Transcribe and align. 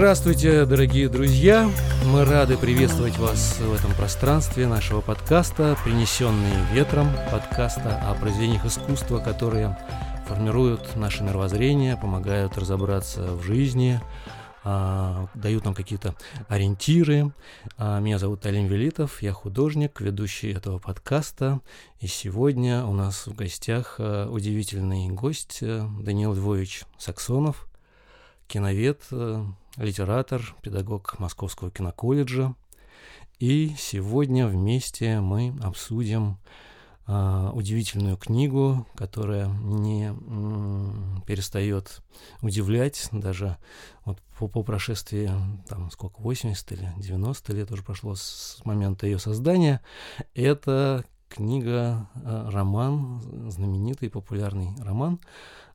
Здравствуйте, 0.00 0.64
дорогие 0.64 1.10
друзья! 1.10 1.70
Мы 2.06 2.24
рады 2.24 2.56
приветствовать 2.56 3.18
вас 3.18 3.58
в 3.60 3.74
этом 3.74 3.92
пространстве 3.92 4.66
нашего 4.66 5.02
подкаста 5.02 5.76
«Принесенные 5.84 6.64
ветром», 6.72 7.08
подкаста 7.30 8.00
о 8.08 8.14
произведениях 8.14 8.64
искусства, 8.64 9.18
которые 9.18 9.76
формируют 10.26 10.96
наше 10.96 11.22
мировоззрение, 11.22 11.98
помогают 11.98 12.56
разобраться 12.56 13.34
в 13.34 13.42
жизни, 13.42 14.00
а, 14.64 15.28
дают 15.34 15.66
нам 15.66 15.74
какие-то 15.74 16.14
ориентиры. 16.48 17.34
А, 17.76 18.00
меня 18.00 18.18
зовут 18.18 18.46
Алим 18.46 18.68
Велитов, 18.68 19.20
я 19.20 19.34
художник, 19.34 20.00
ведущий 20.00 20.50
этого 20.50 20.78
подкаста. 20.78 21.60
И 22.00 22.06
сегодня 22.06 22.86
у 22.86 22.94
нас 22.94 23.26
в 23.26 23.34
гостях 23.34 23.96
а, 23.98 24.30
удивительный 24.30 25.10
гость 25.10 25.58
э, 25.60 25.86
Даниил 26.00 26.32
Львович 26.32 26.84
Саксонов, 26.96 27.66
киновед, 28.50 29.02
э, 29.12 29.44
литератор, 29.76 30.56
педагог 30.60 31.18
Московского 31.20 31.70
киноколледжа. 31.70 32.54
И 33.38 33.74
сегодня 33.78 34.46
вместе 34.48 35.20
мы 35.20 35.56
обсудим 35.62 36.36
а, 37.06 37.50
удивительную 37.54 38.16
книгу, 38.16 38.86
которая 38.96 39.48
не 39.48 40.12
перестает 41.26 42.02
удивлять, 42.42 43.08
даже 43.12 43.56
вот 44.04 44.20
по, 44.38 44.46
по 44.46 44.62
прошествии, 44.62 45.30
там, 45.66 45.90
сколько, 45.90 46.20
80 46.20 46.72
или 46.72 46.92
90 46.98 47.52
лет 47.54 47.70
уже 47.70 47.82
прошло 47.82 48.14
с 48.14 48.60
момента 48.64 49.06
ее 49.06 49.18
создания. 49.18 49.80
Это 50.34 51.04
книга, 51.28 52.08
а, 52.14 52.50
роман, 52.50 53.22
знаменитый, 53.50 54.10
популярный 54.10 54.74
роман 54.84 55.20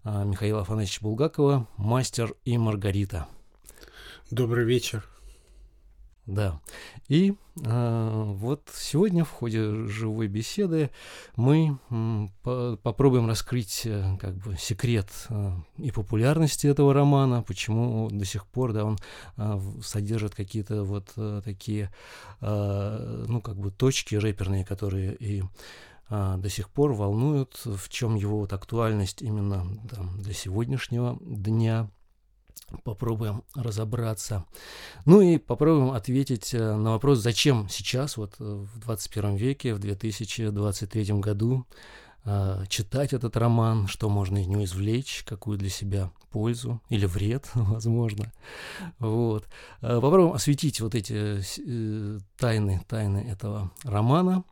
Михаила 0.06 0.62
Афанасьевича 0.62 1.02
Булгакова 1.02 1.68
«Мастер 1.78 2.36
и 2.46 2.60
Маргарита». 2.60 3.28
Добрый 4.30 4.64
вечер. 4.64 5.04
Да. 6.28 6.60
И 7.08 7.34
э, 7.64 8.24
вот 8.36 8.70
сегодня 8.74 9.24
в 9.24 9.32
ходе 9.32 9.88
живой 9.88 10.28
беседы 10.28 10.92
мы 11.36 11.80
по 12.44 12.78
попробуем 12.84 13.28
раскрыть 13.28 13.82
э, 13.86 14.18
как 14.20 14.36
бы 14.36 14.56
секрет 14.58 15.10
э, 15.30 15.52
и 15.78 15.90
популярности 15.90 16.68
этого 16.68 16.94
романа, 16.94 17.42
почему 17.42 18.10
до 18.12 18.26
сих 18.26 18.46
пор 18.46 18.74
да, 18.74 18.86
он 18.86 18.98
э, 19.38 19.60
содержит 19.84 20.36
какие-то 20.36 20.84
вот 20.84 21.14
э, 21.16 21.42
такие, 21.44 21.92
э, 22.42 23.26
ну, 23.28 23.42
как 23.42 23.58
бы 23.58 23.72
точки 23.72 24.16
рэперные, 24.16 24.66
которые 24.66 25.16
и 25.16 25.42
а, 25.42 25.48
до 26.10 26.50
сих 26.50 26.70
пор 26.70 26.94
волнуют, 26.94 27.62
в 27.66 27.90
чем 27.90 28.16
его 28.16 28.40
вот 28.40 28.54
актуальность 28.54 29.22
именно 29.22 29.66
там, 29.90 30.22
для 30.22 30.34
сегодняшнего 30.34 31.18
дня 31.22 31.90
попробуем 32.84 33.44
разобраться. 33.56 34.46
Ну 35.06 35.22
и 35.22 35.38
попробуем 35.38 35.92
ответить 35.92 36.54
э, 36.54 36.76
на 36.76 36.92
вопрос, 36.92 37.20
зачем 37.20 37.68
сейчас, 37.70 38.18
вот 38.18 38.36
э, 38.40 38.44
в 38.44 38.80
21 38.80 39.36
веке, 39.36 39.74
в 39.74 39.80
2023 39.80 41.14
году, 41.20 41.66
э, 42.26 42.64
читать 42.68 43.14
этот 43.14 43.38
роман, 43.38 43.88
что 43.88 44.10
можно 44.10 44.40
из 44.40 44.48
него 44.48 44.64
извлечь, 44.64 45.24
какую 45.28 45.58
для 45.58 45.70
себя 45.70 46.12
пользу 46.32 46.82
или 46.90 47.06
вред, 47.06 47.50
возможно. 47.54 48.32
Вот. 49.00 49.46
Попробуем 49.82 50.34
осветить 50.34 50.82
вот 50.82 50.96
эти 50.96 51.42
тайны, 52.38 52.82
тайны 52.88 53.20
этого 53.30 53.72
романа. 53.84 54.44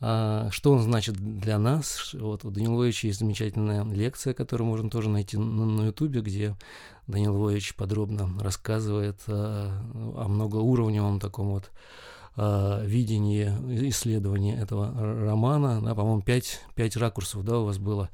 А, 0.00 0.48
что 0.50 0.72
он 0.72 0.82
значит 0.82 1.14
для 1.16 1.58
нас? 1.58 2.14
Вот 2.14 2.44
у 2.44 2.50
Данила 2.50 2.84
есть 2.84 3.18
замечательная 3.18 3.84
лекция, 3.84 4.34
которую 4.34 4.68
можно 4.68 4.90
тоже 4.90 5.08
найти 5.08 5.36
на 5.36 5.86
Ютубе, 5.86 6.20
где 6.20 6.56
Данил 7.06 7.34
Львович 7.34 7.74
подробно 7.74 8.30
рассказывает 8.40 9.20
о, 9.26 9.70
о 10.16 10.28
многоуровневом 10.28 11.20
таком 11.20 11.48
вот 11.48 11.70
видении, 12.36 13.46
исследовании 13.88 14.60
этого 14.60 14.92
романа, 15.24 15.80
да, 15.80 15.94
по-моему, 15.94 16.20
пять, 16.20 16.62
пять 16.74 16.96
ракурсов, 16.96 17.44
да, 17.44 17.60
у 17.60 17.66
вас 17.66 17.78
было, 17.78 18.10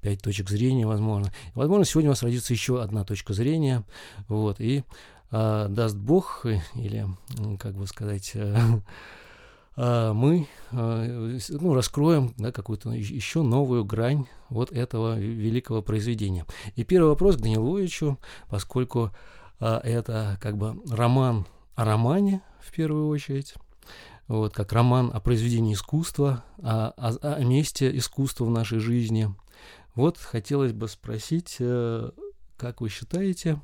пять 0.00 0.22
точек 0.22 0.48
зрения, 0.48 0.86
возможно. 0.86 1.32
Возможно, 1.54 1.84
сегодня 1.84 2.10
у 2.10 2.12
вас 2.12 2.22
родится 2.22 2.52
еще 2.52 2.80
одна 2.80 3.02
точка 3.02 3.34
зрения, 3.34 3.82
вот, 4.28 4.60
и 4.60 4.84
а, 5.32 5.66
даст 5.66 5.96
Бог, 5.96 6.46
или, 6.76 7.06
как 7.58 7.74
бы 7.74 7.88
сказать, 7.88 8.30
А, 8.36 8.80
мы 9.76 10.48
а, 10.76 11.38
ну, 11.48 11.74
раскроем 11.74 12.34
да, 12.36 12.52
какую-то 12.52 12.90
еще 12.90 13.42
новую 13.42 13.84
грань 13.84 14.26
вот 14.48 14.72
этого 14.72 15.18
великого 15.18 15.82
произведения. 15.82 16.46
И 16.76 16.84
первый 16.84 17.08
вопрос 17.08 17.36
к 17.36 17.40
Даниловичу, 17.40 18.18
поскольку 18.48 19.10
а, 19.60 19.80
это 19.80 20.38
как 20.40 20.56
бы 20.56 20.80
роман 20.90 21.46
о 21.74 21.84
романе 21.84 22.42
в 22.60 22.72
первую 22.72 23.08
очередь, 23.08 23.54
вот, 24.26 24.54
как 24.54 24.72
роман 24.72 25.10
о 25.12 25.20
произведении 25.20 25.74
искусства, 25.74 26.44
о, 26.58 26.88
о, 26.96 27.34
о 27.34 27.44
месте 27.44 27.96
искусства 27.96 28.44
в 28.44 28.50
нашей 28.50 28.78
жизни. 28.78 29.34
Вот 29.94 30.18
хотелось 30.18 30.72
бы 30.72 30.88
спросить, 30.88 31.56
э, 31.60 32.10
как 32.56 32.80
вы 32.80 32.88
считаете, 32.88 33.60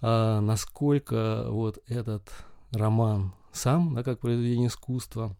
насколько 0.00 1.44
вот 1.50 1.80
этот 1.86 2.30
роман 2.70 3.34
сам, 3.52 3.94
да, 3.94 4.02
как 4.02 4.20
произведение 4.20 4.68
искусства, 4.68 5.36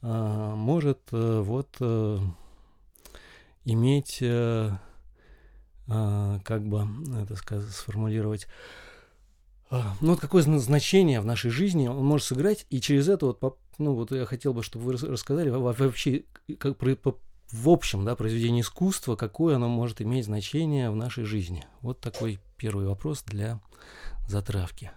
а, 0.00 0.54
может 0.54 1.00
э, 1.12 1.40
вот 1.40 1.76
э, 1.80 2.18
иметь, 3.64 4.18
э, 4.20 4.70
а, 5.88 6.40
как 6.44 6.66
бы 6.66 6.86
это 7.20 7.36
сказать, 7.36 7.70
сформулировать, 7.70 8.46
а, 9.70 9.96
ну 10.00 10.10
вот 10.10 10.20
какое 10.20 10.42
значение 10.42 11.20
в 11.20 11.24
нашей 11.24 11.50
жизни 11.50 11.88
он 11.88 12.04
может 12.04 12.26
сыграть, 12.26 12.66
и 12.70 12.80
через 12.80 13.08
это 13.08 13.26
вот, 13.26 13.58
ну 13.78 13.94
вот 13.94 14.12
я 14.12 14.26
хотел 14.26 14.54
бы, 14.54 14.62
чтобы 14.62 14.84
вы 14.84 14.92
рассказали 14.92 15.48
вообще, 15.48 16.24
как 16.58 16.76
в 17.52 17.68
общем, 17.68 18.04
да, 18.04 18.16
произведение 18.16 18.62
искусства, 18.62 19.14
какое 19.14 19.56
оно 19.56 19.68
может 19.68 20.00
иметь 20.00 20.24
значение 20.24 20.90
в 20.90 20.96
нашей 20.96 21.24
жизни. 21.24 21.66
Вот 21.82 22.00
такой 22.00 22.40
первый 22.56 22.86
вопрос 22.86 23.22
для 23.24 23.60
затравки. 24.26 24.90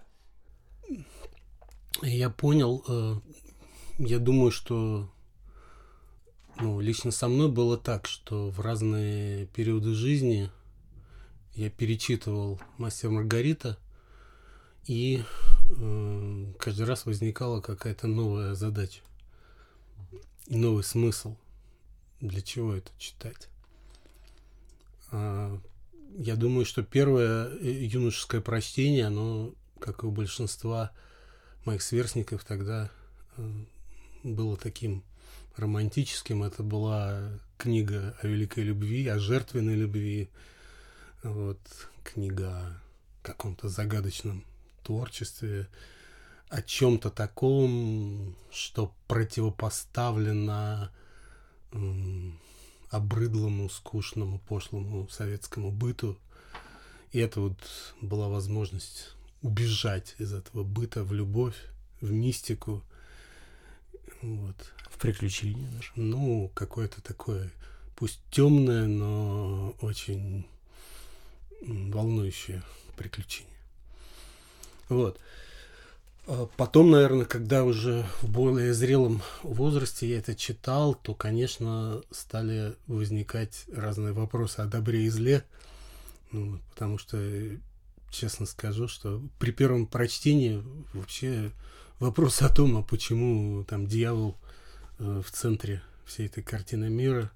Я 2.02 2.30
понял. 2.30 2.84
Э, 2.88 3.16
я 3.98 4.20
думаю, 4.20 4.52
что 4.52 5.12
ну, 6.60 6.80
лично 6.80 7.12
со 7.12 7.28
мной 7.28 7.50
было 7.50 7.78
так, 7.78 8.08
что 8.08 8.50
в 8.50 8.60
разные 8.60 9.48
периоды 9.48 9.94
жизни 9.94 10.50
я 11.54 11.70
перечитывал 11.70 12.60
«Мастер 12.78 13.10
Маргарита», 13.10 13.78
и 14.88 15.24
э, 15.70 16.54
каждый 16.60 16.86
раз 16.86 17.06
возникала 17.06 17.62
какая-то 17.62 18.08
новая 18.08 18.54
задача 18.54 19.02
новый 20.48 20.84
смысл. 20.84 21.36
Для 22.22 22.42
чего 22.42 22.74
это 22.76 22.92
читать? 22.98 23.50
А, 25.12 25.60
я 26.18 26.36
думаю, 26.36 26.66
что 26.66 26.84
первое 26.84 27.48
э, 27.48 27.86
юношеское 27.86 28.42
прочтение, 28.42 29.08
оно, 29.08 29.54
как 29.80 30.04
и 30.04 30.08
у 30.08 30.12
большинства 30.12 30.92
моих 31.66 31.82
сверстников 31.82 32.44
тогда, 32.44 32.90
э, 33.38 33.52
было 34.24 34.58
таким 34.58 35.04
романтическим. 35.56 36.44
Это 36.44 36.64
была 36.64 37.30
книга 37.58 38.16
о 38.22 38.28
великой 38.28 38.64
любви, 38.64 39.08
о 39.08 39.20
жертвенной 39.20 39.76
любви. 39.76 40.30
Вот 41.24 41.60
книга 42.04 42.50
о 42.50 42.78
каком-то 43.24 43.68
загадочном 43.70 44.46
творчестве, 44.84 45.68
о 46.50 46.62
чем-то 46.62 47.10
таком, 47.10 48.36
что 48.52 48.94
противопоставлено 49.08 50.92
обрыдлому, 52.90 53.70
скучному, 53.70 54.40
пошлому 54.48 55.08
советскому 55.10 55.72
быту. 55.72 56.18
И 57.12 57.20
это 57.20 57.42
вот 57.42 57.58
была 58.02 58.28
возможность 58.30 59.15
убежать 59.46 60.16
из 60.18 60.34
этого 60.34 60.64
быта 60.64 61.04
в 61.04 61.14
любовь, 61.14 61.56
в 62.02 62.12
мистику– 62.12 62.84
вот. 64.26 64.56
В 64.90 64.98
приключения 64.98 65.70
даже. 65.72 65.92
Ну, 65.96 66.50
какое-то 66.54 67.02
такое, 67.02 67.52
пусть 67.96 68.20
темное, 68.32 68.88
но 68.88 69.76
очень 69.82 70.48
волнующее 71.62 72.64
приключение. 72.98 73.54
Вот. 74.90 75.20
А 76.28 76.48
потом, 76.58 76.92
наверное, 76.92 77.26
когда 77.26 77.64
уже 77.64 78.06
в 78.22 78.30
более 78.30 78.74
зрелом 78.74 79.22
возрасте 79.44 80.10
я 80.10 80.18
это 80.18 80.34
читал, 80.34 80.96
то, 80.96 81.14
конечно, 81.14 82.02
стали 82.10 82.76
возникать 82.88 83.66
разные 83.72 84.14
вопросы 84.14 84.60
о 84.60 84.66
добре 84.66 85.06
и 85.06 85.10
зле. 85.10 85.44
Ну, 86.32 86.60
потому 86.72 86.98
что, 86.98 87.18
честно 88.16 88.46
скажу, 88.46 88.88
что 88.88 89.22
при 89.40 89.52
первом 89.52 89.88
прочтении 89.88 90.64
вообще 90.94 91.52
вопрос 92.00 92.42
о 92.42 92.50
том, 92.50 92.78
а 92.78 92.84
почему 92.84 93.64
там 93.66 93.88
дьявол 93.88 94.38
э, 95.00 95.22
в 95.24 95.32
центре 95.32 95.84
всей 96.06 96.28
этой 96.28 96.44
картины 96.44 96.90
мира, 96.90 97.32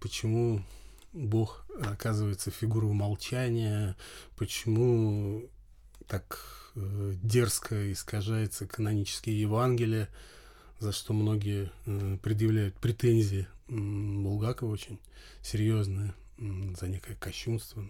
почему 0.00 0.62
Бог 1.12 1.64
оказывается 1.82 2.50
фигурой 2.50 2.92
молчания, 2.92 3.96
почему 4.36 5.48
так 6.06 6.72
э, 6.74 7.14
дерзко 7.22 7.92
искажается 7.92 8.66
канонические 8.66 9.40
Евангелия, 9.40 10.08
за 10.78 10.92
что 10.92 11.12
многие 11.12 11.70
э, 11.86 12.18
предъявляют 12.22 12.76
претензии 12.76 13.46
Булгакова 13.68 14.70
очень 14.70 14.98
серьезные 15.42 16.14
за 16.38 16.88
некое 16.88 17.14
кощунство 17.16 17.88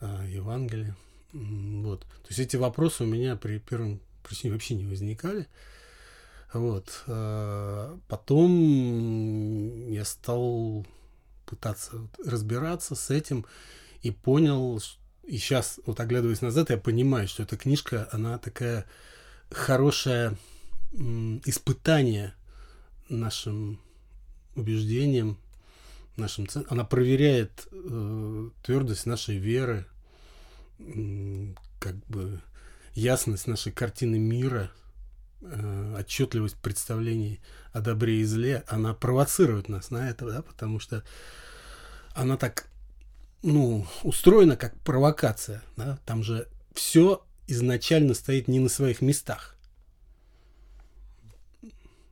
над 0.00 0.28
э, 0.28 0.30
Евангелием. 0.30 0.96
Вот. 1.32 2.00
То 2.00 2.28
есть 2.28 2.40
эти 2.40 2.56
вопросы 2.56 3.04
у 3.04 3.06
меня 3.06 3.36
при 3.36 3.58
первом 3.58 4.00
прочтении 4.22 4.52
вообще 4.52 4.74
не 4.74 4.86
возникали. 4.86 5.46
Вот. 6.52 7.02
А 7.06 7.98
потом 8.08 9.90
я 9.90 10.04
стал 10.04 10.86
пытаться 11.46 12.08
разбираться 12.24 12.94
с 12.94 13.10
этим 13.10 13.44
и 14.02 14.10
понял, 14.10 14.80
и 15.24 15.38
сейчас, 15.38 15.80
вот 15.86 16.00
оглядываясь 16.00 16.42
назад, 16.42 16.70
я 16.70 16.76
понимаю, 16.76 17.26
что 17.28 17.42
эта 17.42 17.56
книжка, 17.56 18.08
она 18.12 18.38
такая 18.38 18.86
хорошее 19.50 20.36
испытание 20.92 22.34
нашим 23.08 23.80
убеждениям, 24.54 25.38
нашим 26.16 26.46
цен... 26.46 26.66
Она 26.68 26.84
проверяет 26.84 27.68
э, 27.70 28.50
твердость 28.62 29.06
нашей 29.06 29.38
веры, 29.38 29.86
э, 30.78 31.54
как 31.80 31.96
бы 32.06 32.40
ясность 32.94 33.46
нашей 33.46 33.72
картины 33.72 34.18
мира, 34.18 34.70
э, 35.42 35.96
отчетливость 35.98 36.56
представлений 36.56 37.40
о 37.72 37.80
добре 37.80 38.20
и 38.20 38.24
зле. 38.24 38.64
Она 38.68 38.94
провоцирует 38.94 39.68
нас 39.68 39.90
на 39.90 40.08
это, 40.08 40.26
да, 40.26 40.42
потому 40.42 40.78
что 40.78 41.02
она 42.14 42.36
так 42.36 42.68
ну, 43.42 43.86
устроена 44.02 44.56
как 44.56 44.78
провокация. 44.80 45.62
Да? 45.76 45.98
Там 46.06 46.22
же 46.22 46.48
все 46.74 47.24
изначально 47.46 48.14
стоит 48.14 48.48
не 48.48 48.58
на 48.58 48.68
своих 48.68 49.02
местах. 49.02 49.56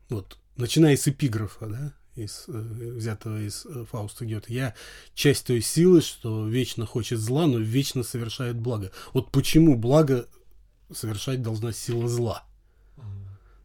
Вот, 0.08 0.36
начиная 0.56 0.96
с 0.96 1.08
эпиграфа, 1.08 1.66
да, 1.66 1.94
из, 2.14 2.44
э, 2.48 2.52
взятого 2.52 3.40
из 3.42 3.66
э, 3.66 3.84
Фауста 3.90 4.24
Гёте. 4.24 4.54
Я 4.54 4.74
часть 5.14 5.46
той 5.46 5.60
силы, 5.60 6.00
что 6.00 6.46
вечно 6.46 6.86
хочет 6.86 7.18
зла, 7.18 7.46
но 7.46 7.58
вечно 7.58 8.02
совершает 8.02 8.56
благо. 8.56 8.90
Вот 9.12 9.30
почему 9.30 9.76
благо 9.76 10.28
совершать 10.92 11.42
должна 11.42 11.72
сила 11.72 12.08
зла. 12.08 12.44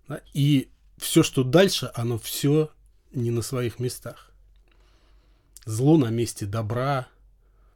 Да? 0.08 0.22
И 0.34 0.70
все, 0.98 1.24
что 1.24 1.44
дальше, 1.44 1.92
оно 1.94 2.18
все 2.18 2.72
не 3.12 3.32
на 3.32 3.42
своих 3.42 3.80
местах. 3.80 4.32
Зло 5.66 5.98
на 5.98 6.10
месте 6.10 6.46
добра, 6.46 7.08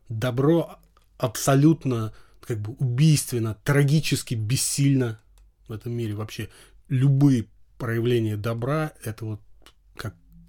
добро 0.07 0.79
абсолютно 1.17 2.13
как 2.41 2.59
бы 2.59 2.73
убийственно, 2.79 3.57
трагически 3.63 4.33
бессильно 4.33 5.19
в 5.67 5.73
этом 5.73 5.93
мире. 5.93 6.15
Вообще 6.15 6.49
любые 6.87 7.47
проявления 7.77 8.37
добра, 8.37 8.93
это 9.03 9.25
вот 9.25 9.41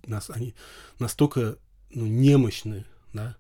нас, 0.07 0.31
они 0.31 0.55
настолько 0.99 1.57
ну, 1.91 2.07
немощные, 2.07 2.85
да, 3.13 3.37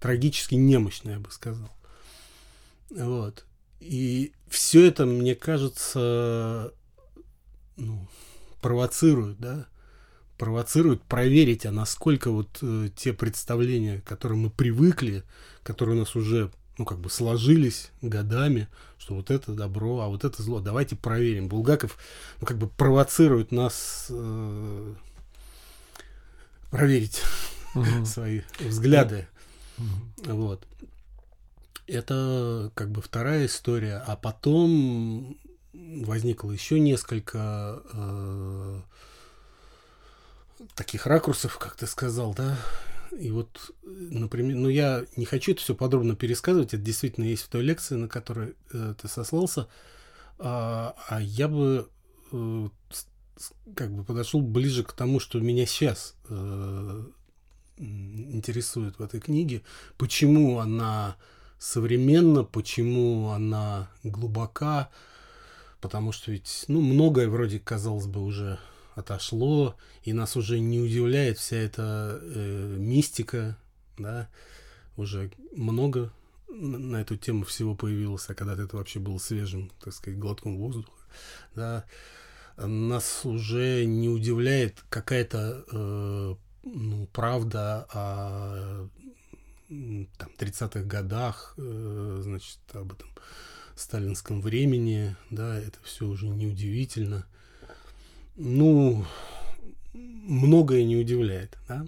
трагически 0.00 0.54
немощные, 0.54 1.14
я 1.14 1.20
бы 1.20 1.30
сказал. 1.30 1.70
Вот. 2.90 3.44
И 3.80 4.32
все 4.48 4.86
это, 4.86 5.06
мне 5.06 5.34
кажется, 5.34 6.72
ну, 7.76 8.06
провоцирует, 8.60 9.38
да, 9.38 9.66
провоцирует 10.38 11.02
проверить, 11.02 11.66
а 11.66 11.72
насколько 11.72 12.30
вот 12.30 12.58
э, 12.62 12.88
те 12.96 13.12
представления, 13.12 14.00
к 14.00 14.04
которым 14.04 14.40
мы 14.40 14.50
привыкли, 14.50 15.24
которые 15.62 15.96
у 15.96 16.00
нас 16.00 16.16
уже, 16.16 16.50
ну, 16.78 16.84
как 16.84 16.98
бы 16.98 17.10
сложились 17.10 17.90
годами, 18.02 18.68
что 18.98 19.14
вот 19.14 19.30
это 19.30 19.52
добро, 19.52 20.00
а 20.00 20.08
вот 20.08 20.24
это 20.24 20.42
зло, 20.42 20.60
давайте 20.60 20.96
проверим. 20.96 21.48
Булгаков, 21.48 21.96
ну, 22.40 22.46
как 22.46 22.58
бы 22.58 22.68
провоцирует 22.68 23.52
нас 23.52 24.06
э, 24.10 24.94
проверить 26.72 27.20
угу. 27.76 28.04
свои 28.04 28.40
взгляды. 28.58 29.28
Угу. 29.78 30.34
Вот. 30.34 30.66
Это 31.86 32.72
как 32.74 32.90
бы 32.90 33.02
вторая 33.02 33.46
история, 33.46 34.02
а 34.06 34.16
потом 34.16 35.36
возникло 35.72 36.50
еще 36.50 36.80
несколько 36.80 37.82
э, 37.92 38.80
таких 40.74 41.06
ракурсов, 41.06 41.58
как 41.58 41.76
ты 41.76 41.86
сказал, 41.86 42.34
да. 42.34 42.56
И 43.18 43.30
вот, 43.30 43.72
например, 43.82 44.56
ну 44.56 44.68
я 44.70 45.04
не 45.16 45.26
хочу 45.26 45.52
это 45.52 45.60
все 45.60 45.74
подробно 45.74 46.16
пересказывать, 46.16 46.72
это 46.72 46.82
действительно 46.82 47.26
есть 47.26 47.42
в 47.42 47.48
той 47.48 47.62
лекции, 47.62 47.96
на 47.96 48.08
которой 48.08 48.54
э, 48.72 48.94
ты 49.00 49.08
сослался, 49.08 49.68
а, 50.38 50.94
а 51.08 51.20
я 51.20 51.48
бы 51.48 51.90
э, 52.32 52.68
как 53.74 53.92
бы 53.92 54.04
подошел 54.04 54.40
ближе 54.40 54.84
к 54.84 54.92
тому, 54.92 55.20
что 55.20 55.40
меня 55.40 55.66
сейчас 55.66 56.14
э, 56.28 57.04
интересует 57.78 58.98
в 58.98 59.02
этой 59.02 59.20
книге, 59.20 59.62
почему 59.96 60.58
она 60.58 61.16
современна, 61.58 62.44
почему 62.44 63.30
она 63.30 63.88
глубока, 64.02 64.90
потому 65.80 66.12
что 66.12 66.32
ведь, 66.32 66.64
ну, 66.68 66.80
многое 66.80 67.28
вроде, 67.28 67.58
казалось 67.58 68.06
бы, 68.06 68.22
уже 68.22 68.58
отошло, 68.94 69.76
и 70.02 70.12
нас 70.12 70.36
уже 70.36 70.60
не 70.60 70.80
удивляет 70.80 71.38
вся 71.38 71.56
эта 71.56 72.20
э, 72.20 72.76
мистика, 72.78 73.56
да, 73.98 74.28
уже 74.96 75.30
много 75.56 76.12
на 76.48 77.00
эту 77.00 77.16
тему 77.16 77.44
всего 77.44 77.74
появилось, 77.74 78.28
а 78.28 78.34
когда-то 78.34 78.62
это 78.62 78.76
вообще 78.76 78.98
было 78.98 79.18
свежим, 79.18 79.70
так 79.82 79.94
сказать, 79.94 80.18
глотком 80.18 80.58
воздуха, 80.58 80.92
да, 81.54 81.84
нас 82.56 83.24
уже 83.24 83.84
не 83.84 84.08
удивляет 84.08 84.84
какая-то 84.88 85.64
э, 85.70 86.34
ну, 86.64 87.06
правда 87.12 87.86
о 87.92 88.88
там, 89.68 90.30
30-х 90.38 90.82
годах, 90.82 91.54
э, 91.56 92.20
значит, 92.22 92.58
об 92.72 92.92
этом 92.92 93.08
сталинском 93.74 94.42
времени, 94.42 95.16
да, 95.30 95.58
это 95.58 95.78
все 95.82 96.06
уже 96.06 96.28
неудивительно 96.28 97.26
ну, 98.36 99.04
многое 99.92 100.84
не 100.84 100.96
удивляет, 100.96 101.58
да. 101.68 101.86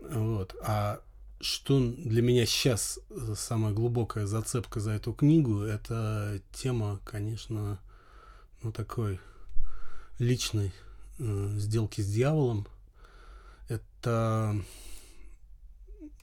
Вот. 0.00 0.54
А 0.62 1.00
что 1.40 1.80
для 1.80 2.22
меня 2.22 2.46
сейчас 2.46 3.00
самая 3.34 3.72
глубокая 3.72 4.26
зацепка 4.26 4.80
за 4.80 4.92
эту 4.92 5.12
книгу, 5.12 5.62
это 5.62 6.40
тема, 6.52 7.00
конечно, 7.04 7.80
ну 8.62 8.72
такой 8.72 9.20
личной 10.22 10.72
э, 11.18 11.54
сделки 11.56 12.00
с 12.00 12.06
дьяволом. 12.06 12.66
Это 13.68 14.56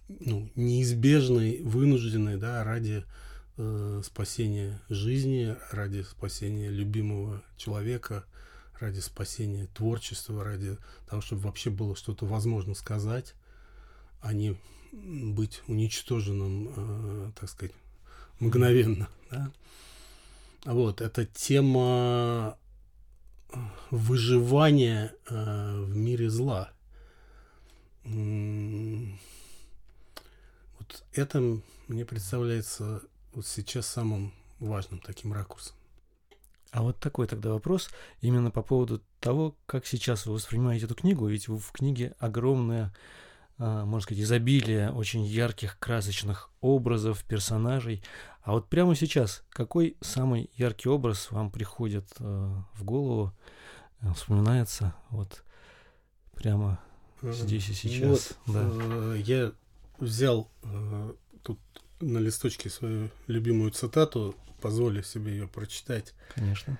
ну, 0.07 0.49
неизбежный, 0.55 1.61
вынужденный, 1.61 2.37
да, 2.37 2.63
ради 2.63 3.03
э, 3.57 4.01
спасения 4.03 4.79
жизни, 4.89 5.55
ради 5.71 6.03
спасения 6.03 6.69
любимого 6.69 7.43
человека– 7.57 8.25
ради 8.79 8.99
спасения 8.99 9.67
творчества, 9.73 10.43
ради 10.43 10.77
того, 11.07 11.21
чтобы 11.21 11.43
вообще 11.43 11.69
было 11.69 11.95
что-то 11.95 12.25
возможно 12.25 12.73
сказать, 12.73 13.35
а 14.21 14.33
не 14.33 14.57
быть 14.91 15.61
уничтоженным, 15.67 16.73
э, 16.75 17.31
так 17.39 17.49
сказать, 17.49 17.75
мгновенно. 18.39 19.07
Да? 19.29 19.51
Вот, 20.65 21.01
это 21.01 21.25
тема 21.25 22.57
выживания 23.91 25.13
э, 25.29 25.81
в 25.81 25.95
мире 25.95 26.29
зла. 26.29 26.71
Вот 30.79 31.03
это 31.13 31.59
мне 31.87 32.05
представляется 32.05 33.01
вот 33.33 33.45
сейчас 33.45 33.87
самым 33.87 34.33
важным 34.59 34.99
таким 34.99 35.33
ракурсом. 35.33 35.75
А 36.71 36.83
вот 36.83 36.99
такой 36.99 37.25
тогда 37.27 37.49
вопрос 37.51 37.89
именно 38.21 38.51
по 38.51 38.61
поводу 38.61 39.01
того, 39.19 39.55
как 39.65 39.87
сейчас 39.87 40.25
вы 40.25 40.33
воспринимаете 40.33 40.85
эту 40.85 40.95
книгу, 40.95 41.27
ведь 41.27 41.47
в 41.47 41.71
книге 41.71 42.13
огромное, 42.19 42.93
а, 43.57 43.85
можно 43.85 44.03
сказать, 44.03 44.23
изобилие 44.23 44.91
очень 44.91 45.25
ярких, 45.25 45.79
красочных 45.79 46.51
образов, 46.61 47.23
персонажей. 47.23 48.03
А 48.49 48.53
вот 48.53 48.67
прямо 48.67 48.95
сейчас, 48.95 49.43
какой 49.51 49.95
самый 50.01 50.49
яркий 50.57 50.89
образ 50.89 51.29
вам 51.29 51.51
приходит 51.51 52.07
а, 52.17 52.63
в 52.73 52.83
голову, 52.83 53.31
э, 54.01 54.11
вспоминается 54.15 54.95
вот 55.11 55.43
прямо 56.33 56.79
здесь 57.21 57.69
и 57.69 57.73
сейчас? 57.73 58.33
Вот, 58.47 58.55
да. 58.55 58.63
Э, 58.63 59.21
я 59.23 59.51
взял 59.99 60.49
э, 60.63 61.13
тут 61.43 61.59
на 61.99 62.17
листочке 62.17 62.71
свою 62.71 63.11
любимую 63.27 63.69
цитату 63.69 64.35
позволю 64.61 65.03
себе 65.03 65.33
ее 65.33 65.47
прочитать. 65.47 66.15
Конечно. 66.33 66.79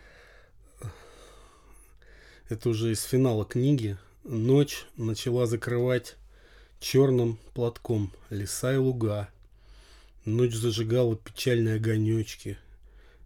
Это 2.49 2.69
уже 2.69 2.93
из 2.93 3.03
финала 3.03 3.45
книги. 3.45 3.95
Ночь 4.23 4.87
начала 4.97 5.45
закрывать 5.45 6.17
черным 6.79 7.37
платком 7.53 8.11
леса 8.31 8.73
и 8.73 8.77
луга. 8.77 9.29
Ночь 10.25 10.53
зажигала 10.53 11.15
печальные 11.15 11.75
огонечки. 11.75 12.57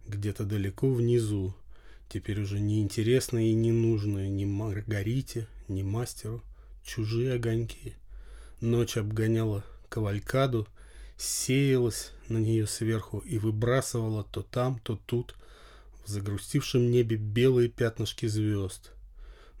где-то 0.06 0.44
далеко 0.44 0.88
внизу, 0.88 1.54
теперь 2.08 2.40
уже 2.40 2.60
неинтересные 2.60 3.50
и 3.50 3.54
ненужные 3.54 4.28
ни 4.28 4.44
Маргарите, 4.44 5.48
ни 5.66 5.82
мастеру, 5.82 6.40
чужие 6.84 7.32
огоньки. 7.32 7.94
Ночь 8.60 8.96
обгоняла 8.96 9.64
кавалькаду, 9.88 10.68
сеялась 11.16 12.12
на 12.28 12.38
нее 12.38 12.66
сверху 12.66 13.18
и 13.18 13.38
выбрасывала 13.38 14.22
то 14.22 14.42
там, 14.42 14.78
то 14.78 14.96
тут 15.06 15.34
в 16.04 16.08
загрустившем 16.08 16.90
небе 16.92 17.16
белые 17.16 17.68
пятнышки 17.68 18.26
звезд. 18.26 18.92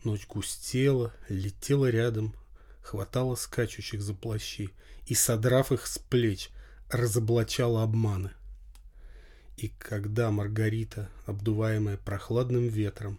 Ночь 0.04 0.26
густела, 0.28 1.12
летела 1.28 1.90
рядом, 1.90 2.34
хватала 2.80 3.34
скачущих 3.34 4.02
за 4.02 4.14
плащи 4.14 4.70
и, 5.06 5.14
содрав 5.14 5.72
их 5.72 5.86
с 5.86 5.98
плеч, 5.98 6.50
разоблачала 6.90 7.82
обманы. 7.82 8.30
И 9.56 9.68
когда 9.78 10.30
Маргарита, 10.30 11.08
обдуваемая 11.26 11.96
прохладным 11.96 12.66
ветром, 12.66 13.18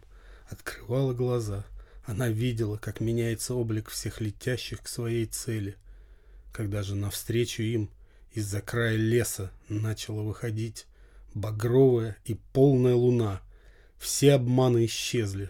открывала 0.49 1.13
глаза, 1.13 1.65
она 2.05 2.29
видела, 2.29 2.77
как 2.77 2.99
меняется 2.99 3.55
облик 3.55 3.89
всех 3.89 4.21
летящих 4.21 4.81
к 4.81 4.87
своей 4.87 5.25
цели. 5.25 5.75
Когда 6.51 6.83
же 6.83 6.95
навстречу 6.95 7.63
им 7.63 7.89
из-за 8.33 8.61
края 8.61 8.95
леса 8.95 9.51
начала 9.69 10.21
выходить 10.21 10.85
багровая 11.33 12.17
и 12.25 12.35
полная 12.53 12.95
луна, 12.95 13.41
все 13.97 14.33
обманы 14.33 14.85
исчезли. 14.85 15.49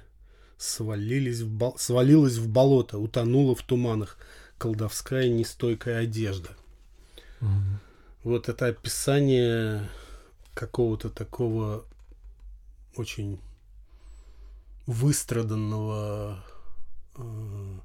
Свалились 0.57 1.41
в 1.41 1.49
бол... 1.49 1.77
Свалилась 1.77 2.37
в 2.37 2.47
болото, 2.47 2.97
утонула 2.97 3.55
в 3.55 3.63
туманах 3.63 4.17
колдовская 4.57 5.27
нестойкая 5.27 6.03
одежда. 6.03 6.51
Угу. 7.41 7.49
Вот 8.25 8.49
это 8.49 8.65
описание 8.65 9.87
какого-то 10.55 11.11
такого 11.11 11.85
очень 12.95 13.39
выстраданного 14.87 16.43
э, 17.17 17.79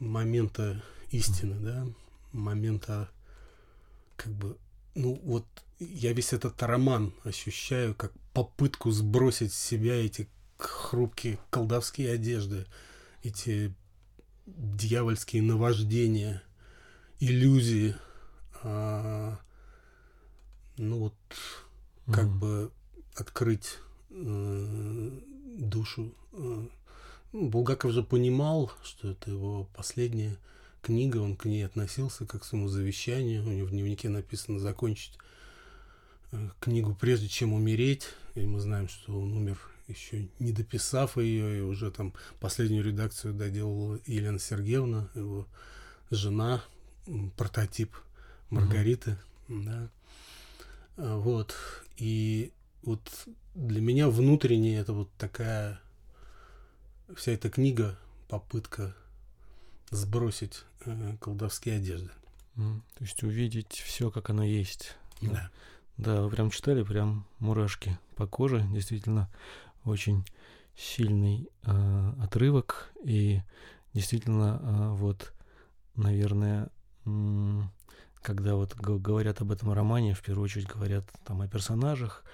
момента 0.00 0.82
истины, 1.12 1.54
да, 1.60 1.86
момента 2.32 3.08
как 4.16 4.32
бы, 4.32 4.56
ну 4.96 5.20
вот 5.22 5.46
я 5.78 6.12
весь 6.12 6.32
этот 6.32 6.60
роман 6.64 7.14
ощущаю 7.22 7.94
как 7.94 8.12
попытку 8.32 8.90
сбросить 8.90 9.52
с 9.52 9.64
себя 9.68 9.94
эти 9.94 10.28
хрупкие 10.58 11.38
колдовские 11.50 12.10
одежды, 12.10 12.66
эти 13.22 13.72
дьявольские 14.46 15.42
наваждения, 15.42 16.42
иллюзии, 17.20 17.94
а, 18.68 19.38
ну 20.76 20.98
вот 20.98 21.14
как 22.10 22.26
mm 22.26 22.38
бы 22.38 22.70
открыть 23.14 23.78
э, 24.10 25.10
душу. 25.58 26.12
Э, 26.32 26.66
ну, 27.32 27.48
Булгаков 27.48 27.92
же 27.92 28.02
понимал, 28.02 28.72
что 28.82 29.10
это 29.10 29.30
его 29.30 29.68
последняя 29.74 30.36
книга, 30.82 31.18
он 31.18 31.36
к 31.36 31.46
ней 31.46 31.64
относился 31.64 32.26
как 32.26 32.42
к 32.42 32.44
своему 32.44 32.68
завещанию. 32.68 33.44
У 33.46 33.50
него 33.50 33.66
в 33.66 33.70
дневнике 33.70 34.08
написано 34.08 34.58
закончить 34.58 35.16
э, 36.32 36.50
книгу 36.60 36.94
прежде 36.94 37.28
чем 37.28 37.52
умереть. 37.52 38.08
И 38.34 38.40
мы 38.40 38.60
знаем, 38.60 38.88
что 38.88 39.18
он 39.18 39.32
умер 39.32 39.58
еще 39.88 40.28
не 40.40 40.50
дописав 40.50 41.16
ее, 41.16 41.58
и 41.58 41.60
уже 41.60 41.92
там 41.92 42.12
последнюю 42.40 42.84
редакцию 42.84 43.34
доделала 43.34 44.00
Елена 44.06 44.40
Сергеевна, 44.40 45.08
его 45.14 45.46
жена, 46.10 46.64
прототип 47.36 47.94
Маргариты, 48.50 49.16
да. 49.48 49.88
А, 50.96 51.18
вот. 51.18 51.54
И 51.96 52.52
вот 52.82 53.26
для 53.54 53.80
меня 53.80 54.08
внутренне 54.08 54.78
это 54.78 54.92
вот 54.92 55.10
такая 55.18 55.80
вся 57.14 57.32
эта 57.32 57.50
книга 57.50 57.98
попытка 58.28 58.94
сбросить 59.90 60.64
э, 60.84 61.16
колдовские 61.20 61.76
одежды. 61.76 62.10
Mm, 62.56 62.80
то 62.96 63.04
есть 63.04 63.22
увидеть 63.22 63.72
все, 63.72 64.10
как 64.10 64.30
оно 64.30 64.42
есть. 64.42 64.96
Да. 65.20 65.50
Да, 65.96 66.22
вы 66.22 66.30
прям 66.30 66.50
читали, 66.50 66.82
прям 66.82 67.26
мурашки 67.38 67.98
по 68.16 68.26
коже. 68.26 68.66
Действительно, 68.72 69.30
очень 69.84 70.24
сильный 70.76 71.48
э, 71.62 72.12
отрывок. 72.20 72.90
И 73.04 73.40
действительно, 73.94 74.60
э, 74.62 74.88
вот, 74.94 75.32
наверное, 75.94 76.68
когда 78.26 78.56
вот 78.56 78.74
говорят 78.74 79.40
об 79.40 79.52
этом 79.52 79.72
романе, 79.72 80.12
в 80.12 80.20
первую 80.20 80.44
очередь 80.44 80.66
говорят 80.66 81.04
там 81.24 81.42
о 81.42 81.48
персонажах 81.48 82.24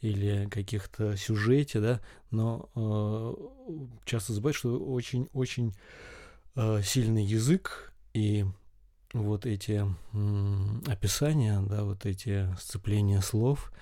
или 0.00 0.48
каких-то 0.50 1.16
сюжете, 1.16 1.80
да, 1.80 2.00
но 2.32 2.68
э, 2.74 3.78
часто 4.04 4.32
забывают, 4.32 4.56
что 4.56 4.76
очень-очень 4.76 5.72
э, 6.56 6.82
сильный 6.82 7.24
язык 7.24 7.92
и 8.12 8.44
вот 9.12 9.46
эти 9.46 9.86
э, 10.12 10.90
описания, 10.90 11.60
да, 11.60 11.84
вот 11.84 12.06
эти 12.06 12.52
сцепления 12.58 13.20
слов, 13.20 13.72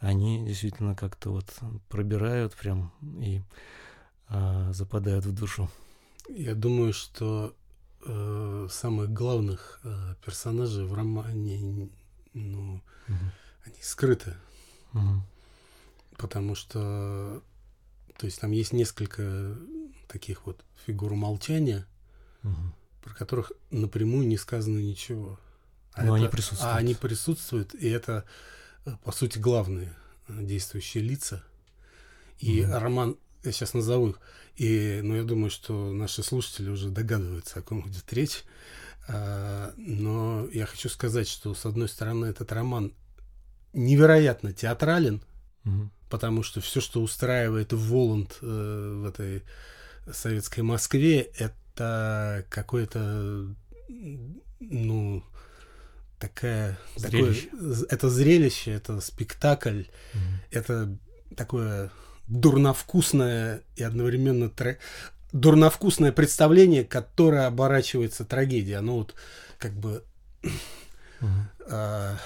они 0.00 0.44
действительно 0.46 0.94
как-то 0.94 1.30
вот 1.30 1.50
пробирают 1.88 2.54
прям 2.54 2.92
и 3.22 3.40
э, 4.28 4.72
западают 4.74 5.24
в 5.24 5.32
душу. 5.32 5.70
Я 6.28 6.54
думаю, 6.54 6.92
что 6.92 7.54
э, 8.04 8.68
самых 8.70 9.12
главных 9.12 9.80
э, 9.84 10.14
персонажей 10.24 10.84
в 10.84 10.94
романе, 10.94 11.90
ну, 12.32 12.80
угу. 13.08 13.16
они 13.64 13.76
скрыты. 13.80 14.34
Угу. 14.92 15.22
Потому 16.16 16.54
что, 16.54 17.42
то 18.16 18.26
есть 18.26 18.40
там 18.40 18.52
есть 18.52 18.72
несколько 18.72 19.56
таких 20.08 20.46
вот 20.46 20.64
фигур 20.86 21.14
молчания, 21.14 21.86
угу. 22.42 22.74
про 23.02 23.14
которых 23.14 23.52
напрямую 23.70 24.26
не 24.26 24.36
сказано 24.36 24.78
ничего. 24.78 25.38
А 25.92 26.04
Но 26.04 26.16
это, 26.16 26.24
они 26.24 26.28
присутствуют. 26.28 26.74
А 26.74 26.76
они 26.76 26.94
присутствуют, 26.94 27.74
и 27.74 27.88
это, 27.88 28.24
э, 28.84 28.92
по 29.02 29.12
сути, 29.12 29.38
главные 29.38 29.94
э, 30.28 30.42
действующие 30.42 31.02
лица. 31.02 31.44
И 32.38 32.64
угу. 32.64 32.72
роман 32.72 33.16
я 33.44 33.52
сейчас 33.52 33.74
назову 33.74 34.10
их, 34.10 34.20
и, 34.56 35.00
ну, 35.02 35.16
я 35.16 35.24
думаю, 35.24 35.50
что 35.50 35.92
наши 35.92 36.22
слушатели 36.22 36.68
уже 36.70 36.90
догадываются, 36.90 37.58
о 37.58 37.62
ком 37.62 37.88
идет 37.88 38.12
речь. 38.12 38.44
А, 39.06 39.74
но 39.76 40.48
я 40.52 40.66
хочу 40.66 40.88
сказать, 40.88 41.28
что, 41.28 41.54
с 41.54 41.66
одной 41.66 41.88
стороны, 41.88 42.26
этот 42.26 42.52
роман 42.52 42.94
невероятно 43.72 44.52
театрален, 44.52 45.22
угу. 45.64 45.90
потому 46.08 46.42
что 46.42 46.60
все, 46.60 46.80
что 46.80 47.02
устраивает 47.02 47.72
Воланд 47.72 48.38
э, 48.40 49.00
в 49.02 49.06
этой 49.06 49.42
советской 50.12 50.60
Москве, 50.60 51.20
это 51.36 52.46
какое-то, 52.48 53.54
ну, 54.60 55.24
такая, 56.18 56.78
зрелище. 56.96 57.48
такое, 57.50 57.86
это 57.90 58.08
зрелище, 58.08 58.70
это 58.70 59.00
спектакль, 59.00 59.82
угу. 60.14 60.22
это 60.50 60.96
такое 61.36 61.90
дурновкусное 62.26 63.62
и 63.76 63.82
одновременно 63.82 64.48
тра... 64.48 64.78
дурновкусное 65.32 66.12
представление, 66.12 66.84
которое 66.84 67.46
оборачивается 67.46 68.24
трагедией. 68.24 68.74
Оно 68.74 68.98
вот 68.98 69.14
как 69.58 69.72
бы... 69.72 70.02
Uh-huh. 70.42 71.28
А, 71.68 72.18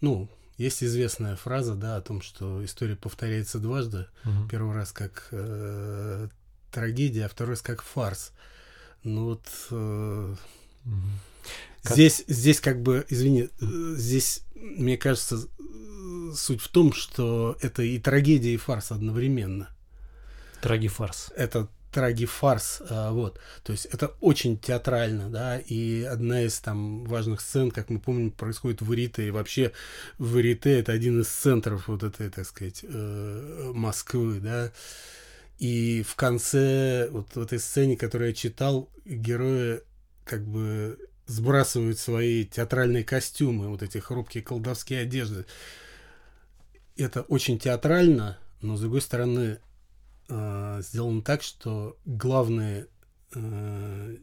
ну, 0.00 0.28
есть 0.56 0.82
известная 0.82 1.36
фраза, 1.36 1.74
да, 1.74 1.96
о 1.96 2.00
том, 2.00 2.22
что 2.22 2.64
история 2.64 2.96
повторяется 2.96 3.58
дважды. 3.58 4.06
Uh-huh. 4.24 4.48
Первый 4.50 4.74
раз 4.74 4.92
как 4.92 5.28
э, 5.30 6.28
трагедия, 6.70 7.26
а 7.26 7.28
второй 7.28 7.54
раз 7.54 7.62
как 7.62 7.82
фарс. 7.82 8.32
Ну 9.02 9.24
вот... 9.24 9.48
Э, 9.70 10.34
uh-huh. 10.86 10.92
Здесь, 11.86 12.24
здесь 12.26 12.60
как 12.60 12.80
бы, 12.80 13.04
извини, 13.10 13.50
э, 13.60 13.94
здесь, 13.96 14.42
мне 14.54 14.96
кажется, 14.96 15.46
суть 16.34 16.60
в 16.60 16.68
том, 16.68 16.92
что 16.92 17.56
это 17.60 17.82
и 17.82 17.98
трагедия, 17.98 18.54
и 18.54 18.58
фарс 18.58 18.92
одновременно. 18.92 19.68
Трагифарс. 20.60 21.30
Это 21.36 21.68
трагифарс, 21.94 22.82
а, 22.90 23.12
вот. 23.12 23.38
То 23.62 23.72
есть 23.72 23.86
это 23.86 24.08
очень 24.20 24.58
театрально, 24.58 25.30
да, 25.30 25.58
и 25.58 26.02
одна 26.02 26.42
из 26.42 26.58
там 26.58 27.04
важных 27.04 27.40
сцен, 27.40 27.70
как 27.70 27.88
мы 27.88 28.00
помним, 28.00 28.32
происходит 28.32 28.82
в 28.82 28.92
Ирите, 28.92 29.28
и 29.28 29.30
вообще 29.30 29.72
в 30.18 30.38
Ирите 30.38 30.78
это 30.78 30.92
один 30.92 31.20
из 31.20 31.28
центров 31.28 31.86
вот 31.86 32.02
этой, 32.02 32.30
так 32.30 32.46
сказать, 32.46 32.80
э, 32.82 33.70
Москвы, 33.72 34.40
да, 34.40 34.72
и 35.58 36.02
в 36.02 36.16
конце 36.16 37.08
вот 37.10 37.36
в 37.36 37.40
этой 37.40 37.60
сцене, 37.60 37.96
которую 37.96 38.30
я 38.30 38.34
читал, 38.34 38.90
герои 39.04 39.80
как 40.24 40.44
бы 40.44 40.98
сбрасывают 41.26 41.98
свои 41.98 42.44
театральные 42.44 43.04
костюмы, 43.04 43.68
вот 43.68 43.82
эти 43.82 43.98
хрупкие 43.98 44.42
колдовские 44.42 45.00
одежды, 45.00 45.46
это 46.96 47.22
очень 47.22 47.58
театрально, 47.58 48.38
но 48.60 48.76
с 48.76 48.80
другой 48.80 49.00
стороны 49.00 49.58
э, 50.28 50.80
сделано 50.82 51.22
так, 51.22 51.42
что 51.42 51.96
главные 52.04 52.86
э, 53.34 54.16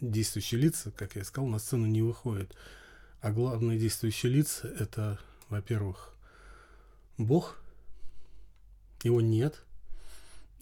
действующие 0.00 0.60
лица, 0.60 0.90
как 0.90 1.16
я 1.16 1.24
сказал, 1.24 1.48
на 1.48 1.58
сцену 1.58 1.86
не 1.86 2.02
выходят. 2.02 2.54
А 3.20 3.32
главные 3.32 3.78
действующие 3.78 4.32
лица 4.32 4.68
это, 4.68 5.18
во-первых, 5.48 6.14
Бог, 7.18 7.62
его 9.02 9.20
нет. 9.20 9.62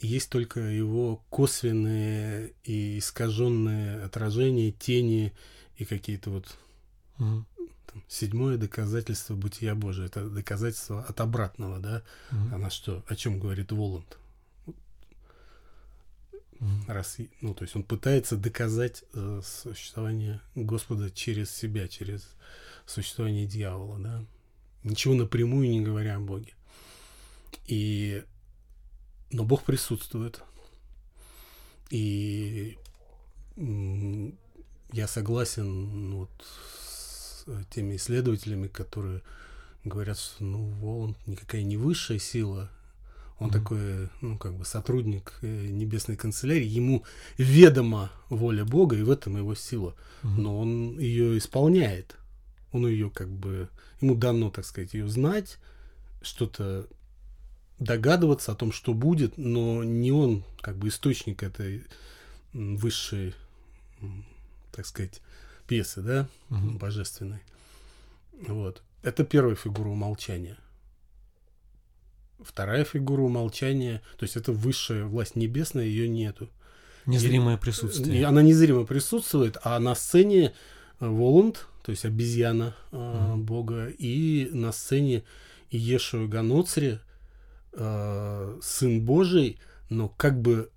Есть 0.00 0.30
только 0.30 0.60
его 0.60 1.24
косвенные 1.28 2.52
и 2.64 2.98
искаженные 2.98 4.02
отражения, 4.02 4.70
тени 4.72 5.32
и 5.76 5.84
какие-то 5.84 6.30
вот 6.30 6.56
Мгм. 7.18 7.46
Там, 7.92 8.02
седьмое 8.08 8.56
доказательство 8.56 9.34
бытия 9.34 9.74
Божия. 9.74 10.06
Это 10.06 10.28
доказательство 10.28 11.02
от 11.04 11.20
обратного, 11.20 11.78
да? 11.78 12.02
Мгм. 12.30 12.54
Она 12.54 12.70
что? 12.70 13.04
О 13.08 13.16
чем 13.16 13.38
говорит 13.38 13.72
Воланд? 13.72 14.18
Раз, 16.88 17.18
ну, 17.40 17.54
то 17.54 17.62
есть 17.62 17.76
он 17.76 17.84
пытается 17.84 18.36
доказать 18.36 19.04
э, 19.14 19.40
существование 19.44 20.40
Господа 20.56 21.08
через 21.08 21.54
себя, 21.54 21.86
через 21.86 22.28
существование 22.84 23.46
дьявола, 23.46 23.98
да? 23.98 24.24
Ничего 24.82 25.14
напрямую 25.14 25.70
не 25.70 25.80
говоря 25.80 26.16
о 26.16 26.20
Боге. 26.20 26.54
И... 27.66 28.24
Но 29.30 29.44
Бог 29.44 29.62
присутствует. 29.64 30.42
И 31.90 32.76
я 34.92 35.06
согласен 35.06 36.10
ну, 36.10 36.16
вот, 36.18 36.46
теми 37.70 37.96
исследователями, 37.96 38.68
которые 38.68 39.22
говорят, 39.84 40.18
что 40.18 40.44
ну, 40.44 40.68
Воланд 40.80 41.16
никакая 41.26 41.62
не 41.62 41.76
высшая 41.76 42.18
сила, 42.18 42.70
он 43.38 43.48
Мгм. 43.48 43.52
такой, 43.58 44.08
ну, 44.20 44.36
как 44.36 44.54
бы 44.54 44.64
сотрудник 44.64 45.38
э, 45.42 45.46
небесной 45.68 46.16
канцелярии, 46.16 46.66
ему 46.66 47.04
ведома 47.36 48.10
воля 48.30 48.64
Бога, 48.64 48.96
и 48.96 49.02
в 49.02 49.10
этом 49.10 49.36
его 49.36 49.54
сила. 49.54 49.94
Мгм. 50.22 50.42
Но 50.42 50.58
он 50.58 50.98
ее 50.98 51.38
исполняет. 51.38 52.16
Он 52.72 52.86
ее 52.86 53.10
как 53.10 53.30
бы, 53.30 53.68
ему 54.00 54.14
дано, 54.16 54.50
так 54.50 54.64
сказать, 54.64 54.92
ее 54.94 55.08
знать, 55.08 55.58
что-то 56.20 56.88
догадываться 57.78 58.52
о 58.52 58.56
том, 58.56 58.72
что 58.72 58.92
будет, 58.92 59.38
но 59.38 59.84
не 59.84 60.10
он 60.10 60.44
как 60.60 60.76
бы 60.76 60.88
источник 60.88 61.42
этой 61.44 61.84
высшей, 62.52 63.34
так 64.72 64.84
сказать, 64.84 65.22
пьесы, 65.68 66.00
да, 66.02 66.28
Мгм. 66.48 66.78
божественной. 66.78 67.40
Вот. 68.46 68.82
Это 69.02 69.24
первая 69.24 69.54
фигура 69.54 69.88
умолчания. 69.88 70.56
Вторая 72.40 72.84
фигура 72.84 73.22
умолчания, 73.22 74.00
то 74.16 74.24
есть 74.24 74.36
это 74.36 74.52
высшая 74.52 75.04
власть 75.04 75.36
небесная, 75.36 75.84
ее 75.84 76.08
нету. 76.08 76.48
Незримое 77.06 77.56
И 77.56 77.60
присутствие. 77.60 78.26
Она 78.26 78.42
незримо 78.42 78.84
присутствует, 78.84 79.56
а 79.64 79.78
на 79.80 79.94
сцене 79.94 80.52
э, 81.00 81.08
Воланд, 81.08 81.66
то 81.82 81.90
есть 81.90 82.04
обезьяна 82.04 82.76
э, 82.92 82.96
Мгм. 83.32 83.42
Бога, 83.44 83.88
и 83.88 84.48
на 84.52 84.72
сцене 84.72 85.24
Иешуа 85.70 86.26
Ганоцри, 86.26 87.00
э, 87.72 88.58
Сын 88.62 89.00
Божий, 89.04 89.58
но 89.90 90.08
как 90.08 90.40
бы 90.40 90.70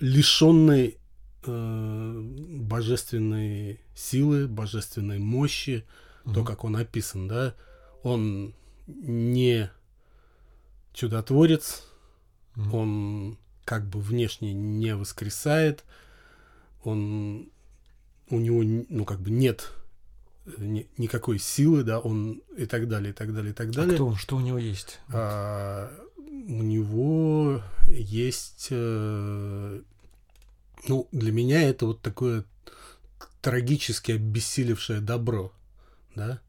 лишенный 0.00 0.96
э, 1.44 2.20
божественной 2.60 3.80
силы, 3.94 4.46
божественной 4.48 5.18
мощи, 5.18 5.84
то, 6.24 6.30
Мгм. 6.30 6.44
как 6.44 6.64
он 6.64 6.76
описан, 6.76 7.28
да, 7.28 7.54
он 8.02 8.54
не 8.86 9.70
чудотворец, 10.92 11.84
Мгм. 12.56 12.74
он 12.74 13.38
как 13.64 13.86
бы 13.86 14.00
внешне 14.00 14.52
не 14.52 14.94
воскресает, 14.96 15.84
он 16.82 17.50
у 18.28 18.38
него 18.38 18.62
ну 18.88 19.04
как 19.04 19.20
бы 19.20 19.30
нет 19.30 19.70
э, 20.46 20.52
ни- 20.64 20.88
никакой 20.98 21.38
силы, 21.38 21.84
да, 21.84 22.00
он 22.00 22.42
и 22.56 22.66
так 22.66 22.88
далее, 22.88 23.10
и 23.10 23.14
так 23.14 23.32
далее, 23.34 23.52
и 23.52 23.54
так 23.54 23.68
А 23.68 23.72
далее. 23.72 23.94
кто 23.94 24.06
он? 24.06 24.16
Что 24.16 24.36
у 24.36 24.40
него 24.40 24.58
есть? 24.58 24.98
А, 25.08 25.90
у 26.16 26.62
него 26.62 27.62
есть, 27.88 28.68
э, 28.70 29.82
ну 30.88 31.08
для 31.12 31.32
меня 31.32 31.62
это 31.62 31.86
вот 31.86 32.00
такое 32.00 32.44
трагически 33.40 34.12
обессилевшее 34.12 35.00
добро, 35.00 35.52
да. 36.14 36.40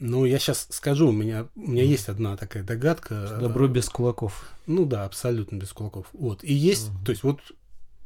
Ну, 0.00 0.24
я 0.24 0.38
сейчас 0.38 0.68
скажу, 0.70 1.08
у 1.08 1.12
меня, 1.12 1.48
у 1.56 1.70
меня 1.70 1.82
есть 1.82 2.08
одна 2.08 2.36
такая 2.36 2.62
догадка. 2.62 3.36
Добро 3.40 3.66
без 3.66 3.88
кулаков. 3.88 4.48
Ну 4.66 4.84
да, 4.84 5.04
абсолютно 5.04 5.56
без 5.56 5.72
кулаков. 5.72 6.06
Вот. 6.12 6.44
И 6.44 6.54
есть, 6.54 6.90
Мгм. 6.90 7.04
то 7.04 7.10
есть 7.10 7.24
вот 7.24 7.40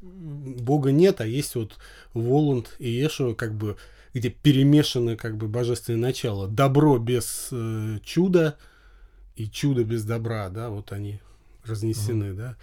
Бога 0.01 0.90
нет, 0.90 1.21
а 1.21 1.27
есть 1.27 1.55
вот 1.55 1.77
Воланд 2.14 2.75
и 2.79 2.88
Ешева, 2.88 3.35
как 3.35 3.55
бы, 3.55 3.77
где 4.14 4.31
перемешаны 4.31 5.16
как 5.16 5.37
бы 5.37 5.49
божественное 5.49 6.01
начало. 6.01 6.49
Добро 6.49 6.99
без 6.99 7.49
э, 7.53 7.99
чуда 8.03 8.57
и 9.37 9.47
чудо 9.49 9.85
без 9.85 10.05
добра, 10.05 10.49
да, 10.49 10.71
вот 10.71 10.92
они 10.92 11.21
разнесены, 11.64 12.33
да. 12.33 12.57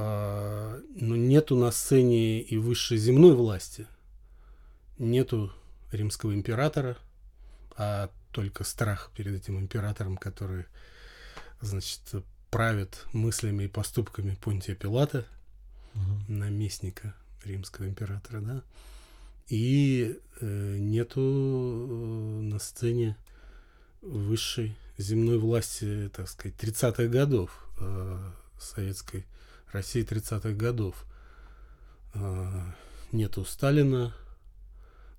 А, 0.00 0.80
но 0.94 1.16
нету 1.16 1.56
на 1.56 1.72
сцене 1.72 2.40
и 2.40 2.56
высшей 2.56 2.98
земной 2.98 3.34
власти. 3.34 3.88
Нету 4.98 5.52
римского 5.90 6.34
императора, 6.34 6.96
а 7.76 8.08
только 8.30 8.62
страх 8.62 9.10
перед 9.16 9.34
этим 9.34 9.58
императором, 9.58 10.16
который, 10.16 10.66
значит, 11.60 12.00
правит 12.50 13.04
мыслями 13.12 13.64
и 13.64 13.68
поступками 13.68 14.36
Понтия 14.40 14.76
Пилата, 14.76 15.26
Мгм. 15.94 16.38
наместника 16.38 17.14
римского 17.44 17.88
императора, 17.88 18.40
да. 18.40 18.62
И 19.48 20.16
э, 20.40 20.76
нету 20.78 21.20
э, 21.20 22.40
на 22.42 22.60
сцене 22.60 23.16
высшей 24.00 24.76
земной 24.96 25.38
власти, 25.38 26.08
так 26.14 26.28
сказать, 26.28 26.54
30-х 26.56 27.06
годов 27.06 27.66
э, 27.80 28.30
советской 28.60 29.26
России 29.72 30.04
30-х 30.04 30.50
годов. 30.52 31.04
Э, 32.14 32.72
нету 33.12 33.44
Сталина, 33.44 34.14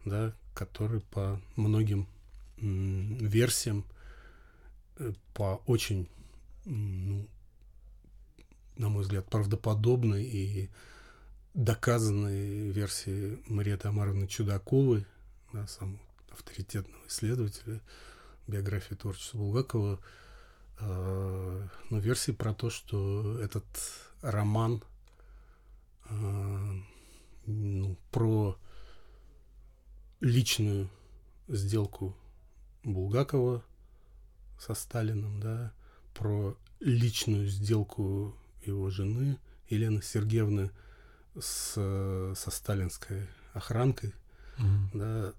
да, 0.05 0.33
который 0.53 1.01
по 1.01 1.41
многим 1.55 2.07
версиям, 2.57 3.85
э, 4.97 5.13
по 5.33 5.62
очень, 5.65 6.09
ну, 6.65 7.27
на 8.77 8.89
мой 8.89 9.03
взгляд, 9.03 9.25
правдоподобной 9.29 10.23
и 10.23 10.69
доказанной 11.53 12.69
версии 12.71 13.39
Марии 13.47 13.75
Тамаровны 13.75 14.27
Чудаковой, 14.27 15.05
да, 15.53 15.67
самого 15.67 15.99
авторитетного 16.31 17.07
исследователя 17.07 17.81
биографии 18.47 18.95
творчества 18.95 19.38
Булгакова, 19.38 19.99
э, 20.79 21.67
ну, 21.89 21.99
версии 21.99 22.31
про 22.31 22.53
то, 22.53 22.69
что 22.69 23.39
этот 23.39 23.65
роман 24.21 24.83
э, 26.09 26.73
ну, 27.45 27.97
про 28.11 28.57
личную 30.19 30.89
сделку 31.47 32.15
Булгакова 32.83 33.63
со 34.59 34.73
Сталином, 34.73 35.39
да, 35.39 35.73
про 36.13 36.57
личную 36.79 37.47
сделку 37.47 38.35
его 38.65 38.89
жены 38.89 39.37
Елены 39.69 40.01
Сергеевны 40.01 40.71
с, 41.39 41.73
со 42.35 42.51
сталинской 42.51 43.27
охранкой, 43.53 44.13
Мгм. 44.57 44.89
да, 44.93 45.33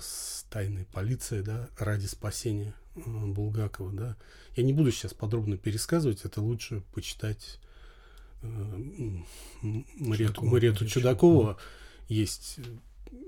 с 0.00 0.44
тайной 0.50 0.84
полицией, 0.86 1.42
да, 1.42 1.68
ради 1.78 2.06
спасения 2.06 2.74
э, 2.96 3.00
Булгакова, 3.00 3.92
да. 3.92 4.16
Я 4.56 4.62
не 4.62 4.72
буду 4.72 4.90
сейчас 4.92 5.14
подробно 5.14 5.56
пересказывать, 5.56 6.24
это 6.24 6.40
лучше 6.40 6.82
почитать 6.94 7.58
э, 8.42 8.46
Мариету, 9.62 10.34
Чудакова, 10.34 10.50
Мариету 10.50 10.84
Марию 10.84 10.88
Чудакова. 10.88 11.58
Есть 12.08 12.58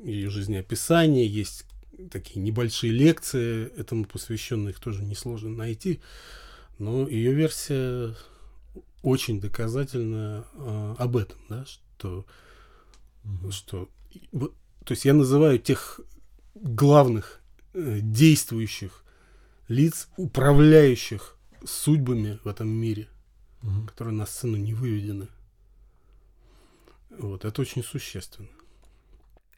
ее 0.03 0.31
жизнеописание, 0.31 1.27
есть 1.27 1.65
такие 2.11 2.41
небольшие 2.41 2.93
лекции, 2.93 3.73
этому 3.79 4.05
посвященные, 4.05 4.73
их 4.73 4.81
тоже 4.81 5.03
несложно 5.03 5.51
найти. 5.51 6.01
Но 6.79 7.09
ее 7.09 7.33
версия 7.33 8.15
очень 9.03 9.41
доказательна 9.41 10.45
э, 10.55 10.95
об 10.99 11.17
этом, 11.17 11.39
да, 11.49 11.65
что 11.65 12.27
Мгм. 13.27 13.51
что 13.51 13.89
то 14.85 14.93
есть 14.93 15.05
я 15.05 15.13
называю 15.13 15.59
тех 15.59 16.01
главных 16.63 17.41
э, 17.75 18.01
действующих 18.01 19.05
лиц, 19.69 20.09
управляющих 20.17 21.37
судьбами 21.65 22.39
в 22.45 22.49
этом 22.49 22.69
мире, 22.69 23.09
Мгм. 23.63 23.87
которые 23.87 24.15
на 24.15 24.27
сцену 24.27 24.57
не 24.57 24.75
выведены. 24.75 25.29
Вот, 27.11 27.45
это 27.45 27.61
очень 27.63 27.83
существенно. 27.83 28.49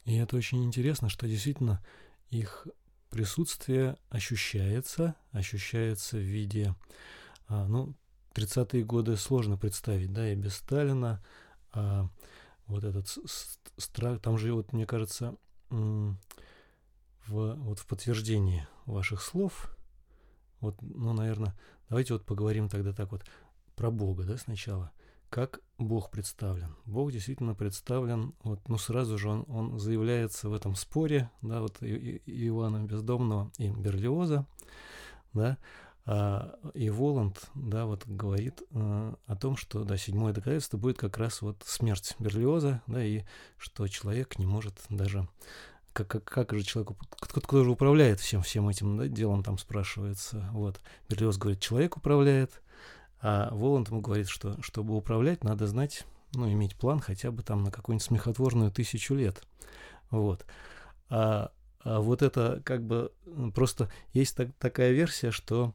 И 0.05 0.15
это 0.15 0.35
очень 0.37 0.63
интересно, 0.63 1.09
что 1.09 1.27
действительно 1.27 1.83
их 2.29 2.67
присутствие 3.09 3.97
ощущается, 4.09 5.15
ощущается 5.31 6.17
в 6.17 6.21
виде, 6.21 6.75
а, 7.47 7.67
ну, 7.67 7.93
30-е 8.33 8.83
годы 8.83 9.17
сложно 9.17 9.57
представить, 9.57 10.13
да, 10.13 10.31
и 10.31 10.35
без 10.35 10.55
Сталина, 10.55 11.21
а 11.73 12.07
вот 12.67 12.83
этот 12.83 13.07
страх, 13.77 14.21
там 14.21 14.37
же 14.37 14.53
вот, 14.53 14.73
мне 14.73 14.85
кажется, 14.85 15.35
м, 15.71 16.17
в, 17.29 17.55
вот 17.55 17.79
в 17.79 17.85
подтверждении 17.85 18.67
ваших 18.85 19.21
слов, 19.21 19.75
вот, 20.59 20.75
ну, 20.81 21.13
наверное, 21.13 21.55
давайте 21.89 22.13
вот 22.13 22.25
поговорим 22.25 22.69
тогда 22.69 22.91
так 22.91 23.11
вот 23.11 23.23
про 23.75 23.91
Бога, 23.91 24.23
да, 24.23 24.37
сначала. 24.37 24.91
Как 25.29 25.61
Бог 25.77 26.09
представлен? 26.09 26.75
Бог 26.85 27.11
действительно 27.11 27.53
представлен, 27.53 28.33
вот, 28.43 28.67
ну, 28.67 28.77
сразу 28.77 29.17
же 29.17 29.29
он, 29.29 29.45
он 29.47 29.79
заявляется 29.79 30.49
в 30.49 30.53
этом 30.53 30.75
споре, 30.75 31.29
да, 31.41 31.61
вот 31.61 31.81
и, 31.81 32.21
и 32.25 32.47
Иоанна 32.47 32.83
Бездомного 32.83 33.51
и 33.57 33.69
Берлиоза, 33.69 34.47
да, 35.33 35.57
а, 36.05 36.57
и 36.73 36.89
Воланд, 36.89 37.49
да, 37.53 37.85
вот 37.85 38.07
говорит 38.07 38.63
а, 38.73 39.15
о 39.27 39.35
том, 39.35 39.55
что, 39.55 39.83
да, 39.83 39.95
седьмое 39.97 40.33
доказательство 40.33 40.77
будет 40.77 40.97
как 40.97 41.17
раз 41.19 41.43
вот 41.43 41.63
смерть 41.65 42.15
Берлиоза, 42.17 42.81
да, 42.87 43.03
и 43.03 43.23
что 43.57 43.87
человек 43.87 44.39
не 44.39 44.47
может 44.47 44.81
даже 44.89 45.27
как, 45.93 46.07
как, 46.07 46.23
как 46.23 46.53
же 46.53 46.63
человеку, 46.63 46.97
кто, 47.19 47.41
кто 47.41 47.63
же 47.63 47.71
управляет 47.71 48.19
всем, 48.19 48.41
всем 48.41 48.69
этим 48.69 48.97
да, 48.97 49.07
делом, 49.07 49.43
там 49.43 49.57
спрашивается. 49.57 50.49
Вот. 50.53 50.79
Берлиоз 51.09 51.37
говорит, 51.37 51.61
человек 51.61 51.97
управляет, 51.97 52.61
а 53.21 53.53
Воланд 53.53 53.89
ему 53.89 54.01
говорит, 54.01 54.29
что 54.29 54.61
чтобы 54.61 54.95
управлять, 54.95 55.43
надо 55.43 55.67
знать, 55.67 56.05
ну, 56.33 56.49
иметь 56.51 56.75
план 56.75 56.99
хотя 56.99 57.31
бы 57.31 57.43
там 57.43 57.63
на 57.63 57.71
какую-нибудь 57.71 58.05
смехотворную 58.05 58.71
тысячу 58.71 59.15
лет. 59.15 59.41
Вот. 60.09 60.45
А, 61.09 61.51
а 61.83 61.99
вот 61.99 62.21
это 62.21 62.61
как 62.63 62.83
бы 62.83 63.11
просто 63.53 63.91
есть 64.13 64.35
так, 64.35 64.49
такая 64.59 64.91
версия, 64.91 65.31
что 65.31 65.73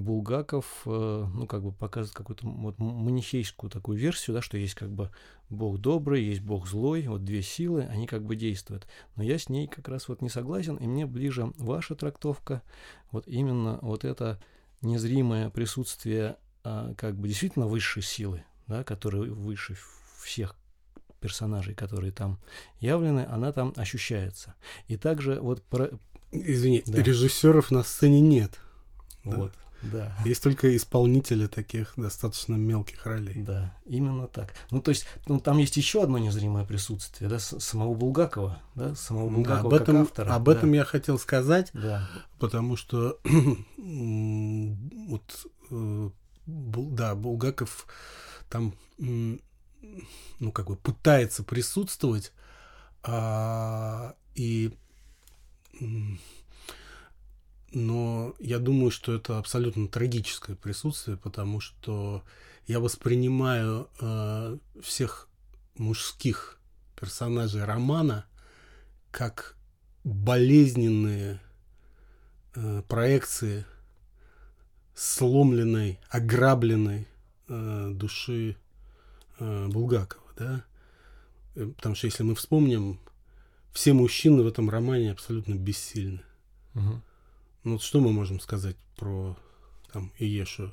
Булгаков, 0.00 0.82
э, 0.86 1.26
ну, 1.34 1.46
как 1.46 1.62
бы 1.62 1.72
показывает 1.72 2.16
какую-то 2.16 2.46
вот 2.46 2.78
манихейскую 2.78 3.70
такую 3.70 3.98
версию, 3.98 4.34
да, 4.34 4.42
что 4.42 4.56
есть 4.56 4.74
как 4.74 4.90
бы 4.90 5.10
Бог 5.50 5.78
добрый, 5.78 6.24
есть 6.24 6.40
Бог 6.40 6.66
злой, 6.66 7.06
вот 7.06 7.24
две 7.24 7.42
силы, 7.42 7.82
они 7.82 8.06
как 8.06 8.24
бы 8.24 8.36
действуют. 8.36 8.86
Но 9.16 9.22
я 9.22 9.38
с 9.38 9.48
ней 9.48 9.66
как 9.66 9.88
раз 9.88 10.08
вот 10.08 10.22
не 10.22 10.28
согласен, 10.28 10.76
и 10.76 10.86
мне 10.86 11.06
ближе 11.06 11.52
ваша 11.58 11.94
трактовка, 11.94 12.62
вот 13.10 13.26
именно 13.28 13.78
вот 13.82 14.04
это 14.04 14.42
незримое 14.80 15.50
присутствие 15.50 16.36
а, 16.64 16.94
как 16.94 17.16
бы 17.16 17.28
действительно 17.28 17.66
высшей 17.66 18.02
силы, 18.02 18.44
да, 18.66 18.84
которая 18.84 19.22
выше 19.22 19.76
всех 20.22 20.56
персонажей, 21.20 21.74
которые 21.74 22.12
там 22.12 22.38
явлены, 22.80 23.26
она 23.30 23.52
там 23.52 23.72
ощущается. 23.76 24.54
И 24.88 24.96
также 24.96 25.40
вот 25.40 25.62
про... 25.62 25.90
Извини, 26.32 26.82
да. 26.86 27.02
режиссеров 27.02 27.70
на 27.70 27.82
сцене 27.82 28.20
нет. 28.20 28.58
Вот. 29.24 29.52
Да. 29.82 30.16
Есть 30.24 30.42
только 30.42 30.74
исполнители 30.76 31.46
таких 31.46 31.94
достаточно 31.96 32.54
мелких 32.54 33.04
ролей. 33.04 33.42
Да, 33.42 33.76
именно 33.84 34.28
так. 34.28 34.54
Ну, 34.70 34.80
то 34.80 34.90
есть, 34.90 35.06
ну, 35.26 35.40
там 35.40 35.58
есть 35.58 35.76
еще 35.76 36.02
одно 36.02 36.18
незримое 36.18 36.64
присутствие, 36.64 37.28
да, 37.28 37.38
самого 37.38 37.94
Булгакова, 37.94 38.60
да, 38.74 38.94
самого 38.94 39.28
Булгакова 39.28 39.68
об 39.68 39.74
этом, 39.74 39.96
как 39.96 40.08
автора. 40.08 40.34
Об 40.34 40.44
да. 40.44 40.52
этом 40.52 40.72
я 40.72 40.84
хотел 40.84 41.18
сказать, 41.18 41.70
да. 41.72 42.08
потому 42.38 42.76
что 42.76 43.18
вот, 43.24 45.46
э, 45.70 46.10
да, 46.46 47.14
Булгаков 47.14 47.86
там, 48.48 48.74
ну, 48.98 50.52
как 50.52 50.68
бы 50.68 50.76
пытается 50.76 51.42
присутствовать, 51.42 52.32
а, 53.02 54.14
и 54.34 54.72
но 57.72 58.34
я 58.38 58.58
думаю, 58.58 58.90
что 58.90 59.14
это 59.14 59.38
абсолютно 59.38 59.88
трагическое 59.88 60.56
присутствие, 60.56 61.16
потому 61.16 61.60
что 61.60 62.22
я 62.66 62.80
воспринимаю 62.80 63.88
э, 64.00 64.58
всех 64.82 65.28
мужских 65.76 66.58
персонажей 66.98 67.64
романа 67.64 68.26
как 69.10 69.56
болезненные 70.04 71.40
э, 72.54 72.82
проекции 72.88 73.64
сломленной, 74.94 75.98
ограбленной 76.10 77.08
э, 77.48 77.90
души 77.94 78.56
э, 79.38 79.66
Булгакова, 79.68 80.32
да? 80.36 80.64
Э, 81.54 81.66
потому 81.76 81.94
что 81.94 82.06
если 82.06 82.22
мы 82.22 82.34
вспомним, 82.34 83.00
все 83.72 83.94
мужчины 83.94 84.42
в 84.42 84.46
этом 84.46 84.68
романе 84.68 85.12
абсолютно 85.12 85.54
бессильны. 85.54 86.22
Угу. 86.74 87.02
Ну, 87.64 87.78
что 87.78 88.00
мы 88.00 88.12
можем 88.12 88.40
сказать 88.40 88.76
про 88.96 89.36
там, 89.92 90.12
Иешу? 90.18 90.72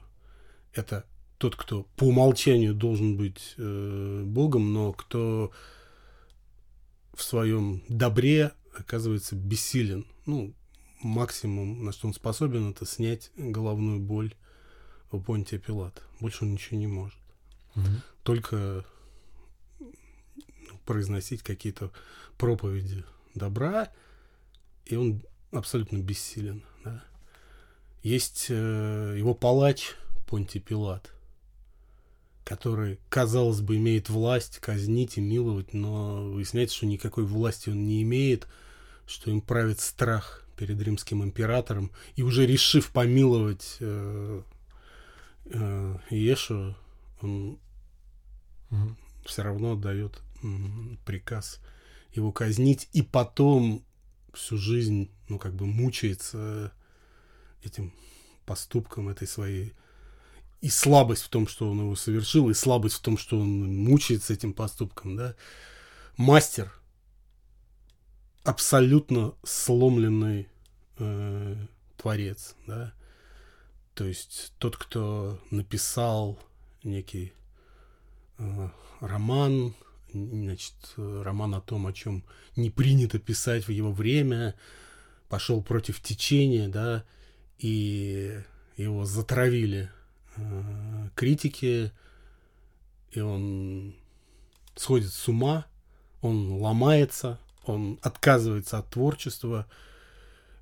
Это 0.73 1.05
тот, 1.37 1.55
кто 1.55 1.83
по 1.95 2.05
умолчанию 2.05 2.73
должен 2.73 3.15
быть 3.15 3.53
э, 3.57 4.23
Богом, 4.25 4.73
но 4.73 4.93
кто 4.93 5.51
в 7.13 7.23
своем 7.23 7.83
добре 7.89 8.53
оказывается 8.75 9.35
бессилен. 9.35 10.05
Ну, 10.25 10.53
максимум, 11.01 11.85
на 11.85 11.91
что 11.91 12.07
он 12.07 12.13
способен, 12.13 12.71
это 12.71 12.85
снять 12.85 13.31
головную 13.37 13.99
боль 13.99 14.33
у 15.11 15.19
Понтия 15.19 15.59
Пилата. 15.59 16.01
Больше 16.19 16.43
он 16.43 16.53
ничего 16.53 16.77
не 16.77 16.87
может. 16.87 17.19
Угу. 17.75 17.85
Только 18.23 18.85
ну, 19.79 20.79
произносить 20.85 21.43
какие-то 21.43 21.91
проповеди 22.37 23.03
добра, 23.35 23.91
и 24.85 24.95
он 24.95 25.21
абсолютно 25.51 25.97
бессилен. 25.97 26.63
Есть 28.01 28.47
э, 28.49 29.15
его 29.17 29.33
палач 29.33 29.95
Понти 30.25 30.59
Пилат, 30.59 31.11
который, 32.45 32.99
казалось 33.09 33.61
бы, 33.61 33.77
имеет 33.77 34.09
власть 34.09 34.59
казнить 34.59 35.17
и 35.17 35.21
миловать, 35.21 35.73
но 35.73 36.23
выясняется, 36.23 36.77
что 36.77 36.85
никакой 36.85 37.25
власти 37.25 37.69
он 37.69 37.85
не 37.85 38.01
имеет, 38.03 38.47
что 39.05 39.31
им 39.31 39.41
правит 39.41 39.79
страх 39.79 40.45
перед 40.55 40.79
римским 40.81 41.23
императором, 41.23 41.91
и 42.15 42.21
уже 42.21 42.45
решив 42.45 42.91
помиловать 42.91 43.77
э, 43.79 44.43
э, 45.45 45.97
Иешу, 46.09 46.75
он 47.21 47.59
угу. 48.69 48.95
все 49.25 49.41
равно 49.41 49.73
отдает 49.73 50.21
э, 50.43 50.47
приказ 51.05 51.59
его 52.13 52.31
казнить, 52.31 52.87
и 52.93 53.01
потом 53.01 53.83
всю 54.33 54.57
жизнь, 54.57 55.09
ну, 55.27 55.39
как 55.39 55.55
бы 55.55 55.65
мучается 55.65 56.71
этим 57.63 57.93
поступком, 58.45 59.09
этой 59.09 59.27
своей 59.27 59.73
и 60.61 60.69
слабость 60.69 61.23
в 61.23 61.29
том, 61.29 61.47
что 61.47 61.69
он 61.69 61.79
его 61.79 61.95
совершил, 61.95 62.49
и 62.49 62.53
слабость 62.53 62.95
в 62.95 63.01
том, 63.01 63.17
что 63.17 63.39
он 63.39 63.75
мучается 63.77 64.33
этим 64.33 64.53
поступком, 64.53 65.15
да. 65.15 65.35
Мастер 66.17 66.73
абсолютно 68.43 69.33
сломленный 69.43 70.49
э, 70.97 71.55
творец, 71.97 72.55
да. 72.67 72.93
То 73.93 74.05
есть 74.05 74.53
тот, 74.57 74.75
кто 74.75 75.39
написал 75.51 76.39
некий 76.83 77.33
э, 78.37 78.69
роман, 78.99 79.75
значит, 80.13 80.73
роман 80.97 81.55
о 81.55 81.61
том, 81.61 81.87
о 81.87 81.93
чем 81.93 82.23
не 82.55 82.69
принято 82.69 83.19
писать 83.19 83.67
в 83.67 83.71
его 83.71 83.91
время, 83.91 84.55
пошел 85.29 85.61
против 85.61 86.01
течения, 86.01 86.67
да, 86.67 87.05
и 87.59 88.41
его 88.77 89.05
затравили 89.05 89.91
э, 90.37 91.09
критики, 91.15 91.91
и 93.11 93.19
он 93.19 93.95
сходит 94.75 95.11
с 95.11 95.27
ума, 95.27 95.65
он 96.21 96.53
ломается, 96.53 97.39
он 97.65 97.99
отказывается 98.01 98.77
от 98.77 98.89
творчества, 98.89 99.67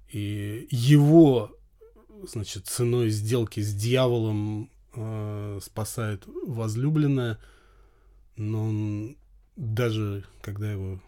и 0.10 0.68
его, 0.72 1.56
значит, 2.24 2.66
ценой 2.66 3.10
сделки 3.10 3.60
с 3.60 3.74
дьяволом 3.74 4.70
э, 4.96 5.60
спасает 5.62 6.24
возлюбленная, 6.26 7.38
но 8.36 8.70
он 8.70 9.18
даже 9.56 10.24
когда 10.42 10.72
его 10.72 11.00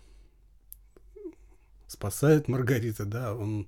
спасает 1.87 2.47
Маргарита, 2.47 3.05
да, 3.05 3.33
он 3.33 3.67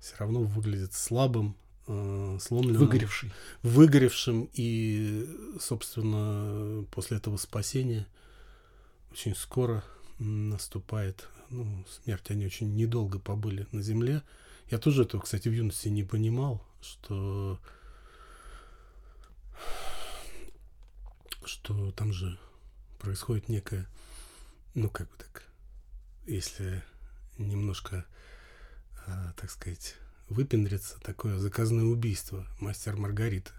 все 0.00 0.16
равно 0.18 0.42
выглядит 0.42 0.94
слабым, 0.94 1.56
э, 1.86 2.38
сломленным. 2.40 2.82
Выгоревший. 2.82 3.32
Выгоревшим. 3.62 4.48
И, 4.52 5.28
собственно, 5.60 6.84
после 6.90 7.16
этого 7.16 7.36
спасения 7.36 8.06
очень 9.10 9.34
скоро 9.34 9.84
наступает 10.18 11.28
ну, 11.50 11.84
смерть. 11.88 12.30
Они 12.30 12.46
очень 12.46 12.74
недолго 12.74 13.18
побыли 13.18 13.66
на 13.72 13.82
земле. 13.82 14.22
Я 14.70 14.78
тоже 14.78 15.02
этого, 15.02 15.22
кстати, 15.22 15.48
в 15.48 15.52
юности 15.52 15.88
не 15.88 16.04
понимал, 16.04 16.62
что 16.80 17.58
что 21.44 21.90
там 21.92 22.12
же 22.12 22.38
происходит 22.98 23.48
некая 23.48 23.88
ну, 24.78 24.88
как 24.88 25.08
бы 25.08 25.16
так, 25.16 25.44
если 26.26 26.84
немножко, 27.36 28.06
так 29.36 29.50
сказать, 29.50 29.94
выпендриться, 30.28 30.98
такое 31.00 31.38
заказное 31.38 31.84
убийство, 31.84 32.46
мастер 32.60 32.96
Маргарита. 32.96 33.52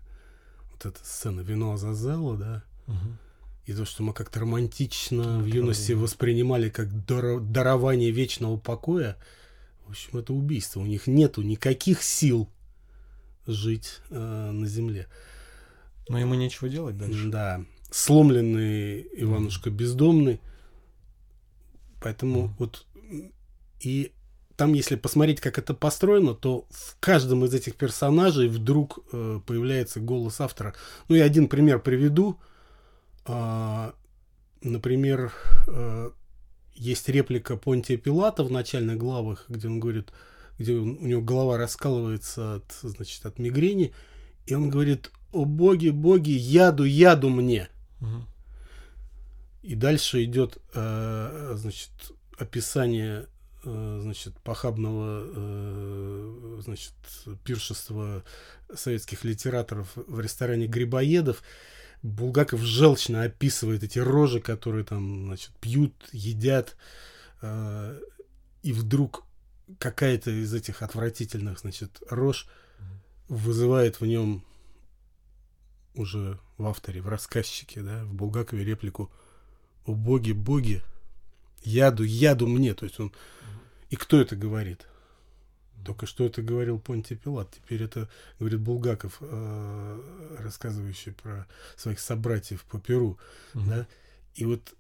Вот 0.72 0.86
эта 0.86 1.04
сцена 1.04 1.42
вино 1.42 1.74
Азазела, 1.74 2.38
да, 2.38 2.64
угу. 2.88 3.18
и 3.66 3.74
то, 3.74 3.86
что 3.86 4.04
мы 4.04 4.14
как-то 4.14 4.42
романтично 4.42 5.40
в 5.40 5.46
юности 5.46 5.94
воспринимали 5.94 6.70
как 6.70 6.88
даро- 6.90 7.40
дарование 7.40 8.12
вечного 8.12 8.58
покоя, 8.58 9.18
в 9.86 9.92
общем, 9.92 10.20
это 10.20 10.34
убийство. 10.34 10.82
У 10.82 10.86
них 10.86 11.08
нету 11.08 11.42
никаких 11.42 12.04
сил 12.04 12.48
жить 13.48 14.02
э, 14.12 14.52
на 14.52 14.68
земле. 14.68 15.08
Но 16.08 16.20
ему 16.20 16.36
нечего 16.36 16.70
делать 16.70 16.96
дальше. 16.96 17.30
Да. 17.30 17.66
Сломленный 17.90 19.08
Иванушка 19.14 19.72
бездомный. 19.72 20.40
Поэтому 22.02 22.46
mm. 22.46 22.52
вот 22.60 22.86
и 23.80 24.12
там, 24.60 24.74
если 24.74 24.98
посмотреть, 24.98 25.40
как 25.40 25.58
это 25.58 25.74
построено, 25.74 26.34
то 26.34 26.66
в 26.70 26.98
каждом 27.00 27.46
из 27.46 27.54
этих 27.54 27.76
персонажей 27.76 28.50
вдруг 28.50 29.00
э, 29.14 29.40
появляется 29.46 30.02
голос 30.02 30.42
автора. 30.42 30.76
Ну, 31.08 31.16
я 31.16 31.24
один 31.24 31.48
пример 31.48 31.80
приведу. 31.80 32.38
А, 33.24 33.94
например, 34.62 35.32
э, 35.66 36.12
есть 36.76 37.08
реплика 37.08 37.56
Понтия 37.56 37.96
Пилата 37.96 38.44
в 38.44 38.52
начальных 38.52 38.98
главах, 38.98 39.46
где 39.48 39.70
он 39.70 39.80
говорит, 39.80 40.12
где 40.58 40.78
он, 40.78 40.98
у 41.00 41.08
него 41.08 41.22
голова 41.22 41.58
раскалывается 41.58 42.56
от, 42.56 42.66
значит, 42.82 43.26
от 43.26 43.40
мигрени, 43.40 43.94
и 44.46 44.56
он 44.56 44.70
говорит, 44.70 45.10
о 45.32 45.46
боги, 45.46 45.88
боги, 45.88 46.32
яду, 46.32 46.84
яду 46.84 47.30
мне. 47.30 47.70
Угу. 48.02 48.26
И 49.62 49.76
дальше 49.76 50.22
идет, 50.26 50.58
э, 50.74 51.54
значит, 51.56 51.92
описание 52.38 53.20
Э, 53.22 53.39
значит, 53.64 54.34
похабного 54.42 55.24
э, 55.26 56.62
значит, 56.64 56.94
пиршества 57.44 58.24
советских 58.74 59.24
литераторов 59.24 59.90
в 59.96 60.20
ресторане 60.20 60.68
Грибоедов. 60.68 61.44
Булгаков 62.02 62.62
желчно 62.62 63.24
описывает 63.24 63.84
эти 63.84 64.00
рожи, 64.00 64.40
которые 64.40 64.86
там, 64.86 65.26
значит, 65.26 65.52
пьют, 65.60 65.94
едят. 66.14 66.78
Э, 67.42 68.00
и 68.64 68.72
вдруг 68.72 69.24
какая-то 69.78 70.32
из 70.32 70.54
этих 70.54 70.82
отвратительных, 70.82 71.60
значит, 71.60 72.02
рож 72.10 72.48
вызывает 73.28 74.02
в 74.02 74.06
нем 74.06 74.44
уже 75.96 76.40
в 76.58 76.66
авторе, 76.66 77.02
в 77.02 77.08
рассказчике, 77.08 77.82
да, 77.82 78.04
в 78.06 78.14
Булгакове 78.14 78.64
реплику 78.64 79.12
«О 79.86 79.94
боги, 79.94 80.32
боги, 80.32 80.82
яду, 81.64 82.04
яду 82.04 82.48
мне». 82.48 82.74
То 82.74 82.86
есть 82.86 83.00
он 83.00 83.12
и 83.90 83.96
кто 83.96 84.20
это 84.20 84.36
говорит? 84.36 84.88
Только 85.86 86.06
что 86.06 86.26
это 86.26 86.42
говорил 86.42 86.78
Понтий 86.80 87.16
Пилат, 87.16 87.52
теперь 87.52 87.84
это 87.84 88.10
говорит 88.38 88.60
Булгаков, 88.60 89.18
э, 89.22 90.36
рассказывающий 90.40 91.14
про 91.14 91.48
своих 91.78 92.00
собратьев 92.00 92.64
по 92.66 92.80
Перу. 92.80 93.18
Угу. 93.54 93.64
Да? 93.66 93.88
И 94.36 94.46
вот 94.46 94.76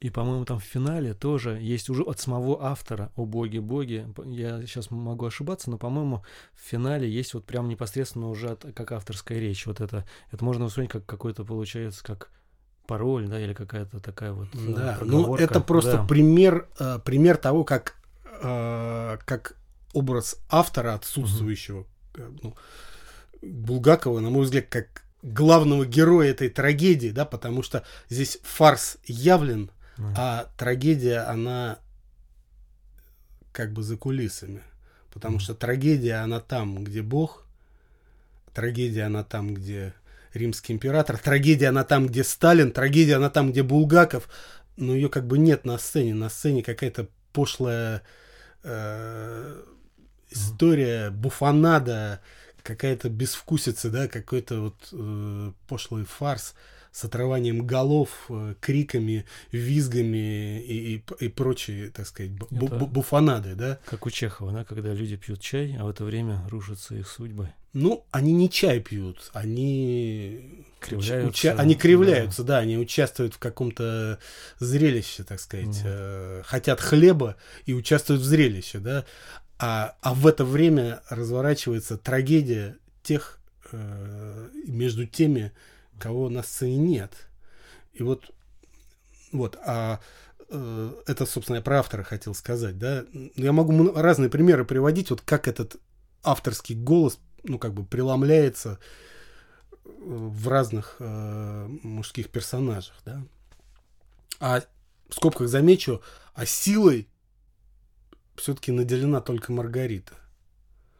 и, 0.00 0.10
по-моему, 0.10 0.44
там 0.44 0.58
в 0.58 0.64
финале 0.64 1.14
тоже 1.14 1.58
есть 1.60 1.88
уже 1.88 2.02
от 2.02 2.18
самого 2.18 2.64
автора 2.64 3.12
«О 3.14 3.24
боги, 3.24 3.58
боги». 3.58 4.06
Я 4.24 4.60
сейчас 4.62 4.90
могу 4.90 5.26
ошибаться, 5.26 5.70
но, 5.70 5.78
по-моему, 5.78 6.24
в 6.54 6.68
финале 6.68 7.08
есть 7.08 7.34
вот 7.34 7.44
прям 7.44 7.68
непосредственно 7.68 8.28
уже 8.28 8.50
от, 8.50 8.66
как 8.74 8.90
авторская 8.90 9.38
речь. 9.38 9.66
Вот 9.66 9.80
это, 9.80 10.04
это 10.32 10.44
можно 10.44 10.64
воспринять 10.64 10.90
как 10.90 11.06
какой-то, 11.06 11.44
получается, 11.44 12.02
как 12.02 12.30
пароль, 12.88 13.28
да, 13.28 13.40
или 13.40 13.54
какая-то 13.54 14.00
такая 14.00 14.32
вот 14.32 14.48
Да, 14.52 14.98
ну 15.02 15.36
это 15.36 15.60
просто 15.60 15.98
да. 15.98 16.06
пример, 16.06 16.68
э, 16.80 16.98
пример 17.04 17.36
того, 17.36 17.62
как 17.62 18.01
э, 18.42 19.18
как 19.24 19.56
образ 19.92 20.36
автора 20.48 20.94
отсутствующего, 20.94 21.86
mm-hmm. 22.14 22.38
ну, 22.42 22.56
Булгакова, 23.42 24.20
на 24.20 24.30
мой 24.30 24.44
взгляд, 24.44 24.66
как 24.68 25.02
главного 25.22 25.86
героя 25.86 26.30
этой 26.30 26.48
трагедии, 26.48 27.10
да, 27.10 27.24
потому 27.24 27.62
что 27.62 27.84
здесь 28.08 28.38
фарс 28.42 28.98
явлен, 29.04 29.70
mm-hmm. 29.96 30.14
а 30.16 30.50
трагедия, 30.56 31.20
она 31.20 31.78
как 33.52 33.72
бы 33.72 33.82
за 33.82 33.96
кулисами. 33.96 34.62
Потому 35.12 35.36
mm-hmm. 35.36 35.40
что 35.40 35.54
трагедия, 35.54 36.14
она 36.22 36.40
там, 36.40 36.84
где 36.84 37.02
Бог, 37.02 37.46
трагедия, 38.54 39.04
она 39.04 39.24
там, 39.24 39.54
где 39.54 39.94
римский 40.32 40.72
император, 40.72 41.18
трагедия, 41.18 41.68
она 41.68 41.84
там, 41.84 42.06
где 42.06 42.24
Сталин, 42.24 42.72
трагедия, 42.72 43.16
она 43.16 43.30
там, 43.30 43.52
где 43.52 43.62
Булгаков, 43.62 44.28
но 44.76 44.94
ее 44.94 45.08
как 45.08 45.26
бы 45.26 45.38
нет 45.38 45.64
на 45.64 45.78
сцене. 45.78 46.14
На 46.14 46.30
сцене 46.30 46.62
какая-то 46.62 47.08
пошлая 47.32 48.02
э, 48.62 49.62
история, 50.30 51.10
буфанада, 51.10 52.20
какая-то 52.62 53.08
безвкусица, 53.08 53.90
да, 53.90 54.08
какой-то 54.08 54.60
вот 54.60 54.88
э, 54.92 55.52
пошлый 55.68 56.04
фарс 56.04 56.54
с 56.92 57.04
отрыванием 57.04 57.66
голов, 57.66 58.26
э, 58.28 58.54
криками, 58.60 59.24
визгами 59.50 60.60
и, 60.62 60.96
и, 60.96 61.04
и 61.24 61.28
прочие, 61.28 61.90
так 61.90 62.06
сказать, 62.06 62.32
бу- 62.32 62.48
бу- 62.50 62.86
буфанады, 62.86 63.54
да. 63.54 63.78
Как 63.86 64.06
у 64.06 64.10
Чехова, 64.10 64.52
да, 64.52 64.64
когда 64.64 64.92
люди 64.92 65.16
пьют 65.16 65.40
чай, 65.40 65.76
а 65.78 65.84
в 65.84 65.88
это 65.88 66.04
время 66.04 66.42
рушатся 66.50 66.94
их 66.94 67.08
судьбы. 67.08 67.52
Ну, 67.72 68.04
они 68.10 68.32
не 68.32 68.50
чай 68.50 68.80
пьют, 68.80 69.30
они 69.32 70.66
кривляются. 70.78 71.28
Уча... 71.28 71.54
Они 71.58 71.74
кривляются, 71.74 72.42
да. 72.42 72.56
да, 72.56 72.58
они 72.58 72.76
участвуют 72.76 73.34
в 73.34 73.38
каком-то 73.38 74.18
зрелище, 74.58 75.24
так 75.24 75.40
сказать, 75.40 75.80
э, 75.82 76.42
хотят 76.44 76.80
хлеба 76.80 77.36
и 77.64 77.72
участвуют 77.72 78.20
в 78.20 78.24
зрелище, 78.24 78.78
да. 78.78 79.06
А, 79.58 79.96
а 80.02 80.12
в 80.12 80.26
это 80.26 80.44
время 80.44 81.02
разворачивается 81.08 81.96
трагедия 81.96 82.76
тех 83.02 83.38
э, 83.70 84.48
между 84.66 85.06
теми, 85.06 85.52
кого 85.98 86.28
на 86.28 86.42
сцене 86.42 86.76
нет. 86.76 87.12
И 87.94 88.02
вот, 88.02 88.30
вот, 89.30 89.56
а 89.64 90.00
э, 90.50 90.92
это, 91.06 91.24
собственно, 91.24 91.56
я 91.56 91.62
про 91.62 91.78
автора 91.78 92.02
хотел 92.02 92.34
сказать, 92.34 92.78
да. 92.78 93.04
Я 93.36 93.52
могу 93.52 93.92
разные 93.94 94.28
примеры 94.28 94.66
приводить, 94.66 95.08
вот 95.08 95.22
как 95.22 95.48
этот 95.48 95.76
авторский 96.22 96.74
голос 96.74 97.18
ну, 97.42 97.58
как 97.58 97.74
бы 97.74 97.84
преломляется 97.84 98.78
э, 99.70 99.88
в 99.98 100.48
разных 100.48 100.96
э, 100.98 101.68
мужских 101.82 102.30
персонажах, 102.30 102.94
да. 103.04 103.22
А 104.40 104.62
в 105.08 105.14
скобках 105.14 105.48
замечу, 105.48 106.02
а 106.34 106.46
силой 106.46 107.08
все-таки 108.36 108.72
наделена 108.72 109.20
только 109.20 109.52
Маргарита. 109.52 110.14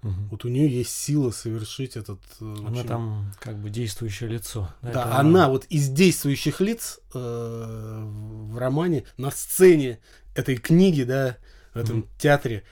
Угу. 0.03 0.13
Вот 0.33 0.45
у 0.45 0.49
нее 0.49 0.69
есть 0.69 0.91
сила 0.91 1.31
совершить 1.31 1.97
этот. 1.97 2.21
Э, 2.41 2.55
она 2.59 2.71
очень... 2.71 2.89
там 2.89 3.33
как 3.41 3.59
бы 3.59 3.71
действующее 3.71 4.29
лицо. 4.29 4.75
Да, 4.83 4.93
да 4.93 5.19
она 5.19 5.49
вот 5.49 5.65
из 5.67 5.89
действующих 5.89 6.61
лиц 6.61 6.99
э, 7.15 7.19
в 7.19 8.59
романе 8.59 9.05
на 9.17 9.31
сцене 9.31 10.01
этой 10.35 10.57
книги, 10.57 11.05
да, 11.05 11.37
в 11.73 11.79
этом 11.79 12.01
угу. 12.01 12.09
театре 12.19 12.65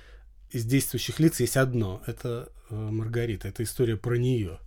из 0.51 0.65
действующих 0.65 1.21
лиц 1.21 1.39
есть 1.39 1.57
одно. 1.57 2.03
Это 2.07 2.49
Маргарита. 2.71 3.49
Это 3.49 3.63
история 3.63 3.97
про 3.97 4.17
нее. 4.17 4.59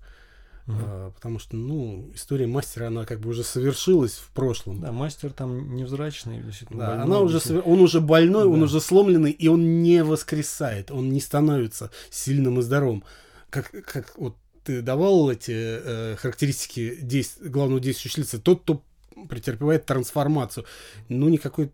Угу. 0.68 0.78
А, 0.80 1.12
потому 1.12 1.40
что, 1.40 1.58
ну, 1.58 2.10
история 2.14 2.48
мастера, 2.48 2.88
она 2.88 3.06
как 3.06 3.20
бы 3.20 3.30
уже 3.30 3.44
совершилась 3.44 4.14
в 4.14 4.30
прошлом. 4.30 4.80
Да, 4.80 4.92
мастер 4.92 5.32
там 5.32 5.76
невзрачный. 5.76 6.42
Да, 6.70 6.88
больной, 6.88 7.04
она 7.04 7.20
уже, 7.20 7.40
он 7.62 7.82
уже 7.82 8.00
больной, 8.00 8.44
да. 8.44 8.50
он 8.50 8.64
уже 8.64 8.80
сломленный, 8.80 9.32
и 9.32 9.48
он 9.48 9.82
не 9.82 10.04
воскресает, 10.04 10.90
он 10.92 11.12
не 11.12 11.20
становится 11.20 11.92
сильным 12.10 12.60
и 12.60 12.62
здоровым. 12.62 13.04
Как, 13.50 13.72
как 13.86 14.18
вот 14.18 14.38
ты 14.64 14.82
давал 14.82 15.30
эти 15.30 15.52
э, 15.52 16.16
характеристики 16.18 16.98
действ... 17.02 17.42
главного 17.42 17.82
действующего 17.82 18.22
лица, 18.22 18.40
тот, 18.40 18.62
кто 18.62 18.82
претерпевает 19.28 19.86
трансформацию. 19.86 20.66
Ну, 21.10 21.28
никакой 21.30 21.72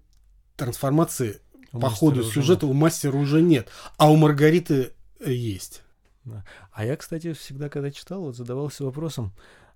трансформации 0.56 1.40
у 1.72 1.80
по 1.80 1.90
ходу 1.90 2.24
сюжета 2.24 2.66
у 2.66 2.74
мастера 2.74 3.16
уже 3.16 3.42
нет. 3.42 3.68
А 3.98 4.12
у 4.12 4.16
Маргариты 4.16 4.92
есть. 5.24 5.84
А 6.72 6.86
я, 6.86 6.96
кстати, 6.96 7.34
всегда, 7.34 7.70
когда 7.70 7.92
читал, 7.92 8.22
вот 8.22 8.36
задавался 8.36 8.84
вопросом, 8.84 9.34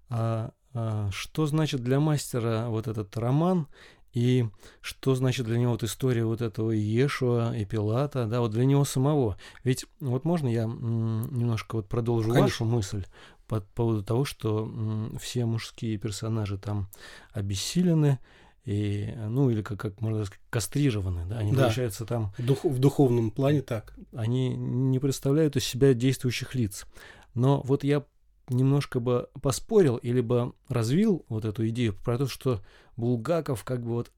а, 0.09 0.51
а, 0.73 1.09
что 1.11 1.45
значит 1.45 1.81
для 1.83 1.99
мастера 1.99 2.67
вот 2.69 2.87
этот 2.87 3.15
роман 3.17 3.67
и 4.13 4.47
что 4.81 5.15
значит 5.15 5.45
для 5.45 5.57
него 5.57 5.71
вот 5.71 5.83
история 5.83 6.23
вот 6.23 6.41
этого 6.41 6.71
Иешуа 6.71 7.55
и 7.55 7.65
Пилата, 7.65 8.27
да, 8.27 8.41
вот 8.41 8.51
для 8.51 8.65
него 8.65 8.85
самого. 8.85 9.37
Ведь 9.63 9.85
вот 9.99 10.23
можно 10.23 10.47
я 10.47 10.65
немножко 10.65 11.77
вот 11.77 11.89
продолжу 11.89 12.29
Конечно. 12.29 12.43
вашу 12.43 12.65
мысль 12.65 13.05
по 13.47 13.61
поводу 13.61 14.03
того, 14.03 14.25
что 14.25 14.71
все 15.19 15.45
мужские 15.45 15.97
персонажи 15.97 16.57
там 16.57 16.89
обессилены, 17.31 18.19
и, 18.65 19.13
ну, 19.17 19.49
или 19.49 19.61
как, 19.61 19.79
как 19.79 19.99
можно 19.99 20.23
сказать, 20.25 20.41
кастрированы, 20.49 21.25
да, 21.25 21.39
они, 21.39 21.51
да. 21.51 21.63
получается, 21.63 22.05
там... 22.05 22.33
В, 22.37 22.45
дух, 22.45 22.63
в 22.63 22.79
духовном 22.79 23.31
плане 23.31 23.61
так. 23.61 23.93
Они 24.13 24.55
не 24.55 24.99
представляют 24.99 25.57
из 25.57 25.65
себя 25.65 25.93
действующих 25.93 26.55
лиц. 26.55 26.85
Но 27.33 27.61
вот 27.61 27.83
я 27.83 28.05
немножко 28.49 28.99
бы 28.99 29.29
поспорил 29.41 29.97
или 29.97 30.21
бы 30.21 30.53
развил 30.69 31.25
вот 31.27 31.45
эту 31.45 31.67
идею 31.69 31.93
про 31.93 32.17
то, 32.17 32.27
что 32.27 32.61
Булгаков 32.95 33.63
как 33.63 33.81
бы 33.83 33.91
вот 33.91 34.11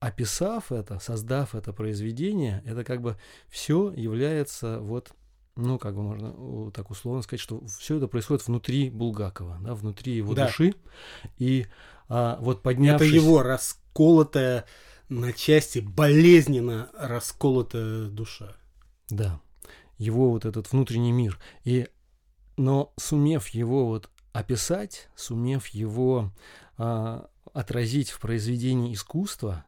описав 0.00 0.70
это, 0.70 1.00
создав 1.00 1.54
это 1.54 1.72
произведение, 1.72 2.62
это 2.64 2.84
как 2.84 3.02
бы 3.02 3.16
все 3.48 3.90
является 3.90 4.78
вот 4.80 5.12
ну, 5.56 5.76
как 5.76 5.96
бы 5.96 6.02
можно 6.02 6.70
так 6.70 6.88
условно 6.88 7.22
сказать, 7.22 7.40
что 7.40 7.64
все 7.66 7.96
это 7.96 8.06
происходит 8.06 8.46
внутри 8.46 8.90
Булгакова, 8.90 9.58
да, 9.60 9.74
внутри 9.74 10.14
его 10.14 10.32
да. 10.32 10.46
души. 10.46 10.74
И 11.36 11.66
а, 12.08 12.38
вот 12.40 12.62
поднявшись... 12.62 13.08
Это 13.08 13.16
его 13.16 13.42
расколотая 13.42 14.64
на 15.08 15.32
части, 15.32 15.78
болезненно 15.78 16.90
расколотая 16.98 18.08
душа. 18.08 18.56
Да, 19.08 19.40
его 19.96 20.30
вот 20.30 20.44
этот 20.44 20.70
внутренний 20.72 21.12
мир. 21.12 21.38
И 21.64 21.88
но 22.56 22.92
сумев 22.96 23.48
его 23.48 23.86
вот 23.86 24.10
описать, 24.32 25.08
сумев 25.14 25.68
его 25.68 26.32
а, 26.76 27.28
отразить 27.52 28.10
в 28.10 28.20
произведении 28.20 28.92
искусства, 28.92 29.64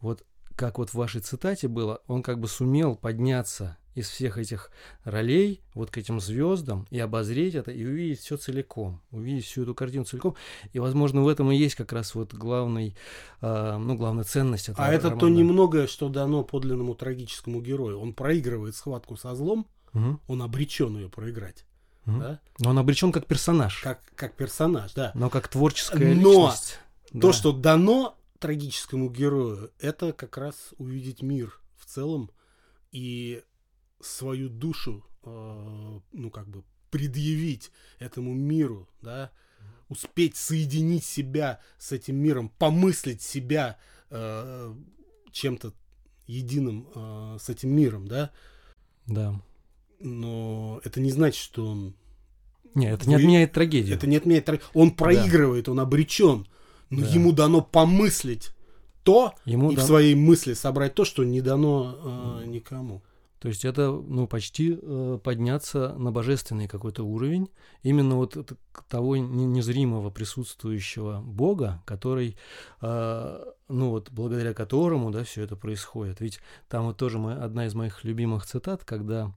вот 0.00 0.24
как 0.54 0.78
вот 0.78 0.90
в 0.90 0.94
вашей 0.94 1.20
цитате 1.20 1.68
было, 1.68 2.02
он 2.06 2.22
как 2.22 2.38
бы 2.38 2.46
сумел 2.46 2.96
подняться 2.96 3.76
из 3.94 4.08
всех 4.08 4.38
этих 4.38 4.70
ролей 5.04 5.62
вот 5.74 5.90
к 5.90 5.98
этим 5.98 6.20
звездам 6.20 6.86
и 6.90 6.98
обозреть 6.98 7.54
это 7.54 7.70
и 7.70 7.84
увидеть 7.86 8.20
все 8.20 8.36
целиком, 8.36 9.00
увидеть 9.10 9.44
всю 9.44 9.62
эту 9.62 9.74
картину 9.74 10.04
целиком. 10.04 10.34
И, 10.72 10.78
возможно, 10.78 11.22
в 11.22 11.28
этом 11.28 11.50
и 11.52 11.56
есть 11.56 11.74
как 11.76 11.92
раз 11.92 12.14
вот 12.14 12.34
главный, 12.34 12.96
э, 13.40 13.76
ну, 13.78 13.94
главная 13.96 14.24
ценность 14.24 14.68
этого 14.68 14.86
А 14.86 14.92
это 14.92 15.04
романа. 15.10 15.20
то 15.20 15.28
немногое, 15.28 15.86
что 15.86 16.08
дано 16.08 16.42
подлинному 16.42 16.94
трагическому 16.94 17.60
герою. 17.60 18.00
Он 18.00 18.12
проигрывает 18.14 18.74
схватку 18.76 19.16
со 19.16 19.34
злом, 19.34 19.66
Мгм. 19.92 20.20
он 20.26 20.42
обречен 20.42 20.96
ее 20.96 21.08
проиграть. 21.08 21.64
Мгм. 22.04 22.20
Да? 22.20 22.40
Но 22.58 22.70
он 22.70 22.78
обречен 22.78 23.12
как 23.12 23.26
персонаж, 23.26 23.80
Как, 23.82 24.00
как 24.16 24.34
персонаж, 24.34 24.92
да. 24.94 25.12
но 25.14 25.30
как 25.30 25.48
творческая 25.48 26.14
Но 26.14 26.30
личность. 26.30 26.78
То, 27.12 27.28
Да. 27.28 27.32
что 27.32 27.52
дано 27.52 28.18
трагическому 28.40 29.08
герою, 29.08 29.70
это 29.80 30.12
как 30.12 30.36
раз 30.36 30.74
увидеть 30.78 31.22
мир 31.22 31.58
в 31.78 31.86
целом 31.86 32.30
и 32.92 33.42
свою 34.04 34.48
душу, 34.48 35.04
э, 35.24 36.00
ну, 36.12 36.30
как 36.30 36.48
бы, 36.48 36.62
предъявить 36.90 37.70
этому 37.98 38.34
миру, 38.34 38.88
да, 39.02 39.30
успеть 39.88 40.36
соединить 40.36 41.04
себя 41.04 41.60
с 41.78 41.92
этим 41.92 42.16
миром, 42.16 42.50
помыслить 42.58 43.22
себя 43.22 43.78
э, 44.10 44.74
чем-то 45.32 45.72
единым 46.26 46.86
э, 46.94 47.36
с 47.40 47.48
этим 47.48 47.70
миром, 47.70 48.06
да, 48.06 48.30
Да. 49.06 49.40
но 50.00 50.80
это 50.84 51.00
не 51.00 51.10
значит, 51.10 51.42
что 51.42 51.66
он 51.66 51.94
Не, 52.74 52.90
это 52.92 53.08
не 53.08 53.14
Вы- 53.16 53.22
отменяет 53.22 53.52
трагедию. 53.52 53.94
Это 53.96 54.06
не 54.08 54.16
отменяет. 54.16 54.44
тра- 54.46 54.60
Он 54.72 54.90
проигрывает, 54.90 55.68
он 55.68 55.78
обречен. 55.80 56.46
Но 56.90 57.00
Да. 57.02 57.08
ему 57.08 57.32
дано 57.32 57.60
помыслить 57.62 58.50
то 59.04 59.34
Ему 59.44 59.70
и 59.72 59.76
да- 59.76 59.82
в 59.82 59.86
своей 59.86 60.14
мысли 60.14 60.54
собрать 60.54 60.94
то, 60.94 61.04
что 61.04 61.22
не 61.24 61.40
дано 61.40 62.40
э, 62.42 62.46
никому. 62.46 63.02
То 63.44 63.48
есть 63.48 63.66
это, 63.66 63.90
ну, 63.90 64.26
почти 64.26 64.78
э, 64.80 65.18
подняться 65.22 65.94
на 65.98 66.10
божественный 66.10 66.66
какой-то 66.66 67.02
уровень, 67.04 67.50
именно 67.82 68.16
вот 68.16 68.38
того 68.88 69.18
не- 69.18 69.44
незримого 69.44 70.08
присутствующего 70.08 71.20
Бога, 71.20 71.82
который, 71.84 72.38
э, 72.80 73.44
ну 73.68 73.90
вот 73.90 74.10
благодаря 74.10 74.54
которому, 74.54 75.10
да, 75.10 75.24
все 75.24 75.42
это 75.42 75.56
происходит. 75.56 76.22
Ведь 76.22 76.40
там 76.70 76.86
вот 76.86 76.96
тоже 76.96 77.18
моя- 77.18 77.36
одна 77.36 77.66
из 77.66 77.74
моих 77.74 78.02
любимых 78.02 78.46
цитат, 78.46 78.82
когда 78.82 79.34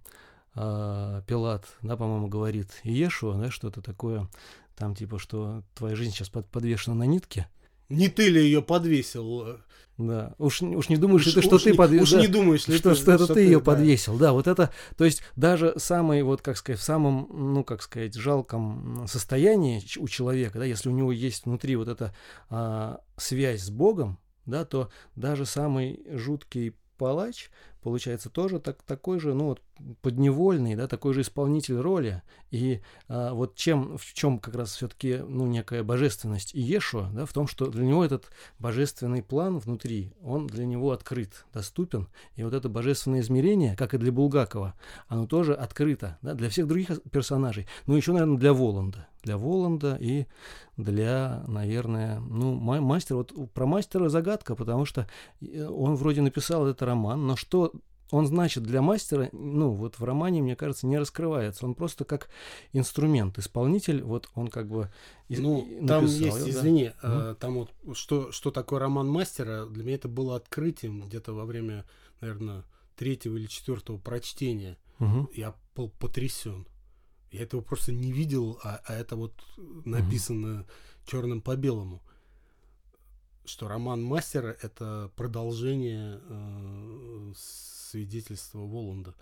э, 0.56 1.22
Пилат, 1.28 1.66
да, 1.82 1.98
по-моему, 1.98 2.30
говорит 2.30 2.80
Иешуа, 2.86 3.34
да, 3.36 3.52
что-то 3.52 3.82
такое, 3.82 4.30
там 4.78 4.96
типа, 4.96 5.20
что 5.20 5.64
твоя 5.76 5.98
жизнь 5.98 6.14
сейчас 6.14 6.30
под- 6.30 6.48
подвешена 6.48 6.96
на 6.96 7.04
нитке. 7.04 7.50
Не 7.90 8.10
ты 8.10 8.30
ли 8.30 8.42
ее 8.42 8.62
подвесил? 8.62 9.60
Да, 9.98 10.36
уж, 10.38 10.62
не- 10.62 10.76
уж 10.76 10.90
не 10.90 10.98
думаешь 10.98 11.26
ли 11.26 11.30
Уж- 11.30 11.36
ты, 11.36 11.42
что 11.42 11.56
уж 11.56 11.64
ты 11.64 11.74
подвесил. 11.74 12.04
Уж 12.20 12.22
не 12.22 12.28
думаешь 12.28 12.68
ли 12.68 12.78
что, 12.78 12.92
ты, 12.92 12.96
что 13.02 13.14
это 13.14 13.34
ты 13.34 13.40
ее 13.42 13.58
да. 13.58 13.64
подвесил, 13.66 14.16
да, 14.18 14.32
вот 14.32 14.46
это, 14.46 14.72
то 14.96 15.06
есть 15.06 15.24
даже 15.36 15.74
самый, 15.78 16.22
вот 16.22 16.44
как 16.44 16.56
сказать, 16.58 16.80
в 16.80 16.84
самом, 16.84 17.28
ну, 17.34 17.64
как 17.64 17.82
сказать, 17.82 18.14
жалком 18.14 19.06
состоянии 19.08 19.82
у 19.98 20.08
человека, 20.08 20.60
да, 20.60 20.66
если 20.66 20.90
у 20.90 20.92
него 20.92 21.12
есть 21.12 21.46
внутри 21.46 21.76
вот 21.76 21.88
эта 21.88 22.14
а, 22.52 23.00
связь 23.16 23.64
с 23.64 23.70
Богом, 23.72 24.20
да, 24.46 24.66
то 24.66 24.92
даже 25.16 25.48
самый 25.48 26.00
жуткий 26.12 26.76
палач 27.00 27.50
получается 27.88 28.30
тоже 28.30 28.60
так, 28.60 28.84
такой 28.84 29.18
же, 29.22 29.34
ну, 29.34 29.46
вот, 29.46 29.62
подневольный, 30.02 30.76
да, 30.76 30.88
такой 30.90 31.14
же 31.14 31.22
исполнитель 31.22 31.78
роли. 31.78 32.22
И 32.52 32.82
а, 33.08 33.34
вот 33.34 33.56
чем, 33.56 33.98
в 33.98 34.14
чем 34.14 34.40
как 34.40 34.56
раз 34.56 34.76
все-таки, 34.76 35.24
ну, 35.26 35.46
некая 35.46 35.84
божественность 35.84 36.54
Иешуа, 36.54 37.10
да, 37.14 37.26
в 37.26 37.32
том, 37.32 37.48
что 37.48 37.68
для 37.68 37.86
него 37.86 38.04
этот 38.04 38.26
божественный 38.60 39.24
план 39.24 39.60
внутри, 39.60 40.12
он 40.22 40.48
для 40.48 40.66
него 40.66 40.92
открыт, 40.92 41.46
доступен. 41.54 42.10
И 42.36 42.44
вот 42.44 42.54
это 42.54 42.68
божественное 42.68 43.22
измерение, 43.22 43.78
как 43.78 43.94
и 43.94 43.98
для 43.98 44.12
Булгакова, 44.12 44.74
оно 45.08 45.26
тоже 45.26 45.54
открыто, 45.54 46.18
да, 46.22 46.34
для 46.34 46.50
всех 46.50 46.68
других 46.68 47.02
персонажей. 47.10 47.68
Ну, 47.86 47.96
еще, 47.96 48.12
наверное, 48.12 48.38
для 48.38 48.52
Воланда. 48.54 49.08
Для 49.24 49.38
Воланда 49.38 49.98
и 50.00 50.26
для, 50.78 51.44
наверное, 51.48 52.20
ну, 52.20 52.54
ма- 52.54 52.82
мастер, 52.82 53.16
вот 53.16 53.34
про 53.54 53.66
мастера 53.66 54.10
загадка, 54.10 54.56
потому 54.56 54.86
что 54.86 55.08
э, 55.42 55.66
он 55.66 55.96
вроде 55.96 56.22
написал 56.22 56.66
этот 56.66 56.82
роман, 56.84 57.26
но 57.26 57.36
что 57.36 57.74
он 58.12 58.26
значит 58.28 58.64
для 58.64 58.82
мастера, 58.82 59.30
ну, 59.34 59.72
вот 59.72 60.00
в 60.00 60.04
романе, 60.04 60.42
мне 60.42 60.56
кажется, 60.56 60.88
не 60.88 60.98
раскрывается. 60.98 61.66
Он 61.66 61.76
просто 61.76 62.06
как 62.06 62.30
инструмент, 62.74 63.38
исполнитель, 63.38 64.02
вот 64.04 64.30
он 64.36 64.48
как 64.48 64.68
бы 64.70 64.90
из- 65.28 65.40
Ну, 65.40 65.66
и 65.66 65.86
там 65.86 66.06
написал 66.06 66.26
есть, 66.38 66.44
да. 66.46 66.50
извини, 66.50 66.92
э, 67.02 67.36
там 67.40 67.56
вот 67.56 67.72
что, 67.98 68.32
что 68.32 68.52
такое 68.52 68.80
роман 68.80 69.10
мастера, 69.10 69.66
для 69.66 69.84
меня 69.84 69.96
это 69.96 70.08
было 70.08 70.36
открытием 70.38 71.02
где-то 71.08 71.34
во 71.34 71.46
время, 71.46 71.86
наверное, 72.22 72.64
третьего 72.96 73.36
или 73.38 73.48
четвертого 73.48 73.98
прочтения. 73.98 74.78
Мгм. 75.00 75.30
Я 75.34 75.54
был 75.76 75.90
потрясен. 75.90 76.66
Я 77.30 77.44
этого 77.44 77.60
просто 77.62 77.92
не 77.92 78.12
видел, 78.14 78.58
а, 78.64 78.80
а 78.86 78.94
это 78.96 79.18
вот 79.18 79.34
написано 79.84 80.66
черным 81.06 81.42
по 81.42 81.56
белому. 81.58 82.02
Что 83.46 83.68
роман 83.68 84.02
мастера 84.04 84.56
это 84.62 85.12
продолжение 85.16 86.20
э, 86.30 87.34
свидетельства 87.88 88.60
Воланда. 88.60 89.14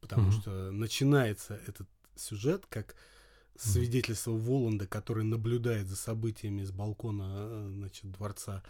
Потому 0.00 0.24
Мгм. 0.28 0.32
что 0.32 0.50
начинается 0.70 1.54
этот 1.66 1.88
сюжет 2.16 2.64
как 2.68 2.94
свидетельство 3.56 4.30
Воланда, 4.32 4.86
который 4.86 5.24
наблюдает 5.24 5.86
за 5.88 5.96
событиями 5.96 6.62
с 6.64 6.70
балкона 6.70 7.34
э, 7.38 7.70
значит, 7.74 8.10
дворца 8.12 8.62